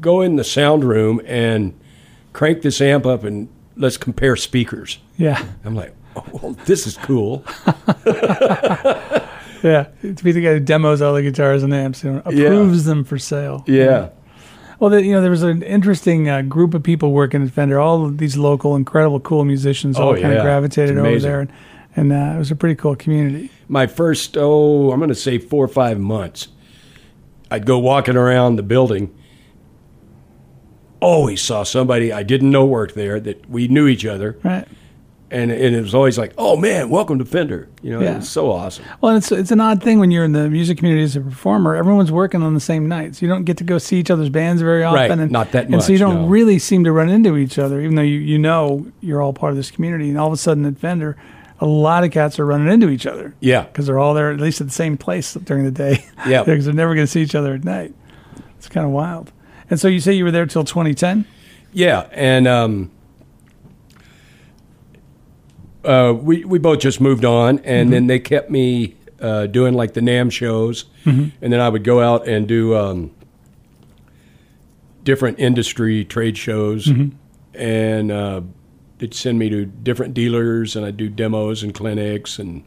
go 0.01 0.21
in 0.21 0.37
the 0.37 0.45
sound 0.45 0.85
room 0.85 1.21
and 1.27 1.79
crank 2.33 2.63
this 2.63 2.81
amp 2.81 3.07
up 3.07 3.25
and 3.25 3.49
let's 3.77 3.97
compare 3.97 4.37
speakers. 4.37 4.99
Yeah. 5.17 5.45
I'm 5.65 5.75
like, 5.75 5.95
oh, 6.27 6.41
well, 6.43 6.53
this 6.67 6.87
is 6.87 6.97
cool. 6.99 7.45
Yeah. 9.63 9.89
To 10.03 10.25
be 10.25 10.31
the 10.33 10.41
guy 10.41 10.53
who 10.53 10.61
demos 10.61 11.03
all 11.03 11.15
the 11.15 11.23
guitars 11.23 11.65
and 11.65 11.75
amps, 11.75 12.05
know, 12.05 12.19
approves 12.25 12.85
them 12.85 13.03
for 13.05 13.19
sale. 13.19 13.65
Yeah. 13.67 14.11
Well, 14.79 14.91
the, 14.91 15.03
you 15.03 15.13
know, 15.13 15.21
there 15.21 15.33
was 15.33 15.43
an 15.43 15.63
interesting 15.65 16.29
uh, 16.29 16.43
group 16.43 16.75
of 16.75 16.85
people 16.85 17.11
working 17.13 17.43
at 17.43 17.51
Fender. 17.51 17.81
All 17.81 18.07
of 18.07 18.19
these 18.19 18.37
local, 18.37 18.77
incredible, 18.77 19.19
cool 19.19 19.45
musicians 19.45 19.99
all 19.99 20.11
Oh, 20.11 20.15
kind 20.15 20.29
yeah. 20.33 20.39
of 20.39 20.43
gravitated 20.45 20.97
over 20.97 21.19
there, 21.19 21.41
and, 21.41 21.53
and 21.97 22.13
uh, 22.13 22.37
it 22.37 22.39
was 22.39 22.53
a 22.53 22.55
pretty 22.57 22.77
cool 22.77 22.95
community. 22.95 23.51
My 23.67 23.89
first, 23.89 24.37
oh, 24.39 24.93
I'm 24.93 25.01
going 25.01 25.09
to 25.09 25.15
say 25.17 25.39
four 25.39 25.65
or 25.65 25.69
five 25.69 25.99
months, 25.99 26.47
I'd 27.51 27.67
go 27.67 27.81
walking 27.81 28.17
around 28.17 28.57
the 28.57 28.63
building. 28.63 29.13
Always 31.01 31.41
saw 31.43 31.65
somebody 31.65 32.13
I 32.13 32.23
didn't 32.23 32.51
know 32.51 32.65
worked 32.65 32.95
there 32.95 33.19
that 33.19 33.51
we 33.51 33.67
knew 33.67 33.89
each 33.89 34.07
other. 34.07 34.39
Right. 34.45 34.69
And, 35.31 35.51
and 35.51 35.75
it 35.77 35.83
was 35.83 35.95
always 35.95 36.17
like, 36.17 36.33
oh 36.39 36.57
man, 36.57 36.89
welcome 36.89 37.19
to 37.19 37.25
Fender. 37.25 37.69
You 37.83 37.91
know, 37.93 38.01
Yeah. 38.01 38.13
it 38.13 38.17
was 38.19 38.29
so 38.31 38.51
awesome. 38.51 38.85
Well, 39.03 39.15
it's 39.17 39.31
it's 39.31 39.51
an 39.51 39.61
odd 39.61 39.83
thing 39.83 39.99
when 40.01 40.11
you're 40.11 40.25
in 40.25 40.33
the 40.33 40.49
music 40.49 40.79
community 40.79 41.05
as 41.05 41.17
a 41.17 41.21
performer. 41.21 41.77
Everyone's 41.77 42.11
working 42.11 42.43
on 42.43 42.55
the 42.55 42.61
same 42.61 42.89
nights. 42.89 43.21
You 43.21 43.29
don't 43.29 43.45
get 43.45 43.59
to 43.59 43.65
go 43.65 43.77
see 43.77 43.99
each 43.99 44.11
other's 44.11 44.31
bands 44.31 44.63
very 44.63 44.83
often, 44.85 44.97
Right, 44.99 45.11
and 45.11 45.31
not 45.31 45.53
that 45.53 45.67
And 45.67 45.83
so 45.83 45.93
you 45.93 45.99
don't 45.99 46.23
no. 46.23 46.27
really 46.29 46.59
seem 46.59 46.83
to 46.85 46.93
run 46.93 47.11
into 47.11 47.37
each 47.37 47.59
other, 47.59 47.81
even 47.81 47.95
though 47.97 48.03
you 48.03 48.19
you 48.19 48.39
know 48.39 48.87
you're 49.03 49.21
all 49.21 49.35
part 49.35 49.51
of 49.51 49.57
this 49.57 49.71
community. 49.71 50.09
And 50.09 50.19
all 50.19 50.29
of 50.29 50.33
a 50.33 50.39
sudden 50.39 50.65
at 50.65 50.79
Fender, 50.79 51.17
a 51.61 51.67
lot 51.67 52.05
of 52.05 52.11
cats 52.11 52.39
are 52.39 52.47
running 52.47 52.73
into 52.73 52.89
each 52.89 53.05
other. 53.05 53.35
Yeah. 53.41 53.65
because 53.65 53.87
they're 53.87 53.99
all 53.99 54.15
there 54.15 54.31
at 54.31 54.41
least 54.41 54.61
at 54.63 54.69
the 54.69 54.73
same 54.73 54.97
place 54.97 55.35
during 55.35 55.65
the 55.65 55.71
day. 55.71 56.07
Yeah. 56.27 56.43
because 56.45 56.65
they're 56.65 56.73
never 56.75 56.95
going 56.95 57.07
to 57.07 57.11
see 57.11 57.21
each 57.23 57.35
other 57.35 57.53
at 57.55 57.65
night. 57.65 57.95
It's 58.57 58.69
kind 58.69 58.87
of 58.87 58.93
wild. 58.93 59.31
And 59.69 59.79
so 59.79 59.89
you 59.89 60.01
say 60.01 60.15
you 60.15 60.25
were 60.25 60.31
there 60.31 60.47
till 60.47 60.65
2010. 60.65 61.27
Yeah, 61.75 62.09
and 62.13 62.49
um, 62.49 62.91
uh, 65.85 66.13
we 66.21 66.45
we 66.45 66.59
both 66.59 66.81
just 66.81 67.01
moved 67.01 67.25
on, 67.25 67.59
and 67.61 67.93
then 67.93 68.07
they 68.07 68.19
kept 68.19 68.51
me 68.51 68.95
uh, 69.21 69.47
doing 69.47 69.75
like 69.75 69.95
the 69.95 70.01
NAMM 70.01 70.31
shows, 70.33 70.85
and 71.05 71.33
then 71.41 71.61
I 71.61 71.69
would 71.69 71.85
go 71.85 72.01
out 72.01 72.27
and 72.29 72.47
do 72.49 72.77
um, 72.77 73.11
different 75.05 75.39
industry 75.39 76.05
trade 76.05 76.37
shows, 76.37 76.91
and 77.55 78.13
uh, 78.13 78.41
they'd 78.99 79.15
send 79.15 79.39
me 79.39 79.49
to 79.51 79.65
different 79.65 80.15
dealers, 80.15 80.77
and 80.77 80.85
I'd 80.85 80.97
do 80.97 81.09
demos 81.09 81.63
and 81.63 81.75
clinics 81.75 82.39
and 82.39 82.65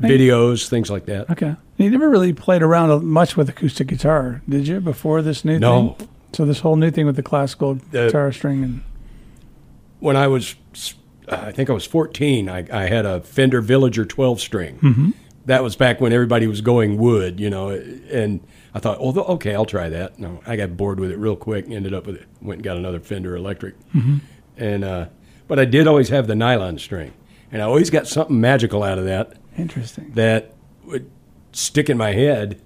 videos, 0.00 0.68
things 0.68 0.90
like 0.90 1.06
that. 1.06 1.30
Okay. 1.30 1.54
You 1.78 1.90
never 1.90 2.10
really 2.10 2.32
played 2.32 2.62
around 2.62 3.04
much 3.04 3.36
with 3.36 3.48
acoustic 3.48 3.88
guitar, 3.88 4.42
did 4.48 4.68
you? 4.68 4.80
Before 4.80 5.22
this 5.22 5.44
new 5.44 5.58
No. 5.58 5.94
thing. 5.98 6.08
So 6.32 6.44
this 6.44 6.60
whole 6.60 6.76
new 6.76 6.90
thing 6.90 7.06
with 7.06 7.16
the 7.16 7.22
classical 7.22 7.74
The- 7.74 8.06
guitar 8.06 8.32
string 8.32 8.62
and 8.62 8.82
when 10.00 10.16
I 10.16 10.26
was, 10.28 10.54
I 11.28 11.52
think 11.52 11.70
I 11.70 11.72
was 11.72 11.86
14, 11.86 12.48
I, 12.48 12.66
I 12.72 12.88
had 12.88 13.06
a 13.06 13.20
Fender 13.20 13.60
Villager 13.60 14.04
12 14.04 14.40
string. 14.40 14.78
Mm-hmm. 14.78 15.10
That 15.46 15.62
was 15.62 15.76
back 15.76 16.00
when 16.00 16.12
everybody 16.12 16.46
was 16.46 16.60
going 16.60 16.98
wood, 16.98 17.40
you 17.40 17.50
know, 17.50 17.70
and 17.70 18.46
I 18.74 18.78
thought, 18.78 18.98
oh, 19.00 19.12
okay, 19.34 19.54
I'll 19.54 19.64
try 19.64 19.88
that. 19.88 20.18
No, 20.18 20.40
I 20.46 20.56
got 20.56 20.76
bored 20.76 21.00
with 21.00 21.10
it 21.10 21.18
real 21.18 21.36
quick 21.36 21.64
and 21.64 21.74
ended 21.74 21.94
up 21.94 22.06
with 22.06 22.16
it. 22.16 22.28
Went 22.40 22.58
and 22.58 22.64
got 22.64 22.76
another 22.76 23.00
Fender 23.00 23.34
Electric. 23.36 23.78
Mm-hmm. 23.90 24.18
And, 24.56 24.84
uh, 24.84 25.06
but 25.48 25.58
I 25.58 25.64
did 25.64 25.86
always 25.86 26.10
have 26.10 26.26
the 26.26 26.34
nylon 26.36 26.78
string. 26.78 27.12
And 27.50 27.60
I 27.60 27.64
always 27.66 27.90
got 27.90 28.06
something 28.06 28.40
magical 28.40 28.82
out 28.82 28.98
of 28.98 29.04
that 29.04 29.36
interesting. 29.56 30.12
that 30.12 30.54
would 30.84 31.10
stick 31.52 31.90
in 31.90 31.98
my 31.98 32.12
head. 32.12 32.60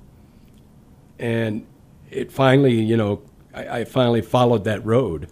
And 1.19 1.67
it 2.11 2.31
finally, 2.31 2.75
you 2.75 2.97
know, 2.97 3.23
I, 3.55 3.81
I 3.81 3.85
finally 3.85 4.23
followed 4.23 4.65
that 4.65 4.85
road. 4.85 5.29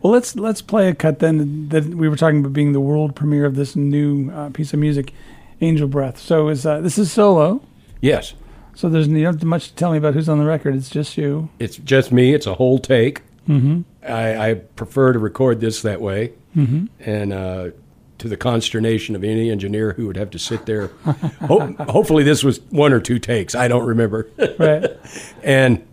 Well, 0.00 0.12
let's 0.12 0.36
let's 0.36 0.62
play 0.62 0.88
a 0.88 0.94
cut 0.94 1.18
then 1.18 1.68
that 1.68 1.84
we 1.84 2.08
were 2.08 2.16
talking 2.16 2.40
about 2.40 2.52
being 2.52 2.72
the 2.72 2.80
world 2.80 3.14
premiere 3.14 3.44
of 3.44 3.56
this 3.56 3.76
new 3.76 4.30
uh, 4.30 4.50
piece 4.50 4.72
of 4.72 4.80
music, 4.80 5.12
Angel 5.60 5.88
Breath. 5.88 6.18
So 6.18 6.48
is 6.48 6.66
uh, 6.66 6.80
this 6.80 6.98
is 6.98 7.12
solo? 7.12 7.62
Yes. 8.00 8.34
So 8.74 8.88
there's 8.88 9.08
you 9.08 9.22
don't 9.22 9.34
have 9.34 9.44
much 9.44 9.68
to 9.68 9.74
tell 9.74 9.92
me 9.92 9.98
about 9.98 10.14
who's 10.14 10.28
on 10.28 10.38
the 10.38 10.44
record. 10.44 10.74
It's 10.74 10.90
just 10.90 11.16
you. 11.16 11.48
It's 11.58 11.76
just 11.76 12.12
me. 12.12 12.34
It's 12.34 12.46
a 12.46 12.54
whole 12.54 12.78
take. 12.78 13.22
Mm-hmm. 13.48 13.82
I, 14.04 14.50
I 14.50 14.54
prefer 14.54 15.12
to 15.12 15.18
record 15.18 15.60
this 15.60 15.82
that 15.82 16.00
way, 16.00 16.32
mm-hmm. 16.54 16.86
and 17.00 17.32
uh, 17.32 17.70
to 18.18 18.28
the 18.28 18.36
consternation 18.36 19.14
of 19.14 19.24
any 19.24 19.50
engineer 19.50 19.92
who 19.92 20.06
would 20.06 20.16
have 20.16 20.30
to 20.30 20.38
sit 20.38 20.66
there. 20.66 20.88
Ho- 21.46 21.74
hopefully, 21.88 22.22
this 22.22 22.44
was 22.44 22.60
one 22.70 22.92
or 22.92 23.00
two 23.00 23.18
takes. 23.18 23.54
I 23.54 23.68
don't 23.68 23.86
remember. 23.86 24.28
Right. 24.58 24.84
and 25.42 25.86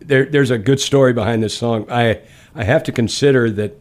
there, 0.00 0.24
there's 0.26 0.50
a 0.50 0.58
good 0.58 0.80
story 0.80 1.12
behind 1.12 1.42
this 1.42 1.56
song. 1.56 1.90
I 1.90 2.20
I 2.54 2.64
have 2.64 2.82
to 2.84 2.92
consider 2.92 3.50
that 3.50 3.78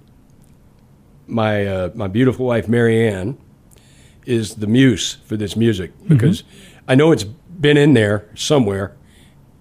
my 1.27 1.65
uh, 1.65 1.89
my 1.93 2.07
beautiful 2.07 2.45
wife 2.45 2.67
Marianne 2.67 3.37
is 4.25 4.55
the 4.55 4.67
muse 4.67 5.17
for 5.25 5.37
this 5.37 5.55
music 5.55 5.97
mm-hmm. 5.97 6.09
because 6.09 6.43
I 6.87 6.95
know 6.95 7.11
it's 7.11 7.23
been 7.23 7.77
in 7.77 7.93
there 7.93 8.29
somewhere, 8.35 8.95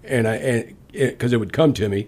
and 0.03 0.27
I 0.27 0.35
and 0.35 0.75
eh, 0.93 1.09
because 1.11 1.33
it, 1.33 1.37
would 1.37 1.53
come 1.53 1.73
to 1.73 1.89
me. 1.89 2.07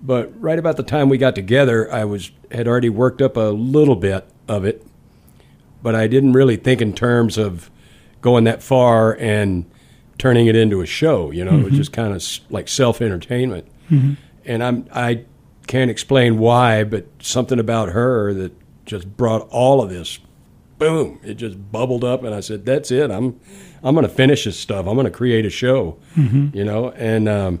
But 0.00 0.32
right 0.40 0.58
about 0.58 0.76
the 0.76 0.82
time 0.82 1.08
we 1.08 1.18
got 1.18 1.34
together, 1.34 1.90
I 1.92 2.04
was 2.04 2.30
had 2.50 2.66
already 2.66 2.88
worked 2.88 3.22
up 3.22 3.36
a 3.36 3.50
little 3.50 3.96
bit 3.96 4.26
of 4.48 4.64
it, 4.64 4.84
but 5.82 5.94
I 5.94 6.06
didn't 6.06 6.32
really 6.32 6.56
think 6.56 6.80
in 6.80 6.92
terms 6.92 7.38
of 7.38 7.70
going 8.20 8.44
that 8.44 8.62
far 8.62 9.16
and 9.16 9.64
turning 10.18 10.46
it 10.46 10.56
into 10.56 10.80
a 10.80 10.86
show. 10.86 11.30
You 11.30 11.44
know, 11.44 11.52
it 11.52 11.56
was 11.58 11.66
mm-hmm. 11.66 11.76
just 11.76 11.92
kind 11.92 12.14
of 12.14 12.24
like 12.50 12.68
self 12.68 13.00
entertainment. 13.00 13.66
Mm-hmm. 13.90 14.14
And 14.44 14.62
I'm 14.62 14.86
I 14.92 15.24
can't 15.66 15.90
explain 15.90 16.38
why, 16.38 16.84
but 16.84 17.06
something 17.20 17.58
about 17.58 17.90
her 17.90 18.32
that 18.34 18.52
just 18.84 19.16
brought 19.16 19.48
all 19.50 19.82
of 19.82 19.90
this. 19.90 20.18
Boom! 20.78 21.20
It 21.22 21.34
just 21.34 21.70
bubbled 21.70 22.04
up, 22.04 22.24
and 22.24 22.34
I 22.34 22.40
said, 22.40 22.64
"That's 22.66 22.90
it. 22.90 23.10
I'm 23.10 23.38
I'm 23.82 23.94
going 23.94 24.06
to 24.06 24.12
finish 24.12 24.44
this 24.44 24.58
stuff. 24.58 24.86
I'm 24.86 24.94
going 24.94 25.04
to 25.04 25.10
create 25.10 25.46
a 25.46 25.50
show." 25.50 25.98
You 26.16 26.64
know, 26.64 26.90
and 26.90 27.28
um, 27.28 27.60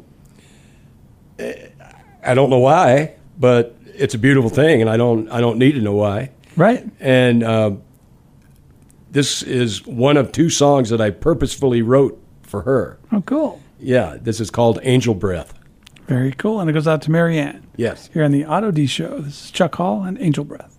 I 1.38 2.34
don't 2.34 2.50
know 2.50 2.58
why, 2.58 3.14
but 3.38 3.76
it's 3.86 4.14
a 4.14 4.18
beautiful 4.18 4.50
thing, 4.50 4.80
and 4.80 4.90
I 4.90 4.96
don't 4.96 5.30
I 5.30 5.40
don't 5.40 5.58
need 5.58 5.72
to 5.72 5.80
know 5.80 5.94
why. 5.94 6.30
Right. 6.56 6.84
And 7.00 7.42
uh, 7.42 7.72
this 9.10 9.42
is 9.42 9.86
one 9.86 10.16
of 10.16 10.32
two 10.32 10.50
songs 10.50 10.90
that 10.90 11.00
I 11.00 11.10
purposefully 11.10 11.82
wrote 11.82 12.20
for 12.42 12.62
her. 12.62 12.98
Oh, 13.10 13.22
cool. 13.22 13.60
Yeah, 13.78 14.16
this 14.20 14.40
is 14.40 14.50
called 14.50 14.78
Angel 14.82 15.14
Breath. 15.14 15.54
Very 16.06 16.32
cool. 16.32 16.60
And 16.60 16.68
it 16.68 16.72
goes 16.72 16.88
out 16.88 17.02
to 17.02 17.10
Marianne 17.10 17.66
Yes. 17.76 18.10
here 18.12 18.24
on 18.24 18.32
the 18.32 18.44
Otto 18.44 18.70
D 18.70 18.86
Show. 18.86 19.20
This 19.20 19.44
is 19.46 19.50
Chuck 19.50 19.74
Hall 19.76 20.02
and 20.02 20.20
Angel 20.20 20.44
Breath. 20.44 20.78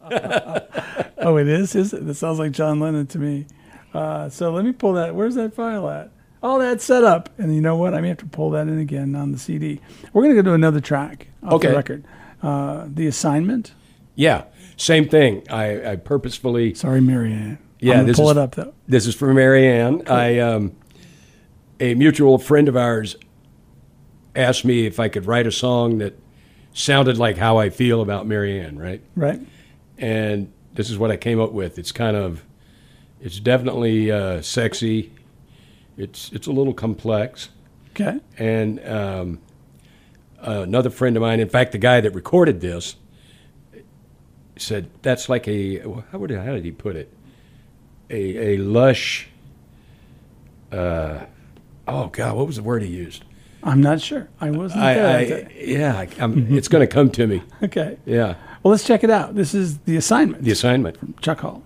oh, 0.00 1.36
it 1.38 1.48
is? 1.48 1.74
Is 1.74 1.92
it? 1.92 2.06
That 2.06 2.14
sounds 2.14 2.38
like 2.38 2.52
John 2.52 2.80
Lennon 2.80 3.06
to 3.08 3.18
me. 3.18 3.46
Uh, 3.92 4.28
so 4.28 4.52
let 4.52 4.64
me 4.64 4.72
pull 4.72 4.92
that. 4.94 5.14
Where's 5.14 5.34
that 5.36 5.54
file 5.54 5.88
at? 5.88 6.10
All 6.42 6.58
that 6.58 6.80
set 6.82 7.04
up. 7.04 7.30
And 7.38 7.54
you 7.54 7.60
know 7.60 7.76
what? 7.76 7.94
I 7.94 8.00
may 8.00 8.08
have 8.08 8.18
to 8.18 8.26
pull 8.26 8.50
that 8.50 8.68
in 8.68 8.78
again 8.78 9.14
on 9.14 9.32
the 9.32 9.38
CD. 9.38 9.80
We're 10.12 10.22
going 10.22 10.36
to 10.36 10.42
go 10.42 10.48
to 10.50 10.54
another 10.54 10.80
track 10.80 11.28
off 11.42 11.54
Okay. 11.54 11.68
the 11.68 11.76
record. 11.76 12.04
Uh, 12.42 12.86
the 12.88 13.06
Assignment. 13.06 13.72
Yeah, 14.16 14.44
same 14.76 15.08
thing. 15.08 15.42
I, 15.50 15.92
I 15.92 15.96
purposefully. 15.96 16.74
Sorry, 16.74 17.00
Marianne. 17.00 17.58
Yeah, 17.84 18.00
I'm 18.00 18.06
this 18.06 18.16
pull 18.16 18.30
is- 18.30 18.36
it 18.36 18.40
up, 18.40 18.54
though. 18.54 18.72
This 18.88 19.06
is 19.06 19.14
for 19.14 19.32
Marianne. 19.34 20.02
I 20.08 20.38
um, 20.38 20.74
a 21.80 21.94
mutual 21.94 22.38
friend 22.38 22.68
of 22.68 22.76
ours 22.76 23.16
asked 24.36 24.64
me 24.64 24.86
if 24.86 24.98
I 24.98 25.08
could 25.08 25.26
write 25.26 25.46
a 25.46 25.52
song 25.52 25.98
that 25.98 26.18
sounded 26.72 27.18
like 27.18 27.36
how 27.36 27.56
I 27.58 27.70
feel 27.70 28.00
about 28.00 28.26
Marianne, 28.26 28.78
right? 28.78 29.02
Right? 29.16 29.40
and 29.96 30.52
this 30.74 30.90
is 30.90 30.98
what 30.98 31.12
I 31.12 31.16
came 31.16 31.40
up 31.40 31.52
with. 31.52 31.78
It's 31.78 31.92
kind 31.92 32.16
of, 32.16 32.42
it's 33.20 33.38
definitely 33.38 34.10
uh, 34.10 34.42
sexy. 34.42 35.12
It's 35.96 36.32
it's 36.32 36.48
a 36.48 36.52
little 36.52 36.74
complex, 36.74 37.50
Okay. 37.90 38.18
and 38.38 38.84
um, 38.84 39.38
another 40.40 40.90
friend 40.90 41.16
of 41.16 41.20
mine, 41.20 41.38
in 41.38 41.48
fact, 41.48 41.70
the 41.70 41.78
guy 41.78 42.00
that 42.00 42.10
recorded 42.12 42.60
this, 42.60 42.96
said 44.56 44.88
that's 45.02 45.28
like 45.28 45.46
a 45.46 45.78
how 46.10 46.18
would 46.18 46.30
how 46.32 46.54
did 46.54 46.64
he 46.64 46.72
put 46.72 46.96
it? 46.96 47.12
A 48.10 48.54
a 48.54 48.56
lush. 48.58 49.28
Uh, 50.72 51.26
oh 51.86 52.08
God, 52.08 52.36
what 52.36 52.46
was 52.46 52.56
the 52.56 52.62
word 52.62 52.82
he 52.82 52.88
used? 52.88 53.24
I'm 53.62 53.80
not 53.80 54.00
sure. 54.00 54.28
I 54.40 54.50
wasn't 54.50 54.82
there. 54.82 55.16
I, 55.18 55.24
that 55.24 55.46
I 55.46 55.54
yeah, 55.58 55.98
I, 55.98 56.08
it's 56.54 56.68
going 56.68 56.86
to 56.86 56.86
come 56.92 57.10
to 57.12 57.26
me. 57.26 57.42
okay. 57.62 57.96
Yeah, 58.04 58.34
Well, 58.62 58.72
let's 58.72 58.84
check 58.84 59.04
it 59.04 59.10
out. 59.10 59.34
This 59.34 59.54
is 59.54 59.78
The 59.78 59.96
Assignment. 59.96 60.44
the 60.44 60.50
assignment. 60.50 60.98
from 60.98 61.14
Chuck 61.22 61.40
Hall. 61.40 61.62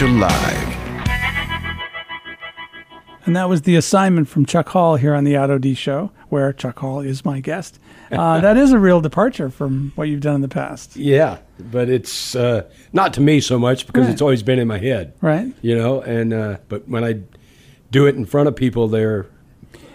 Coming 0.00 0.18
live. 0.18 0.68
And 3.26 3.36
that 3.36 3.50
was 3.50 3.60
the 3.62 3.76
assignment 3.76 4.28
from 4.28 4.46
Chuck 4.46 4.70
Hall 4.70 4.96
here 4.96 5.14
on 5.14 5.24
the 5.24 5.36
Otto 5.36 5.58
D 5.58 5.74
Show, 5.74 6.10
where 6.30 6.54
Chuck 6.54 6.78
Hall 6.78 7.00
is 7.00 7.22
my 7.22 7.40
guest. 7.40 7.78
Uh, 8.10 8.40
that 8.40 8.56
is 8.56 8.72
a 8.72 8.78
real 8.78 9.02
departure 9.02 9.50
from 9.50 9.92
what 9.96 10.08
you've 10.08 10.22
done 10.22 10.36
in 10.36 10.40
the 10.40 10.48
past, 10.48 10.96
Yeah, 10.96 11.40
but 11.58 11.90
it's 11.90 12.34
uh, 12.34 12.62
not 12.94 13.12
to 13.12 13.20
me 13.20 13.40
so 13.40 13.58
much 13.58 13.86
because 13.86 14.04
Right. 14.06 14.12
it's 14.12 14.22
always 14.22 14.42
been 14.42 14.58
in 14.58 14.66
my 14.66 14.78
head. 14.78 15.12
right? 15.20 15.52
You 15.60 15.76
know, 15.76 16.00
and 16.00 16.32
uh, 16.32 16.56
but 16.70 16.88
when 16.88 17.04
I 17.04 17.20
do 17.90 18.06
it 18.06 18.14
in 18.14 18.24
front 18.24 18.48
of 18.48 18.56
people, 18.56 18.88
they're 18.88 19.26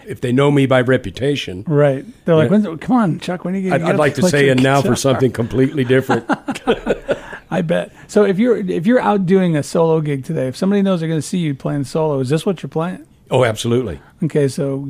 if 0.06 0.20
they 0.20 0.30
know 0.30 0.52
me 0.52 0.66
by 0.66 0.82
reputation, 0.82 1.64
Right. 1.66 2.04
They're 2.24 2.36
like. 2.36 2.80
"Come 2.80 2.96
on, 2.96 3.18
Chuck. 3.18 3.44
When 3.44 3.56
are 3.56 3.58
you 3.58 3.74
I'd, 3.74 3.80
going 3.80 3.90
I'd 3.90 3.98
like 3.98 4.14
to 4.14 4.22
say 4.22 4.50
and 4.50 4.62
now 4.62 4.82
for 4.82 4.94
something 4.94 5.32
completely 5.32 5.82
different. 5.82 6.30
I 7.50 7.62
bet. 7.62 7.92
So 8.08 8.24
if 8.24 8.38
you're 8.38 8.56
if 8.56 8.86
you're 8.86 9.00
out 9.00 9.26
doing 9.26 9.56
a 9.56 9.62
solo 9.62 10.00
gig 10.00 10.24
today, 10.24 10.48
if 10.48 10.56
somebody 10.56 10.82
knows 10.82 11.00
they're 11.00 11.08
going 11.08 11.20
to 11.20 11.26
see 11.26 11.38
you 11.38 11.54
playing 11.54 11.84
solo, 11.84 12.20
is 12.20 12.28
this 12.28 12.44
what 12.44 12.62
you're 12.62 12.70
playing? 12.70 13.06
oh, 13.30 13.44
absolutely. 13.44 14.00
Okay, 14.22 14.46
so 14.48 14.86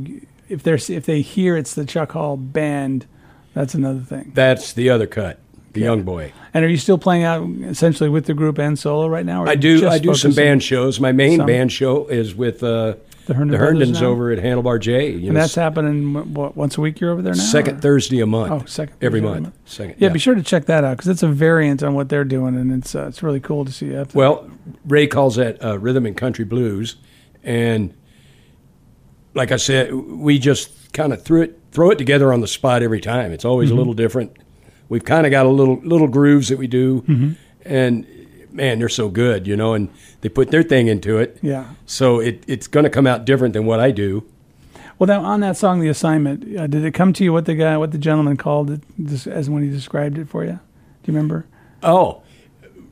if 0.48 0.62
there's 0.62 0.88
if 0.90 1.06
they 1.06 1.20
hear 1.20 1.56
it's 1.56 1.74
the 1.74 1.84
Chuck 1.84 2.12
Hall 2.12 2.36
band, 2.36 3.06
that's 3.54 3.74
another 3.74 4.00
thing. 4.00 4.32
That's 4.34 4.72
the 4.74 4.90
other 4.90 5.06
cut, 5.06 5.38
the 5.72 5.80
young 5.80 6.02
boy. 6.02 6.32
And 6.54 6.64
are 6.64 6.68
you 6.68 6.76
still 6.76 6.98
playing 6.98 7.24
out 7.24 7.46
essentially 7.64 8.08
with 8.08 8.26
the 8.26 8.34
group 8.34 8.58
and 8.58 8.78
solo 8.78 9.08
right 9.08 9.26
now? 9.26 9.44
or 9.44 9.48
I 9.48 9.54
do. 9.56 9.86
I 9.88 9.98
do 9.98 10.14
some 10.14 10.32
band 10.32 10.62
shows. 10.62 11.00
My 11.00 11.12
main 11.12 11.38
Some? 11.38 11.46
band 11.46 11.72
show 11.72 12.06
is 12.06 12.34
with 12.34 12.62
uh, 12.62 12.94
The 13.26 13.34
Herndon 13.34 13.52
the 13.52 13.58
Herndons 13.58 14.00
now? 14.00 14.06
over 14.08 14.30
at 14.30 14.38
Handlebar 14.38 14.80
J. 14.80 15.08
You 15.10 15.14
And 15.16 15.24
know, 15.34 15.40
that's 15.40 15.54
happening 15.54 16.32
what, 16.34 16.56
once 16.56 16.78
a 16.78 16.80
week. 16.80 17.00
You're 17.00 17.10
over 17.10 17.22
there 17.22 17.34
now. 17.34 17.40
second 17.42 17.78
or- 17.78 17.80
Thursday 17.80 18.20
a 18.20 18.26
month. 18.26 18.52
Oh, 18.52 18.64
second 18.66 18.96
every 19.02 19.20
Thursday 19.20 19.32
month. 19.32 19.42
month. 19.42 19.54
Second. 19.64 19.94
Yeah, 19.98 20.08
be 20.10 20.18
sure 20.18 20.34
to 20.36 20.42
check 20.42 20.66
that 20.66 20.84
out 20.84 20.96
because 20.96 21.08
it's 21.08 21.22
a 21.24 21.28
variant 21.28 21.82
on 21.82 21.94
what 21.94 22.08
they're 22.08 22.24
doing, 22.24 22.54
and 22.56 22.72
it's 22.72 22.94
uh, 22.94 23.06
it's 23.08 23.22
really 23.22 23.40
cool 23.40 23.64
to 23.64 23.72
see. 23.72 23.94
up. 23.96 24.14
Well, 24.14 24.48
Ray 24.86 25.06
calls 25.06 25.36
that 25.36 25.62
uh, 25.64 25.78
rhythm 25.78 26.06
and 26.06 26.16
country 26.16 26.44
blues, 26.44 26.96
and 27.42 27.92
like 29.34 29.52
I 29.52 29.56
said, 29.56 29.92
we 29.94 30.38
just 30.38 30.92
kind 30.92 31.12
of 31.12 31.22
threw 31.22 31.42
it 31.42 31.58
throw 31.72 31.90
it 31.90 31.98
together 31.98 32.32
on 32.32 32.40
the 32.40 32.46
spot 32.48 32.82
every 32.82 33.00
time. 33.00 33.32
It's 33.32 33.44
always 33.44 33.68
Mm-hmm. 33.68 33.76
a 33.76 33.78
little 33.80 33.94
different. 33.94 34.36
We've 34.88 35.04
kind 35.04 35.26
of 35.26 35.30
got 35.30 35.46
a 35.46 35.50
little 35.50 35.80
little 35.82 36.08
grooves 36.08 36.48
that 36.48 36.58
we 36.58 36.66
do, 36.68 37.02
Mm-hmm. 37.02 37.32
and 37.64 38.06
man, 38.56 38.78
they're 38.78 38.88
so 38.88 39.08
good, 39.08 39.46
you 39.46 39.56
know, 39.56 39.74
and 39.74 39.88
they 40.22 40.28
put 40.28 40.50
their 40.50 40.62
thing 40.62 40.88
into 40.88 41.18
it. 41.18 41.38
yeah. 41.42 41.70
So 41.86 42.18
it, 42.20 42.42
it's 42.46 42.66
going 42.66 42.84
to 42.84 42.90
come 42.90 43.06
out 43.06 43.24
different 43.24 43.52
than 43.54 43.66
what 43.66 43.78
I 43.80 43.90
do. 43.90 44.24
Well, 44.98 45.06
now 45.08 45.22
on 45.22 45.40
that 45.40 45.56
song, 45.58 45.80
the 45.80 45.88
assignment, 45.88 46.56
uh, 46.58 46.66
did 46.66 46.84
it 46.84 46.92
come 46.92 47.12
to 47.14 47.22
you 47.24 47.32
what 47.32 47.44
the 47.44 47.54
guy, 47.54 47.76
what 47.76 47.92
the 47.92 47.98
gentleman 47.98 48.36
called 48.38 48.70
it, 48.70 48.80
just 49.04 49.26
as 49.26 49.50
when 49.50 49.62
he 49.62 49.68
described 49.70 50.16
it 50.18 50.26
for 50.28 50.42
you? 50.44 50.52
Do 50.52 51.12
you 51.12 51.14
remember? 51.14 51.44
Oh, 51.82 52.22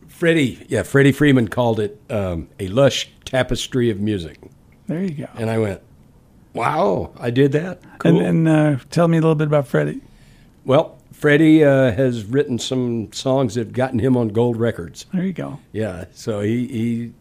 Freddie, 0.07 0.65
yeah, 0.69 0.83
Freddie 0.83 1.12
Freeman 1.12 1.49
called 1.49 1.81
it 1.81 1.99
um, 2.11 2.49
a 2.61 2.69
lush 2.69 3.09
tapestry 3.25 3.91
of 3.91 4.01
music, 4.01 4.39
There 4.87 5.03
you 5.03 5.11
go. 5.11 5.27
and 5.35 5.51
I 5.51 5.59
went, 5.59 5.81
"Wow, 6.53 7.11
I 7.19 7.31
did 7.31 7.53
that." 7.53 7.81
Cool. 7.99 8.19
And, 8.21 8.47
and 8.47 8.49
uh, 8.79 8.85
tell 8.91 9.09
me 9.09 9.17
a 9.17 9.21
little 9.21 9.35
bit 9.35 9.47
about 9.49 9.67
Freddie. 9.67 10.01
Well, 10.65 10.99
Freddie 11.25 11.64
uh, 11.64 11.91
has 11.93 12.27
written 12.27 12.59
some 12.59 13.11
songs 13.11 13.55
that 13.55 13.61
have 13.61 13.72
gotten 13.72 13.99
him 13.99 14.14
on 14.14 14.29
gold 14.29 14.59
records. 14.59 15.07
There 15.11 15.25
you 15.25 15.33
go. 15.33 15.59
Yeah, 15.72 16.05
so 16.12 16.41
he, 16.41 16.66
he 16.66 17.12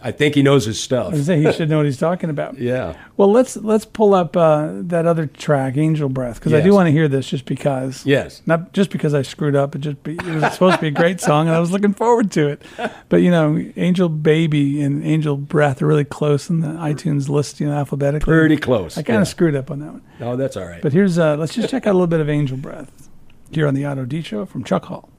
I 0.00 0.12
think 0.12 0.34
he 0.34 0.40
knows 0.40 0.64
his 0.64 0.80
stuff. 0.80 1.12
I 1.12 1.20
say 1.20 1.42
he 1.42 1.52
should 1.52 1.68
know 1.68 1.76
what 1.76 1.84
he's 1.84 1.98
talking 1.98 2.30
about. 2.30 2.56
Yeah. 2.68 2.96
Well, 3.18 3.30
let's 3.30 3.58
let's 3.58 3.84
pull 3.84 4.14
up 4.14 4.34
uh, 4.34 4.70
that 4.72 5.04
other 5.04 5.26
track, 5.26 5.76
"Angel 5.76 6.08
Breath," 6.08 6.36
because 6.36 6.54
I 6.54 6.62
do 6.62 6.72
want 6.72 6.86
to 6.86 6.90
hear 6.90 7.06
this 7.06 7.28
just 7.28 7.44
because. 7.44 8.06
Yes. 8.06 8.40
Not 8.46 8.72
just 8.72 8.88
because 8.88 9.12
I 9.12 9.20
screwed 9.20 9.54
up. 9.54 9.74
It 9.74 9.80
just 9.80 10.02
be, 10.02 10.14
it 10.14 10.24
was 10.24 10.54
supposed 10.54 10.76
to 10.76 10.80
be 10.80 10.88
a 10.88 10.90
great 10.90 11.20
song, 11.20 11.48
and 11.48 11.54
I 11.54 11.60
was 11.60 11.70
looking 11.70 11.92
forward 11.92 12.30
to 12.32 12.48
it. 12.48 12.62
But 13.10 13.18
you 13.18 13.30
know, 13.30 13.62
"Angel 13.76 14.08
Baby" 14.08 14.80
and 14.80 15.04
"Angel 15.04 15.36
Breath" 15.36 15.82
are 15.82 15.86
really 15.86 16.04
close 16.04 16.48
in 16.48 16.60
the 16.60 16.68
iTunes 16.68 17.28
list, 17.28 17.60
you 17.60 17.66
know, 17.66 17.74
alphabetically. 17.74 18.32
Pretty 18.32 18.56
close. 18.56 18.96
I 18.96 19.02
kind 19.02 19.18
yeah. 19.18 19.22
of 19.22 19.28
screwed 19.28 19.54
up 19.54 19.70
on 19.70 19.80
that 19.80 19.92
one. 19.92 20.02
Oh, 20.20 20.36
that's 20.36 20.56
all 20.56 20.66
right. 20.66 20.80
But 20.80 20.94
here's 20.94 21.18
uh, 21.18 21.36
let's 21.36 21.54
just 21.54 21.68
check 21.68 21.86
out 21.86 21.90
a 21.90 21.94
little 21.94 22.06
bit 22.06 22.20
of 22.20 22.30
Angel 22.30 22.56
Breath 22.56 23.07
here 23.50 23.66
on 23.66 23.74
the 23.74 23.84
Otto 23.84 24.04
D 24.04 24.22
Show 24.22 24.46
from 24.46 24.64
Chuck 24.64 24.86
Hall. 24.86 25.10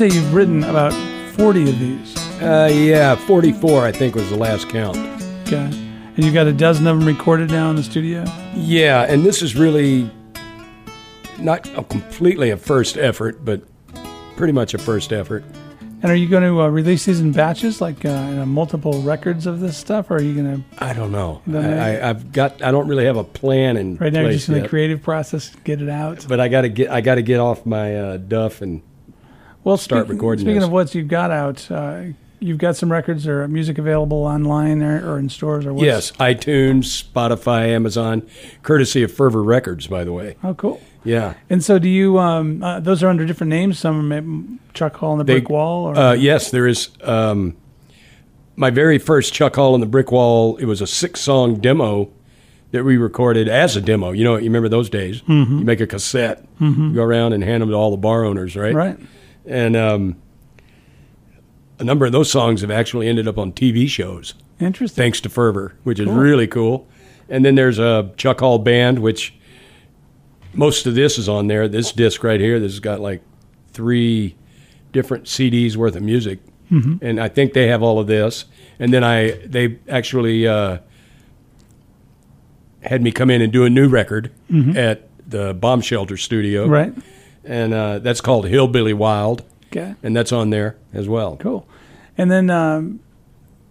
Say 0.00 0.08
you've 0.08 0.32
written 0.32 0.64
about 0.64 0.94
forty 1.34 1.68
of 1.68 1.78
these. 1.78 2.16
uh, 2.40 2.70
yeah, 2.72 3.14
44, 3.14 3.84
I 3.84 3.92
think, 3.92 4.14
was 4.14 4.30
the 4.30 4.36
last 4.36 4.66
count. 4.70 4.96
Okay. 5.46 5.58
And 6.16 6.24
you've 6.24 6.32
got 6.32 6.46
a 6.46 6.54
dozen 6.54 6.86
of 6.86 6.98
them 6.98 7.06
recorded 7.06 7.50
now 7.50 7.68
in 7.68 7.76
the 7.76 7.82
studio. 7.82 8.24
Yeah, 8.54 9.02
and 9.02 9.26
this 9.26 9.42
is 9.42 9.56
really 9.56 10.10
not 11.38 11.68
a 11.76 11.84
completely 11.84 12.48
a 12.48 12.56
first 12.56 12.96
effort, 12.96 13.44
but 13.44 13.60
pretty 14.36 14.54
much 14.54 14.72
a 14.72 14.78
first 14.78 15.12
effort. 15.12 15.44
And 16.02 16.10
are 16.10 16.14
you 16.14 16.28
going 16.28 16.44
to 16.44 16.62
uh, 16.62 16.68
release 16.68 17.04
these 17.04 17.20
in 17.20 17.32
batches, 17.32 17.82
like 17.82 18.02
uh, 18.06 18.08
you 18.08 18.36
know, 18.36 18.46
multiple 18.46 19.02
records 19.02 19.46
of 19.46 19.60
this 19.60 19.76
stuff, 19.76 20.10
or 20.10 20.14
are 20.14 20.22
you 20.22 20.32
going 20.32 20.64
to 20.64 20.82
I 20.82 20.94
don't 20.94 21.12
know. 21.12 21.42
Don't. 21.46 21.62
I, 21.62 22.08
I've 22.08 22.32
got. 22.32 22.62
I 22.62 22.70
don't 22.70 22.88
really 22.88 23.04
have 23.04 23.18
a 23.18 23.24
plan 23.24 23.76
in 23.76 23.96
right 23.96 24.10
now 24.10 24.22
you're 24.22 24.32
just 24.32 24.48
in 24.48 24.62
the 24.62 24.66
creative 24.66 25.02
process, 25.02 25.54
get 25.64 25.82
it 25.82 25.90
out? 25.90 26.24
but 26.26 26.40
I 26.40 26.48
got 26.48 26.62
to 26.62 26.70
get. 26.70 26.90
I 26.90 27.02
got 27.02 27.16
to 27.16 27.22
get 27.22 27.38
off 27.38 27.66
my 27.66 27.94
uh, 27.94 28.16
duff 28.16 28.62
and 28.62 28.80
Well, 29.64 29.76
start 29.76 30.06
speaking, 30.06 30.16
recording 30.16 30.44
Speaking 30.44 30.62
of 30.62 30.70
what 30.70 30.94
you've 30.94 31.08
got 31.08 31.30
out, 31.30 31.70
uh, 31.70 32.02
you've 32.38 32.58
got 32.58 32.76
some 32.76 32.90
records 32.90 33.26
or 33.26 33.46
music 33.48 33.78
available 33.78 34.18
online 34.24 34.82
or, 34.82 35.12
or 35.14 35.18
in 35.18 35.28
stores 35.28 35.66
or 35.66 35.74
what's, 35.74 35.84
yes, 35.84 36.12
iTunes, 36.12 37.02
Spotify, 37.02 37.68
Amazon, 37.68 38.26
courtesy 38.62 39.02
of 39.02 39.12
Fervor 39.12 39.42
Records, 39.42 39.86
by 39.86 40.04
the 40.04 40.12
way. 40.12 40.36
Oh, 40.42 40.54
cool. 40.54 40.80
Yeah. 41.04 41.34
And 41.48 41.62
so, 41.62 41.78
do 41.78 41.88
you? 41.88 42.18
Um, 42.18 42.62
uh, 42.62 42.80
those 42.80 43.02
are 43.02 43.08
under 43.08 43.24
different 43.26 43.50
names. 43.50 43.78
Some 43.78 44.12
are 44.12 44.72
Chuck 44.74 44.96
Hall 44.96 45.12
and 45.12 45.20
the 45.20 45.24
They- 45.24 45.40
Brick 45.40 45.50
Wall. 45.50 45.84
Or, 45.86 45.96
Uh, 45.96 46.12
yes, 46.12 46.50
there 46.50 46.66
is. 46.66 46.90
Um, 47.02 47.56
my 48.56 48.68
very 48.70 48.98
first 48.98 49.32
Chuck 49.32 49.56
Hall 49.56 49.74
and 49.74 49.82
the 49.82 49.86
Brick 49.86 50.12
Wall. 50.12 50.56
It 50.58 50.66
was 50.66 50.82
a 50.82 50.86
six-song 50.86 51.60
demo 51.60 52.10
that 52.72 52.84
we 52.84 52.98
recorded 52.98 53.48
as 53.48 53.74
a 53.76 53.80
demo. 53.80 54.10
You 54.12 54.24
know, 54.24 54.36
you 54.36 54.44
remember 54.44 54.68
those 54.68 54.90
days? 54.90 55.22
Mm-hmm. 55.22 55.58
You 55.60 55.64
make 55.64 55.80
a 55.80 55.86
cassette, 55.86 56.44
you 56.60 56.92
go 56.92 57.02
around 57.02 57.32
and 57.32 57.42
hand 57.42 57.62
them 57.62 57.70
to 57.70 57.74
all 57.74 57.90
the 57.90 57.96
bar 57.96 58.24
owners, 58.24 58.54
right? 58.56 58.74
right. 58.74 58.98
And 59.46 59.76
um, 59.76 60.16
a 61.78 61.84
number 61.84 62.06
of 62.06 62.12
those 62.12 62.30
songs 62.30 62.60
have 62.60 62.70
actually 62.70 63.08
ended 63.08 63.26
up 63.26 63.38
on 63.38 63.52
TV 63.52 63.88
shows, 63.88 64.34
Interesting. 64.60 65.02
thanks 65.02 65.20
to 65.22 65.28
Fervor, 65.28 65.74
which 65.84 65.98
is 65.98 66.08
really 66.08 66.46
cool. 66.46 66.86
And 67.28 67.44
then 67.44 67.54
there's 67.54 67.78
a 67.78 68.12
Chuck 68.16 68.40
Hall 68.40 68.58
band, 68.58 68.98
which 68.98 69.34
most 70.52 70.86
of 70.86 70.94
this 70.94 71.16
is 71.16 71.28
on 71.28 71.46
there. 71.46 71.68
This 71.68 71.92
disc 71.92 72.22
right 72.24 72.40
here, 72.40 72.58
this 72.60 72.72
has 72.72 72.80
got 72.80 73.00
like 73.00 73.22
three 73.72 74.36
different 74.92 75.24
CDs 75.24 75.76
worth 75.76 75.94
of 75.96 76.02
music, 76.02 76.40
and 76.70 77.20
I 77.20 77.28
think 77.28 77.52
they 77.52 77.66
have 77.68 77.82
all 77.82 77.98
of 77.98 78.06
this. 78.08 78.44
And 78.78 78.92
then 78.92 79.02
I 79.04 79.30
they 79.46 79.78
actually 79.88 80.46
uh, 80.46 80.78
had 82.82 83.02
me 83.02 83.12
come 83.12 83.30
in 83.30 83.42
and 83.42 83.52
do 83.52 83.64
a 83.64 83.70
new 83.70 83.88
record 83.88 84.32
at 84.76 85.08
the 85.28 85.54
Bomb 85.54 85.80
Shelter 85.80 86.16
Studio, 86.16 86.66
Right. 86.66 86.92
And 87.44 87.72
uh, 87.74 87.98
that's 88.00 88.20
called 88.20 88.46
Hillbilly 88.48 88.92
Wild, 88.92 89.44
Okay. 89.72 89.94
and 90.02 90.14
that's 90.16 90.30
on 90.32 90.50
there 90.50 90.76
as 90.92 91.08
well. 91.08 91.36
Cool. 91.38 91.66
And 92.18 92.30
then, 92.30 92.50
um, 92.50 93.00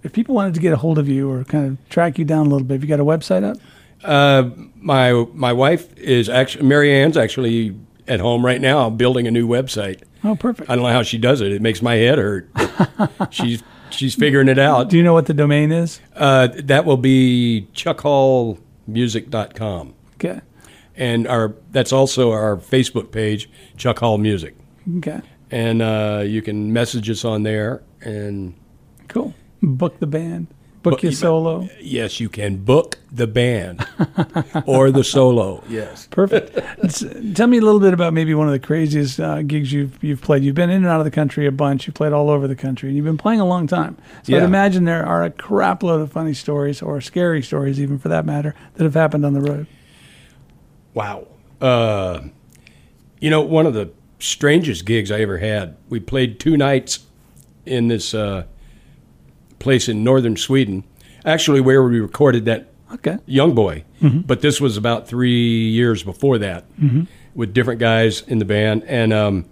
if 0.03 0.11
people 0.13 0.33
wanted 0.33 0.55
to 0.55 0.59
get 0.59 0.73
a 0.73 0.77
hold 0.77 0.97
of 0.97 1.07
you 1.07 1.29
or 1.31 1.43
kind 1.43 1.67
of 1.67 1.77
track 1.89 2.17
you 2.17 2.25
down 2.25 2.47
a 2.47 2.49
little 2.49 2.65
bit, 2.65 2.73
have 2.75 2.83
you 2.83 2.89
got 2.89 2.99
a 2.99 3.05
website 3.05 3.43
up? 3.43 3.57
Uh, 4.03 4.49
my 4.75 5.11
my 5.33 5.53
wife 5.53 5.95
is 5.97 6.29
actually 6.29 6.65
Mary 6.65 6.91
Ann's 6.91 7.17
actually 7.17 7.75
at 8.07 8.19
home 8.21 8.43
right 8.45 8.61
now 8.61 8.89
building 8.89 9.27
a 9.27 9.31
new 9.31 9.47
website. 9.47 10.01
Oh, 10.23 10.35
perfect. 10.35 10.69
I 10.69 10.75
don't 10.75 10.83
know 10.85 10.91
how 10.91 11.03
she 11.03 11.17
does 11.17 11.41
it. 11.41 11.51
It 11.51 11.61
makes 11.61 11.81
my 11.81 11.95
head 11.95 12.17
hurt. 12.17 12.49
she's 13.29 13.61
she's 13.89 14.15
figuring 14.15 14.47
it 14.47 14.57
out. 14.57 14.89
Do 14.89 14.97
you 14.97 15.03
know 15.03 15.13
what 15.13 15.25
the 15.27 15.33
domain 15.33 15.71
is? 15.71 15.99
Uh, 16.15 16.47
that 16.63 16.85
will 16.85 16.97
be 16.97 17.67
chuckhallmusic.com. 17.75 19.93
Okay. 20.15 20.41
And 20.99 21.27
our 21.27 21.55
that's 21.71 21.91
also 21.93 22.31
our 22.31 22.57
Facebook 22.57 23.11
page, 23.11 23.49
Chuck 23.77 23.97
Hall 23.99 24.17
Music. 24.19 24.55
Okay. 24.97 25.21
And 25.49 25.81
uh, 25.81 26.23
you 26.25 26.41
can 26.43 26.71
message 26.73 27.09
us 27.09 27.25
on 27.25 27.41
there. 27.43 27.81
And 28.01 28.53
Cool. 29.07 29.33
Book 29.63 29.99
the 29.99 30.05
band. 30.07 30.47
Book 30.83 30.93
Book- 30.93 31.03
your 31.03 31.11
solo. 31.11 31.67
yes, 31.81 32.19
you 32.21 32.29
can 32.29 32.57
book 32.57 32.97
the 33.11 33.27
band 33.27 33.85
or 34.65 34.91
the 34.91 35.03
solo. 35.03 35.61
Yes. 35.67 36.07
Perfect. 36.11 36.55
Tell 37.35 37.47
me 37.47 37.57
a 37.57 37.61
little 37.61 37.79
bit 37.81 37.93
about 37.93 38.13
maybe 38.13 38.33
one 38.33 38.47
of 38.47 38.53
the 38.53 38.59
craziest 38.59 39.19
uh, 39.19 39.41
gigs 39.41 39.73
you've 39.73 40.01
you've 40.03 40.21
played. 40.21 40.43
You've 40.43 40.55
been 40.55 40.69
in 40.69 40.77
and 40.77 40.85
out 40.87 40.99
of 41.01 41.05
the 41.05 41.11
country 41.11 41.47
a 41.47 41.51
bunch. 41.51 41.87
You've 41.87 41.95
played 41.95 42.13
all 42.13 42.29
over 42.29 42.47
the 42.47 42.55
country, 42.55 42.89
and 42.89 42.95
you've 42.95 43.05
been 43.05 43.17
playing 43.17 43.39
a 43.41 43.45
long 43.45 43.67
time. 43.67 43.97
So 44.23 44.33
I'd 44.35 44.39
Yeah. 44.39 44.45
imagine 44.45 44.83
there 44.85 45.05
are 45.05 45.23
a 45.23 45.31
crap 45.31 45.81
load 45.83 46.01
of 46.01 46.11
funny 46.11 46.33
stories, 46.33 46.81
or 46.81 47.01
scary 47.01 47.41
stories, 47.41 47.79
even 47.81 47.97
for 47.99 48.07
that 48.09 48.25
matter, 48.25 48.53
that 48.75 48.83
have 48.83 48.93
happened 48.93 49.25
on 49.25 49.33
the 49.33 49.41
road. 49.41 49.67
Wow. 50.93 51.27
Uh, 51.61 52.21
you 53.19 53.29
know, 53.29 53.41
one 53.41 53.65
of 53.65 53.73
the 53.73 53.91
strangest 54.19 54.85
gigs 54.85 55.11
I 55.11 55.21
ever 55.21 55.37
had, 55.37 55.77
we 55.89 55.99
played 55.99 56.39
two 56.39 56.57
nights 56.57 56.99
in 57.65 57.87
this 57.87 58.13
uh, 58.13 58.45
place 59.59 59.87
in 59.89 60.03
northern 60.03 60.35
Sweden, 60.37 60.83
actually, 61.25 61.61
where 61.61 61.83
we 61.83 61.99
recorded 61.99 62.45
that 62.45 62.67
Okay. 62.91 63.17
Young 63.27 63.53
Boy. 63.53 63.83
But 64.01 64.41
this 64.41 64.59
was 64.59 64.75
about 64.77 65.07
three 65.07 65.67
years 65.69 66.01
before 66.01 66.39
that 66.39 66.65
with 67.35 67.53
different 67.53 67.79
guys 67.79 68.21
in 68.21 68.39
the 68.39 68.45
band. 68.45 68.83
And, 68.85 69.13
um, 69.13 69.45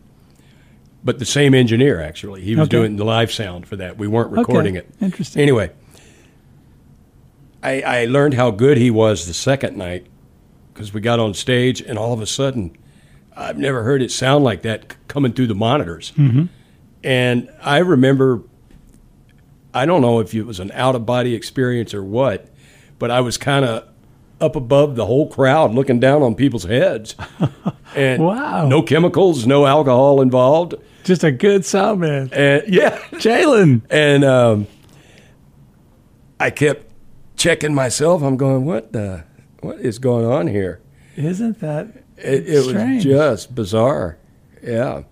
but 1.03 1.19
the 1.19 1.25
same 1.25 1.53
engineer, 1.53 2.01
actually. 2.01 2.41
He 2.41 2.55
was 2.55 2.63
Okay. 2.63 2.77
doing 2.77 2.95
the 2.95 3.05
live 3.05 3.31
sound 3.31 3.67
for 3.67 3.75
that. 3.75 3.97
We 3.97 4.07
weren't 4.07 4.31
recording 4.31 4.75
Okay. 4.77 4.87
it. 4.87 4.95
Interesting. 5.03 5.41
Anyway, 5.43 5.69
I, 7.61 7.81
I 7.81 8.05
learned 8.05 8.33
how 8.33 8.49
good 8.51 8.77
he 8.77 8.89
was 8.89 9.27
the 9.27 9.33
second 9.35 9.77
night 9.77 10.07
because 10.77 10.93
we 10.93 11.01
got 11.01 11.19
on 11.19 11.33
stage 11.33 11.81
and 11.81 11.97
all 11.97 12.13
of 12.13 12.21
a 12.21 12.27
sudden, 12.27 12.77
I've 13.35 13.57
never 13.57 13.81
heard 13.81 14.03
it 14.03 14.11
sound 14.11 14.43
like 14.43 14.61
that 14.61 14.95
coming 15.07 15.33
through 15.33 15.47
the 15.47 15.55
monitors. 15.55 16.11
Mm-hmm. 16.15 16.45
And 17.03 17.49
I 17.63 17.79
remember, 17.79 18.43
I 19.73 19.87
don't 19.87 20.01
know 20.03 20.19
if 20.19 20.35
it 20.35 20.43
was 20.43 20.59
an 20.59 20.71
out 20.73 20.93
of 20.93 21.03
body 21.03 21.33
experience 21.33 21.95
or 21.95 22.03
what, 22.03 22.47
but 22.99 23.09
I 23.09 23.21
was 23.21 23.39
kind 23.39 23.65
of 23.65 23.87
up 24.39 24.55
above 24.55 24.95
the 24.95 25.07
whole 25.07 25.27
crowd 25.27 25.73
looking 25.73 25.99
down 25.99 26.21
on 26.21 26.35
people's 26.35 26.65
heads. 26.65 27.15
And 27.95 28.21
Wow. 28.21 28.67
no 28.67 28.83
chemicals, 28.83 29.47
no 29.47 29.65
alcohol 29.65 30.21
involved. 30.21 30.75
Just 31.05 31.23
a 31.23 31.31
good 31.31 31.65
sound 31.65 32.01
man. 32.01 32.29
And 32.33 32.63
yeah, 32.67 32.99
Jalen. 33.13 33.81
and 33.89 34.23
um, 34.25 34.67
I 36.39 36.51
kept 36.51 36.91
checking 37.37 37.73
myself. 37.73 38.21
I'm 38.21 38.35
going, 38.37 38.65
what 38.65 38.91
the, 38.91 39.23
what 39.61 39.79
is 39.79 39.99
going 39.99 40.25
on 40.25 40.47
here? 40.47 40.79
Isn't 41.15 41.59
that 41.61 41.87
It, 42.17 42.47
it 42.47 42.63
strange? 42.63 43.05
was 43.05 43.13
just 43.15 43.55
bizarre. 43.55 44.17
Yeah. 44.63 45.03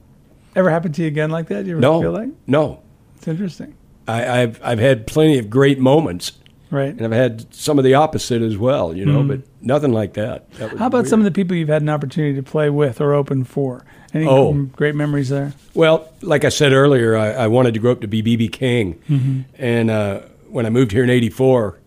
Ever 0.55 0.69
happened 0.69 0.95
to 0.95 1.01
you 1.01 1.07
again 1.07 1.29
like 1.31 1.47
that? 1.47 1.65
You 1.65 1.73
ever 1.73 1.81
No. 1.81 2.01
feel 2.01 2.11
like? 2.11 2.29
No. 2.47 2.81
It's 3.17 3.27
interesting. 3.27 3.75
I, 4.07 4.41
I've 4.41 4.59
I've 4.63 4.79
had 4.79 5.07
plenty 5.07 5.39
of 5.39 5.49
great 5.49 5.79
moments, 5.79 6.33
Right. 6.69 6.89
and 6.89 7.01
I've 7.01 7.11
had 7.11 7.51
some 7.53 7.79
of 7.79 7.83
the 7.83 7.95
opposite 7.95 8.41
as 8.43 8.55
well. 8.57 8.95
You 8.95 9.05
know, 9.05 9.23
but 9.23 9.41
nothing 9.61 9.91
like 9.93 10.13
that. 10.13 10.51
that. 10.53 10.77
How 10.77 10.85
about 10.87 11.07
some 11.07 11.19
of 11.19 11.23
the 11.25 11.31
people 11.31 11.55
you've 11.55 11.69
had 11.69 11.81
an 11.81 11.89
opportunity 11.89 12.35
to 12.35 12.43
play 12.43 12.69
with 12.69 13.01
or 13.01 13.13
open 13.13 13.43
for? 13.43 13.83
Any 14.13 14.27
Oh. 14.27 14.53
great 14.53 14.93
memories 14.95 15.29
there? 15.29 15.53
Well, 15.73 16.07
like 16.21 16.45
I 16.45 16.49
said 16.49 16.71
earlier, 16.71 17.17
I, 17.17 17.31
I 17.31 17.47
wanted 17.47 17.73
to 17.73 17.79
grow 17.79 17.91
up 17.93 18.01
to 18.01 18.07
be 18.07 18.21
BB 18.21 18.51
King, 18.51 18.93
Mm-hmm. 19.09 19.39
and 19.57 19.89
uh, 19.89 20.19
when 20.49 20.65
I 20.65 20.69
moved 20.69 20.91
here 20.91 21.03
in 21.03 21.09
'84, 21.09 21.79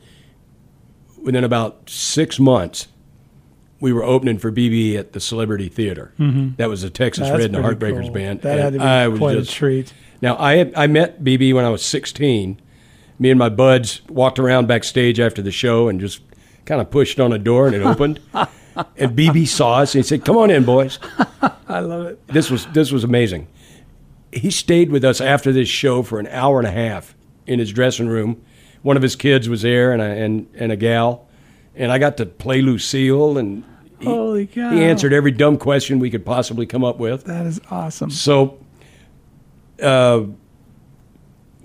within 1.22 1.44
about 1.44 1.88
six 1.88 2.38
months, 2.38 2.88
we 3.80 3.92
were 3.92 4.02
opening 4.02 4.38
for 4.38 4.50
BB 4.50 4.96
at 4.96 5.12
the 5.12 5.20
Celebrity 5.20 5.68
Theater. 5.68 6.12
Mm-hmm. 6.18 6.56
That 6.56 6.68
was 6.68 6.82
the 6.82 6.90
Texas 6.90 7.28
That's 7.28 7.38
Red 7.38 7.54
and 7.54 7.54
the 7.54 7.68
Heartbreakers 7.68 8.04
cool. 8.04 8.12
band. 8.12 8.40
That 8.42 8.58
had 8.58 8.72
to 8.72 8.78
be 8.78 8.84
I 8.84 9.08
was 9.08 9.18
quite 9.18 9.34
just 9.38 9.50
a 9.50 9.54
treat. 9.54 9.92
Now 10.20 10.36
I 10.38 10.56
had, 10.56 10.74
I 10.74 10.86
met 10.86 11.22
BB 11.22 11.54
when 11.54 11.64
I 11.64 11.70
was 11.70 11.84
16. 11.84 12.60
Me 13.20 13.30
and 13.30 13.38
my 13.38 13.48
buds 13.48 14.02
walked 14.08 14.38
around 14.38 14.66
backstage 14.68 15.18
after 15.20 15.42
the 15.42 15.50
show 15.50 15.88
and 15.88 16.00
just 16.00 16.20
kind 16.64 16.80
of 16.80 16.90
pushed 16.90 17.18
on 17.20 17.32
a 17.32 17.38
door 17.38 17.66
and 17.66 17.76
it 17.76 17.82
opened. 17.84 18.20
and 18.34 19.16
BB 19.16 19.46
saw 19.48 19.78
us 19.78 19.94
and 19.94 20.04
he 20.04 20.08
said, 20.08 20.24
"Come 20.24 20.36
on 20.36 20.50
in, 20.50 20.64
boys." 20.64 20.98
I 21.68 21.80
love 21.80 22.06
it. 22.06 22.26
This 22.28 22.50
was 22.50 22.66
this 22.66 22.92
was 22.92 23.04
amazing. 23.04 23.48
He 24.32 24.50
stayed 24.50 24.90
with 24.90 25.04
us 25.04 25.20
after 25.20 25.52
this 25.52 25.68
show 25.68 26.02
for 26.02 26.20
an 26.20 26.26
hour 26.28 26.58
and 26.58 26.66
a 26.66 26.70
half 26.70 27.14
in 27.46 27.58
his 27.58 27.72
dressing 27.72 28.08
room. 28.08 28.42
One 28.82 28.96
of 28.96 29.02
his 29.02 29.16
kids 29.16 29.48
was 29.48 29.62
there 29.62 29.92
and 29.92 30.00
a, 30.00 30.04
and 30.04 30.48
and 30.54 30.72
a 30.72 30.76
gal, 30.76 31.26
and 31.74 31.90
I 31.92 31.98
got 31.98 32.16
to 32.18 32.26
play 32.26 32.60
Lucille 32.62 33.38
and. 33.38 33.64
He, 34.00 34.04
Holy 34.04 34.46
cow. 34.46 34.70
He 34.70 34.84
answered 34.84 35.12
every 35.12 35.32
dumb 35.32 35.56
question 35.58 35.98
we 35.98 36.08
could 36.08 36.24
possibly 36.24 36.66
come 36.66 36.84
up 36.84 36.98
with. 36.98 37.24
That 37.24 37.46
is 37.46 37.60
awesome. 37.68 38.10
So, 38.10 38.56
uh, 39.82 40.22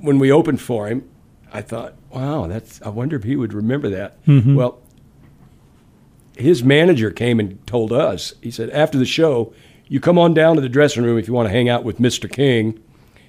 when 0.02 0.18
we 0.18 0.32
opened 0.32 0.60
for 0.60 0.88
him, 0.88 1.08
I 1.52 1.62
thought, 1.62 1.94
wow, 2.10 2.48
that's. 2.48 2.82
I 2.82 2.90
wonder 2.90 3.16
if 3.16 3.24
he 3.24 3.36
would 3.36 3.54
remember 3.54 3.88
that. 3.90 4.18
Well, 4.56 4.82
his 6.36 6.64
manager 6.64 7.12
came 7.12 7.40
and 7.40 7.66
told 7.68 7.94
us. 7.94 8.34
He 8.42 8.50
said, 8.50 8.72
after 8.72 8.98
the 8.98 9.06
show, 9.06 9.54
you 9.88 10.00
come 10.00 10.18
on 10.18 10.34
down 10.34 10.56
to 10.56 10.62
the 10.62 10.70
dressing 10.70 11.04
room 11.04 11.20
if 11.20 11.28
you 11.28 11.34
want 11.36 11.48
to 11.48 11.52
hang 11.54 11.70
out 11.70 11.84
with 11.84 12.00
Mr. 12.00 12.28
King, 12.32 12.82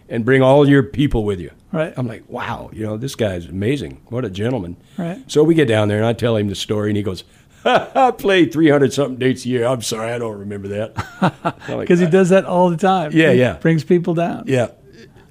and 0.08 0.24
bring 0.24 0.40
all 0.40 0.66
your 0.66 0.82
people 0.82 1.24
with 1.24 1.40
you. 1.40 1.50
Right. 1.74 1.92
I'm 1.96 2.06
like, 2.06 2.22
wow, 2.28 2.70
you 2.72 2.86
know, 2.86 2.96
this 2.96 3.16
guy's 3.16 3.46
amazing. 3.46 4.00
What 4.08 4.24
a 4.24 4.30
gentleman. 4.30 4.76
Right. 4.96 5.22
So 5.26 5.42
we 5.42 5.54
get 5.54 5.66
down 5.66 5.88
there, 5.88 5.98
and 5.98 6.06
I 6.06 6.12
tell 6.12 6.36
him 6.36 6.48
the 6.48 6.54
story, 6.54 6.90
and 6.90 6.96
he 6.96 7.02
goes. 7.02 7.24
I 7.66 8.10
played 8.10 8.52
300 8.52 8.92
something 8.92 9.16
dates 9.16 9.46
a 9.46 9.48
year. 9.48 9.64
I'm 9.64 9.80
sorry, 9.80 10.12
I 10.12 10.18
don't 10.18 10.38
remember 10.38 10.68
that. 10.68 10.92
I'm 11.42 11.78
like, 11.78 11.80
Because 11.80 11.98
he 11.98 12.06
does 12.06 12.28
that 12.28 12.44
all 12.44 12.68
the 12.68 12.76
time. 12.76 13.10
Yeah, 13.14 13.32
He 13.32 13.38
yeah. 13.38 13.54
Brings 13.54 13.82
people 13.84 14.12
down. 14.12 14.44
Yeah, 14.46 14.68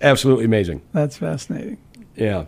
absolutely 0.02 0.46
amazing. 0.46 0.82
That's 0.94 1.16
fascinating. 1.16 1.78
Yeah. 2.16 2.46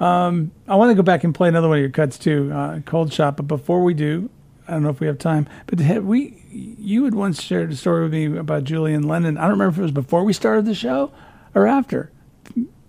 I 0.00 0.74
want 0.74 0.90
to 0.90 0.94
go 0.96 1.02
back 1.02 1.22
and 1.22 1.32
play 1.32 1.48
another 1.48 1.68
one 1.68 1.78
of 1.78 1.82
your 1.82 1.90
cuts 1.90 2.18
too, 2.18 2.50
uh, 2.52 2.80
Cold 2.80 3.12
Shot. 3.12 3.36
But 3.36 3.46
before 3.46 3.84
we 3.84 3.94
do, 3.94 4.28
I 4.66 4.72
don't 4.72 4.82
know 4.82 4.90
if 4.90 4.98
we 5.00 5.06
have 5.06 5.18
time. 5.18 5.48
But 5.66 5.78
had 5.78 6.04
we, 6.04 6.42
you 6.50 7.04
had 7.04 7.14
once 7.14 7.40
shared 7.40 7.70
a 7.70 7.76
story 7.76 8.02
with 8.02 8.12
me 8.12 8.36
about 8.36 8.64
Julian 8.64 9.06
Lennon. 9.06 9.38
I 9.38 9.42
don't 9.42 9.52
remember 9.52 9.74
if 9.74 9.78
it 9.78 9.82
was 9.82 9.92
before 9.92 10.24
we 10.24 10.32
started 10.32 10.64
the 10.64 10.74
show 10.74 11.12
or 11.54 11.66
after. 11.68 12.10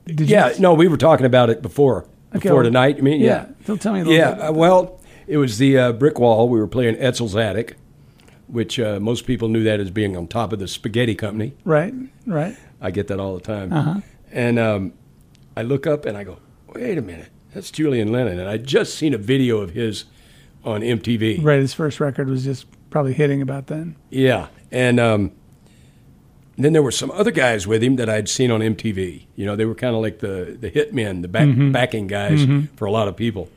Did 0.06 0.22
you- 0.22 0.26
Yeah, 0.28 0.54
no, 0.60 0.74
we 0.74 0.88
were 0.88 0.98
talking 0.98 1.26
about 1.26 1.50
it 1.50 1.62
before. 1.62 2.06
Okay, 2.36 2.44
Before 2.44 2.56
well, 2.58 2.64
tonight, 2.64 2.98
I 2.98 3.02
mean? 3.02 3.22
yeah. 3.22 3.48
Yeah. 3.68 3.76
Tell 3.76 3.94
me 3.94 4.00
a 4.02 4.04
little 4.04 4.14
Yeah, 4.14 4.32
bit. 4.34 4.44
uh, 4.50 4.54
well, 4.54 5.00
it 5.28 5.38
was 5.38 5.58
the 5.60 5.78
uh, 5.78 5.92
brick 5.94 6.20
wall. 6.20 6.50
We 6.50 6.60
were 6.60 6.68
playing 6.68 6.96
Etzel's 6.98 7.36
Attic, 7.36 7.78
which 8.48 8.80
uh, 8.80 9.00
most 9.00 9.26
people 9.28 9.48
knew 9.50 9.64
that 9.64 9.80
as 9.80 9.92
being 9.92 10.18
on 10.18 10.28
top 10.28 10.52
of 10.52 10.60
the 10.60 10.68
spaghetti 10.68 11.14
company. 11.16 11.54
Right. 11.64 11.94
Right. 12.26 12.58
I 12.82 12.92
get 12.92 13.08
that 13.08 13.20
all 13.20 13.36
the 13.36 13.42
time. 13.42 13.72
Uh-huh. 13.72 14.02
And 14.32 14.58
um, 14.60 14.94
I 15.56 15.62
look 15.62 15.86
up 15.86 16.06
and 16.06 16.18
I 16.18 16.24
go, 16.24 16.40
wait 16.74 16.98
a 16.98 17.02
minute, 17.04 17.30
that's 17.54 17.70
Julian 17.72 18.12
Lennon. 18.12 18.40
And 18.40 18.50
I 18.50 18.58
just 18.58 18.96
seen 18.96 19.14
a 19.14 19.18
video 19.20 19.60
of 19.60 19.72
his 19.72 20.06
on 20.66 20.82
MTV. 20.82 21.44
Right. 21.44 21.60
His 21.60 21.74
first 21.74 22.00
record 22.00 22.30
was 22.30 22.44
just 22.44 22.66
probably 22.90 23.14
hitting 23.14 23.42
about 23.44 23.68
then. 23.68 23.96
Yeah, 24.10 24.48
and 24.72 25.00
um, 25.00 25.32
then 26.58 26.74
there 26.74 26.84
were 26.84 26.92
some 26.92 27.10
other 27.12 27.32
guys 27.32 27.66
with 27.66 27.84
him 27.84 27.96
that 27.96 28.10
I'd 28.10 28.30
seen 28.30 28.52
on 28.52 28.60
MTV. 28.62 29.26
You 29.36 29.46
know, 29.46 29.56
they 29.56 29.66
were 29.66 29.76
kind 29.76 29.96
of 29.96 30.02
like 30.02 30.20
the 30.20 30.58
the 30.60 30.70
hitmen, 30.70 31.22
the 31.22 31.28
back, 31.28 31.50
backing 31.72 32.08
guys 32.08 32.46
for 32.76 32.86
a 32.86 32.92
lot 32.92 33.08
of 33.08 33.16
people. 33.16 33.50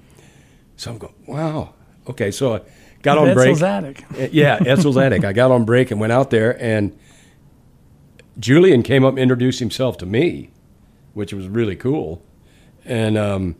So 0.76 0.90
I'm 0.92 0.98
going, 0.98 1.14
wow, 1.26 1.74
okay. 2.08 2.30
So 2.30 2.56
I 2.56 2.60
got 3.02 3.18
on 3.18 3.34
break. 3.34 3.48
Etzel's 3.48 3.62
attic. 3.62 4.04
Uh, 4.12 4.28
yeah, 4.32 4.58
Etzel's 4.60 4.96
attic. 4.96 5.24
I 5.24 5.32
got 5.32 5.50
on 5.50 5.64
break 5.64 5.90
and 5.90 6.00
went 6.00 6.12
out 6.12 6.30
there, 6.30 6.60
and 6.62 6.96
Julian 8.38 8.82
came 8.82 9.04
up 9.04 9.12
and 9.12 9.18
introduced 9.18 9.60
himself 9.60 9.98
to 9.98 10.06
me, 10.06 10.50
which 11.14 11.32
was 11.32 11.48
really 11.48 11.76
cool. 11.76 12.22
And 12.84 13.18
um, 13.18 13.56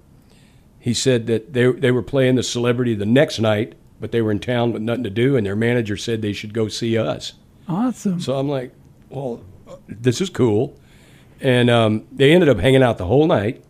he 0.78 0.94
said 0.94 1.26
that 1.26 1.52
they 1.52 1.70
they 1.72 1.90
were 1.90 2.02
playing 2.02 2.36
the 2.36 2.42
celebrity 2.42 2.94
the 2.94 3.06
next 3.06 3.38
night, 3.38 3.74
but 4.00 4.12
they 4.12 4.22
were 4.22 4.30
in 4.30 4.40
town 4.40 4.72
with 4.72 4.82
nothing 4.82 5.04
to 5.04 5.10
do, 5.10 5.36
and 5.36 5.46
their 5.46 5.56
manager 5.56 5.96
said 5.96 6.22
they 6.22 6.32
should 6.32 6.54
go 6.54 6.68
see 6.68 6.96
us. 6.96 7.34
Awesome. 7.68 8.20
So 8.20 8.38
I'm 8.38 8.48
like, 8.48 8.72
well, 9.10 9.42
this 9.88 10.20
is 10.20 10.30
cool. 10.30 10.78
And 11.40 11.68
um, 11.70 12.06
they 12.12 12.32
ended 12.32 12.48
up 12.48 12.58
hanging 12.58 12.82
out 12.82 12.98
the 12.98 13.04
whole 13.06 13.26
night. 13.26 13.62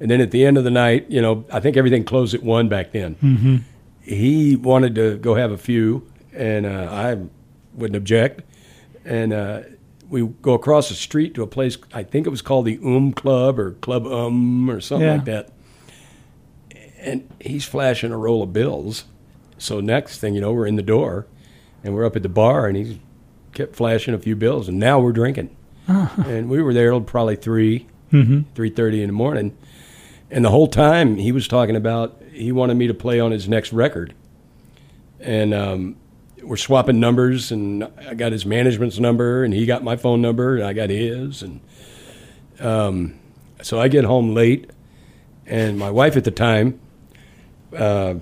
And 0.00 0.10
then 0.10 0.20
at 0.20 0.30
the 0.30 0.44
end 0.44 0.56
of 0.58 0.64
the 0.64 0.70
night, 0.70 1.06
you 1.10 1.20
know, 1.22 1.44
I 1.52 1.58
think 1.60 1.76
everything 1.76 2.04
closed 2.04 2.34
at 2.34 2.42
one 2.42 2.68
back 2.68 2.92
then. 2.92 3.16
Mm-hmm. 3.16 3.56
He 4.02 4.56
wanted 4.56 4.94
to 4.94 5.16
go 5.18 5.34
have 5.34 5.50
a 5.50 5.58
few, 5.58 6.10
and 6.32 6.64
uh, 6.66 6.88
I 6.90 7.16
wouldn't 7.74 7.96
object. 7.96 8.42
And 9.04 9.32
uh, 9.32 9.62
we 10.08 10.26
go 10.26 10.54
across 10.54 10.88
the 10.88 10.94
street 10.94 11.34
to 11.34 11.42
a 11.42 11.46
place, 11.46 11.76
I 11.92 12.02
think 12.04 12.26
it 12.26 12.30
was 12.30 12.42
called 12.42 12.64
the 12.66 12.78
Um 12.82 13.12
Club 13.12 13.58
or 13.58 13.72
Club 13.72 14.06
Um 14.06 14.70
or 14.70 14.80
something 14.80 15.06
Yeah. 15.06 15.14
like 15.14 15.24
that. 15.24 15.50
And 17.00 17.28
he's 17.40 17.64
flashing 17.64 18.12
a 18.12 18.16
roll 18.18 18.42
of 18.42 18.52
bills. 18.52 19.04
So 19.58 19.80
next 19.80 20.18
thing 20.20 20.34
you 20.34 20.40
know, 20.40 20.52
we're 20.52 20.66
in 20.66 20.76
the 20.76 20.82
door, 20.82 21.26
and 21.82 21.94
we're 21.94 22.04
up 22.04 22.16
at 22.16 22.22
the 22.22 22.28
bar, 22.28 22.66
and 22.66 22.76
he's 22.76 22.96
kept 23.58 23.74
flashing 23.74 24.14
a 24.14 24.18
few 24.18 24.36
bills, 24.36 24.68
and 24.68 24.78
now 24.78 25.00
we're 25.00 25.10
drinking. 25.12 25.54
and 25.88 26.48
we 26.48 26.62
were 26.62 26.72
there 26.72 26.90
till 26.90 27.00
probably 27.00 27.34
3 27.34 27.86
three 28.54 28.70
thirty 28.70 29.02
in 29.02 29.08
the 29.08 29.12
morning, 29.12 29.56
and 30.30 30.44
the 30.44 30.50
whole 30.50 30.68
time 30.68 31.16
he 31.16 31.32
was 31.32 31.46
talking 31.48 31.74
about 31.76 32.22
he 32.32 32.52
wanted 32.52 32.74
me 32.76 32.86
to 32.86 32.94
play 32.94 33.18
on 33.20 33.32
his 33.32 33.48
next 33.48 33.72
record, 33.72 34.14
and 35.20 35.52
um, 35.52 35.96
we're 36.42 36.56
swapping 36.56 37.00
numbers, 37.00 37.50
and 37.50 37.84
I 38.06 38.14
got 38.14 38.30
his 38.32 38.46
management's 38.46 38.98
number, 38.98 39.42
and 39.44 39.52
he 39.52 39.66
got 39.66 39.82
my 39.82 39.96
phone 39.96 40.22
number, 40.22 40.56
and 40.56 40.64
I 40.64 40.72
got 40.72 40.88
his, 40.88 41.42
and 41.42 41.60
um, 42.60 43.18
so 43.60 43.80
I 43.80 43.88
get 43.88 44.04
home 44.04 44.34
late, 44.34 44.70
and 45.46 45.78
my 45.78 45.90
wife 45.90 46.16
at 46.16 46.24
the 46.24 46.30
time. 46.30 46.78
Uh, 47.76 48.14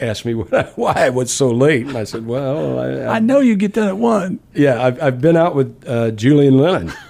Asked 0.00 0.24
me 0.24 0.34
what 0.40 0.52
I, 0.54 0.62
why 0.76 0.92
I 0.96 1.10
was 1.10 1.32
so 1.32 1.50
late, 1.50 1.86
and 1.86 1.96
I 1.96 2.04
said, 2.04 2.26
"Well, 2.26 2.78
I, 2.78 3.16
I 3.16 3.18
know 3.18 3.40
you 3.40 3.54
get 3.56 3.74
done 3.74 3.88
at 3.88 3.96
one. 3.98 4.40
yeah, 4.54 4.82
I've, 4.82 5.02
I've 5.02 5.20
been 5.20 5.36
out 5.36 5.54
with 5.54 5.84
uh, 5.86 6.10
Julian 6.12 6.58
Lennon. 6.58 6.92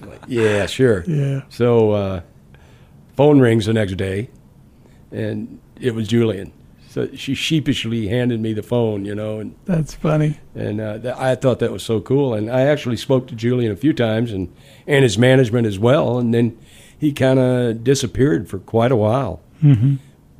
Like, 0.00 0.24
yeah, 0.28 0.66
sure. 0.66 1.02
Yeah. 1.06 1.42
So, 1.48 1.92
uh, 1.92 2.20
phone 3.16 3.40
rings 3.40 3.64
the 3.66 3.72
next 3.72 3.94
day, 3.96 4.28
and 5.10 5.60
it 5.80 5.94
was 5.94 6.08
Julian. 6.08 6.52
So 6.90 7.08
she 7.14 7.34
sheepishly 7.34 8.08
handed 8.08 8.40
me 8.40 8.52
the 8.52 8.62
phone, 8.62 9.04
you 9.06 9.14
know, 9.14 9.38
and 9.40 9.56
That's 9.64 9.94
funny. 9.94 10.38
and 10.54 10.80
uh, 10.80 10.98
th- 10.98 11.14
I 11.16 11.34
thought 11.36 11.58
that 11.60 11.72
was 11.72 11.82
so 11.82 12.00
cool. 12.00 12.34
And 12.34 12.50
I 12.50 12.62
actually 12.62 12.96
spoke 12.98 13.26
to 13.28 13.34
Julian 13.34 13.72
a 13.72 13.76
few 13.76 13.92
times, 13.94 14.30
and 14.32 14.54
and 14.86 15.02
his 15.04 15.16
management 15.16 15.66
as 15.66 15.78
well. 15.78 16.18
And 16.18 16.34
then 16.34 16.58
he 16.98 17.10
kind 17.12 17.38
of 17.38 17.82
disappeared 17.82 18.48
for 18.48 18.58
quite 18.58 18.92
a 18.92 18.96
while. 18.96 19.40
Mm-hmm. 19.62 19.94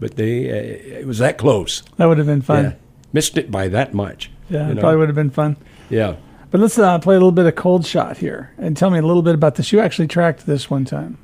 But 0.04 0.16
they, 0.16 0.50
uh, 0.50 0.98
it 0.98 1.06
was 1.06 1.16
that 1.20 1.38
close. 1.38 1.82
That 1.96 2.04
would 2.04 2.18
have 2.18 2.26
been 2.26 2.42
fun. 2.42 2.64
Yeah. 2.64 2.72
Missed 3.14 3.38
it 3.38 3.50
by 3.50 3.68
that 3.68 3.94
much. 3.94 4.30
Yeah, 4.50 4.68
you 4.68 4.74
know? 4.74 4.82
probably 4.82 4.98
would 4.98 5.08
have 5.08 5.16
been 5.16 5.30
fun. 5.30 5.56
Yeah. 5.88 6.16
But 6.50 6.60
let's 6.60 6.78
uh, 6.78 6.98
play 6.98 7.14
a 7.14 7.18
little 7.18 7.32
bit 7.32 7.46
of 7.46 7.54
Cold 7.54 7.86
Shot 7.86 8.18
here 8.18 8.52
and 8.58 8.76
tell 8.76 8.90
me 8.90 8.98
a 8.98 9.02
little 9.02 9.22
bit 9.22 9.34
about 9.34 9.54
this. 9.54 9.72
You 9.72 9.80
actually 9.80 10.08
tracked 10.08 10.44
this 10.44 10.68
one 10.68 10.84
time, 10.84 11.16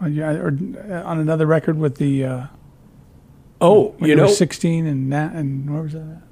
on, 0.00 0.16
or 0.20 0.56
uh, 0.88 1.02
on 1.02 1.18
another 1.18 1.46
record 1.46 1.78
with 1.78 1.96
the 1.96 2.24
uh, 2.24 2.46
Oh, 3.60 3.96
you 3.98 4.06
you, 4.06 4.14
know, 4.14 4.22
were 4.22 4.28
16 4.28 4.86
and 4.86 5.10
na- 5.10 5.30
and 5.32 5.68
where 5.68 5.82
was 5.82 5.94
that? 5.94 6.22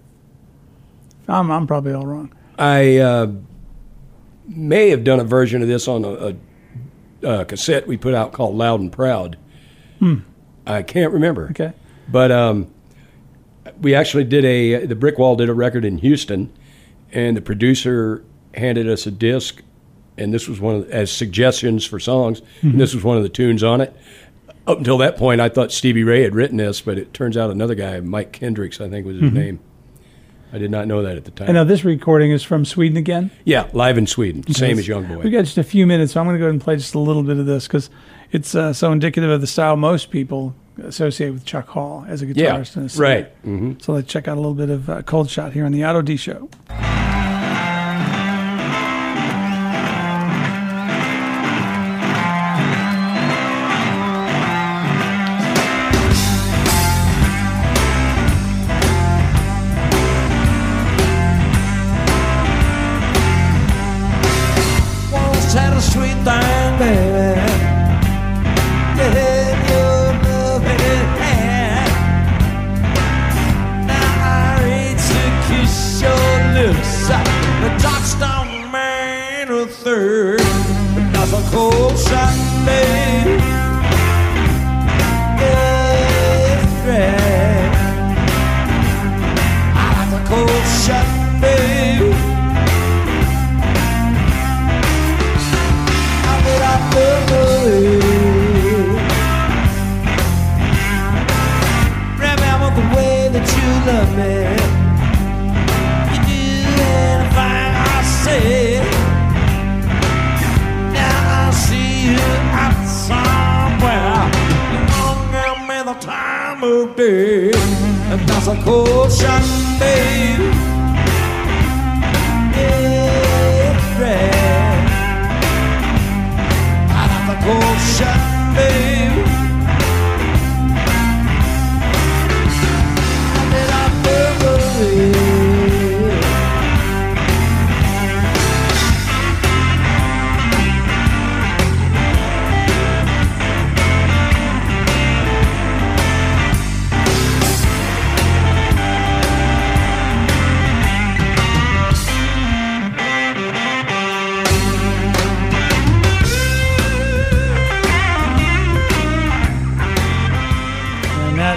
At? 1.27 1.35
I'm 1.35 1.51
I'm 1.51 1.67
probably 1.67 1.93
all 1.93 2.07
wrong. 2.07 2.33
I 2.57 2.99
uh, 2.99 3.33
may 4.47 4.91
have 4.91 5.03
done 5.03 5.19
a 5.19 5.25
version 5.25 5.61
of 5.61 5.67
this 5.67 5.89
on 5.89 6.05
a, 6.05 6.37
a, 7.25 7.41
a 7.41 7.45
cassette 7.47 7.89
we 7.89 7.97
put 7.97 8.15
out 8.15 8.33
called 8.33 8.55
Loud 8.55 8.79
and 8.79 8.93
Proud. 8.93 9.37
Hmm. 9.99 10.19
I 10.69 10.85
can't 10.85 11.13
remember. 11.13 11.49
Okay. 11.51 11.73
But 12.09 12.31
um, 12.31 12.73
we 13.81 13.95
actually 13.95 14.25
did 14.25 14.45
a, 14.45 14.87
the 14.87 14.95
Brick 14.95 15.19
Wall 15.19 15.37
did 15.37 15.49
a 15.49 15.55
record 15.55 15.85
in 15.85 15.99
Houston, 15.99 16.53
and 17.13 17.37
the 17.37 17.43
producer 17.43 18.25
handed 18.55 18.89
us 18.89 19.07
a 19.07 19.11
disc, 19.11 19.63
and 20.17 20.33
this 20.33 20.49
was 20.49 20.61
one 20.61 20.77
of, 20.77 20.91
as 20.91 21.11
suggestions 21.11 21.85
for 21.85 21.99
songs, 21.99 22.43
and 22.63 22.81
this 22.81 22.95
was 22.95 23.05
one 23.05 23.17
of 23.17 23.23
the 23.23 23.29
tunes 23.29 23.63
on 23.63 23.81
it. 23.81 23.95
Up 24.67 24.79
until 24.79 24.99
that 24.99 25.17
point, 25.17 25.41
I 25.41 25.49
thought 25.49 25.71
Stevie 25.71 26.03
Ray 26.03 26.23
had 26.23 26.35
written 26.35 26.57
this, 26.57 26.81
but 26.81 26.99
it 26.99 27.15
turns 27.15 27.37
out 27.37 27.51
another 27.51 27.75
guy, 27.75 28.01
Mike 28.01 28.33
Kendricks, 28.33 28.81
I 28.81 28.89
think 28.89 29.07
was 29.07 29.21
his 29.21 29.33
name. 29.33 29.61
I 30.53 30.59
did 30.59 30.71
not 30.71 30.89
know 30.89 31.03
that 31.03 31.17
at 31.17 31.25
the 31.25 31.31
time. 31.31 31.49
And 31.49 31.55
now 31.55 31.65
this 31.65 31.85
recording 31.85 32.31
is 32.31 32.43
from 32.43 32.65
Sweden 32.65 32.97
again. 32.97 33.31
Yeah, 33.45 33.69
live 33.73 33.99
in 33.99 34.07
Sweden, 34.07 34.43
same 34.53 34.79
as 34.79 34.89
Young 34.89 35.07
Boy. 35.07 35.19
We 35.19 35.31
got 35.31 35.45
just 35.45 35.59
a 35.59 35.65
few 35.65 35.87
minutes, 35.87 36.13
so 36.13 36.21
I'm 36.21 36.27
going 36.27 36.35
to 36.35 36.39
go 36.39 36.47
ahead 36.47 36.55
and 36.55 36.63
play 36.63 36.77
just 36.77 36.95
a 36.95 36.99
little 36.99 37.23
bit 37.23 37.37
of 37.37 37.47
this 37.47 37.67
because 37.67 37.91
it's 38.33 38.55
uh, 38.55 38.73
so 38.73 38.91
indicative 38.91 39.29
of 39.29 39.41
the 39.41 39.47
style 39.47 39.77
most 39.77 40.11
people 40.11 40.55
associate 40.83 41.31
with 41.33 41.45
Chuck 41.45 41.69
Hall 41.69 42.05
as 42.09 42.23
a 42.23 42.27
yeah, 42.27 42.53
guitarist 42.53 42.77
and 42.77 42.87
a 42.87 42.89
singer. 42.89 43.03
right. 43.09 43.29
hmm 43.43 43.73
So 43.81 43.93
let's 43.93 44.09
check 44.09 44.29
out 44.29 44.37
a 44.37 44.41
little 44.41 44.55
bit 44.55 44.71
of 44.71 44.89
uh, 44.91 45.03
Cold 45.03 45.31
Shot 45.31 45.53
here 45.53 45.65
on 45.65 45.73
the 45.73 45.85
Otto 45.85 46.03
D 46.03 46.17
Show. 46.17 46.49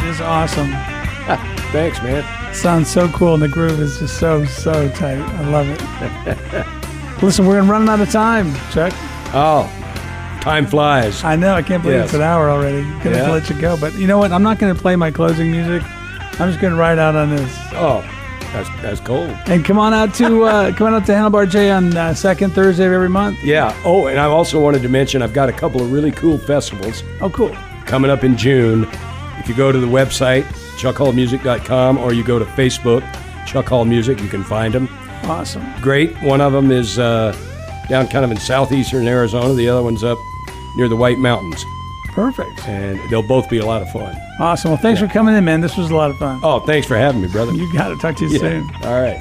Is 0.09 0.21
awesome. 0.21 0.69
Thanks, 1.71 2.01
man. 2.01 2.53
Sounds 2.53 2.89
so 2.89 3.07
cool, 3.09 3.35
and 3.35 3.43
the 3.43 3.47
groove 3.47 3.79
is 3.79 3.99
just 3.99 4.17
so 4.19 4.43
so 4.45 4.89
tight. 4.89 5.19
I 5.19 5.49
love 5.49 5.67
it. 5.69 5.79
Listen, 7.23 7.45
we're 7.45 7.61
running 7.61 7.89
out 7.89 7.99
of 8.01 8.09
time, 8.11 8.53
Chuck. 8.71 8.91
Oh, 9.33 9.69
time 10.41 10.65
flies. 10.65 11.23
I 11.23 11.35
know. 11.35 11.53
I 11.53 11.61
can't 11.61 11.83
believe 11.83 11.97
Yes. 11.99 12.05
it's 12.07 12.13
an 12.15 12.21
hour 12.21 12.49
already. 12.49 12.81
Gonna 12.81 12.95
have 12.97 13.13
Yeah. 13.15 13.25
to 13.27 13.31
let 13.33 13.49
you 13.49 13.61
go, 13.61 13.77
but 13.77 13.93
you 13.95 14.07
know 14.07 14.17
what? 14.17 14.31
I'm 14.31 14.41
not 14.43 14.57
going 14.57 14.73
to 14.73 14.81
play 14.81 14.95
my 14.95 15.11
closing 15.11 15.51
music. 15.51 15.83
I'm 16.39 16.49
just 16.49 16.59
going 16.61 16.73
to 16.73 16.79
ride 16.79 16.97
out 16.97 17.15
on 17.15 17.35
this. 17.35 17.53
Oh, 17.73 18.01
that's 18.53 18.69
that's 18.81 18.99
cold. 19.01 19.29
And 19.45 19.63
come 19.63 19.77
on 19.77 19.93
out 19.93 20.13
to 20.15 20.43
uh, 20.45 20.71
come 20.73 20.87
on 20.87 20.93
out 20.95 21.05
to 21.07 21.11
Handlebar 21.11 21.47
J 21.49 21.69
on 21.71 21.95
uh, 21.95 22.13
second 22.15 22.51
Thursday 22.53 22.85
of 22.87 22.93
every 22.93 23.09
month. 23.09 23.37
Yeah. 23.43 23.79
Oh, 23.85 24.07
and 24.07 24.19
I 24.19 24.25
also 24.25 24.59
wanted 24.59 24.81
to 24.81 24.89
mention 24.89 25.21
I've 25.21 25.33
got 25.33 25.49
a 25.49 25.53
couple 25.53 25.81
of 25.81 25.91
really 25.91 26.11
cool 26.11 26.37
festivals 26.39 27.03
Oh, 27.21 27.29
cool. 27.29 27.55
coming 27.85 28.09
up 28.09 28.23
in 28.23 28.35
June. 28.37 28.87
If 29.39 29.47
you 29.49 29.55
go 29.55 29.71
to 29.71 29.79
the 29.79 29.87
website 29.87 30.43
chuckhallmusic.com 30.79 31.97
or 31.97 32.13
you 32.13 32.23
go 32.23 32.39
to 32.39 32.45
Facebook 32.45 33.01
Chuck 33.45 33.67
Hall 33.67 33.83
Music, 33.85 34.19
you 34.21 34.27
can 34.29 34.43
find 34.43 34.73
them. 34.73 34.87
Awesome. 35.23 35.65
Great. 35.81 36.15
One 36.21 36.39
of 36.41 36.53
them 36.53 36.71
is 36.71 36.97
uh, 36.99 37.35
down 37.89 38.07
kind 38.07 38.23
of 38.23 38.31
in 38.31 38.37
southeastern 38.37 39.07
Arizona. 39.07 39.53
The 39.53 39.67
other 39.69 39.83
one's 39.83 40.03
up 40.03 40.17
near 40.77 40.87
the 40.87 40.95
White 40.95 41.17
Mountains, 41.17 41.63
Perfect. 42.13 42.67
and 42.67 42.99
they'll 43.09 43.27
both 43.27 43.49
be 43.49 43.57
a 43.57 43.65
lot 43.65 43.81
of 43.81 43.89
fun. 43.91 44.15
Awesome. 44.39 44.71
Well, 44.71 44.79
thanks 44.79 44.99
for 45.01 45.07
coming 45.07 45.35
in, 45.35 45.43
man. 45.43 45.59
This 45.61 45.75
was 45.75 45.89
a 45.89 45.95
lot 45.95 46.11
of 46.11 46.17
fun. 46.17 46.39
Oh, 46.43 46.59
thanks 46.61 46.87
for 46.87 46.95
having 46.95 47.21
me, 47.21 47.27
brother. 47.27 47.51
You 47.53 47.71
got 47.73 47.89
to 47.89 47.97
talk 47.97 48.15
to 48.17 48.25
you 48.25 48.31
Yeah. 48.31 48.39
soon. 48.39 48.69
All 48.83 49.01
right. 49.01 49.17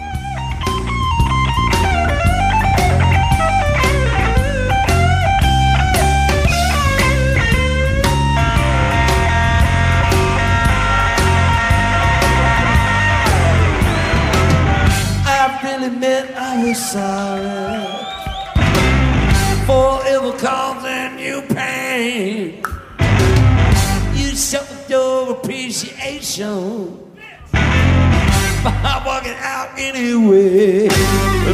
Anyway. 30.18 30.88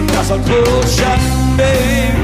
That's 0.07 0.31
a 0.31 0.39
cool 0.43 0.83
shot, 0.83 1.57
baby. 1.57 2.24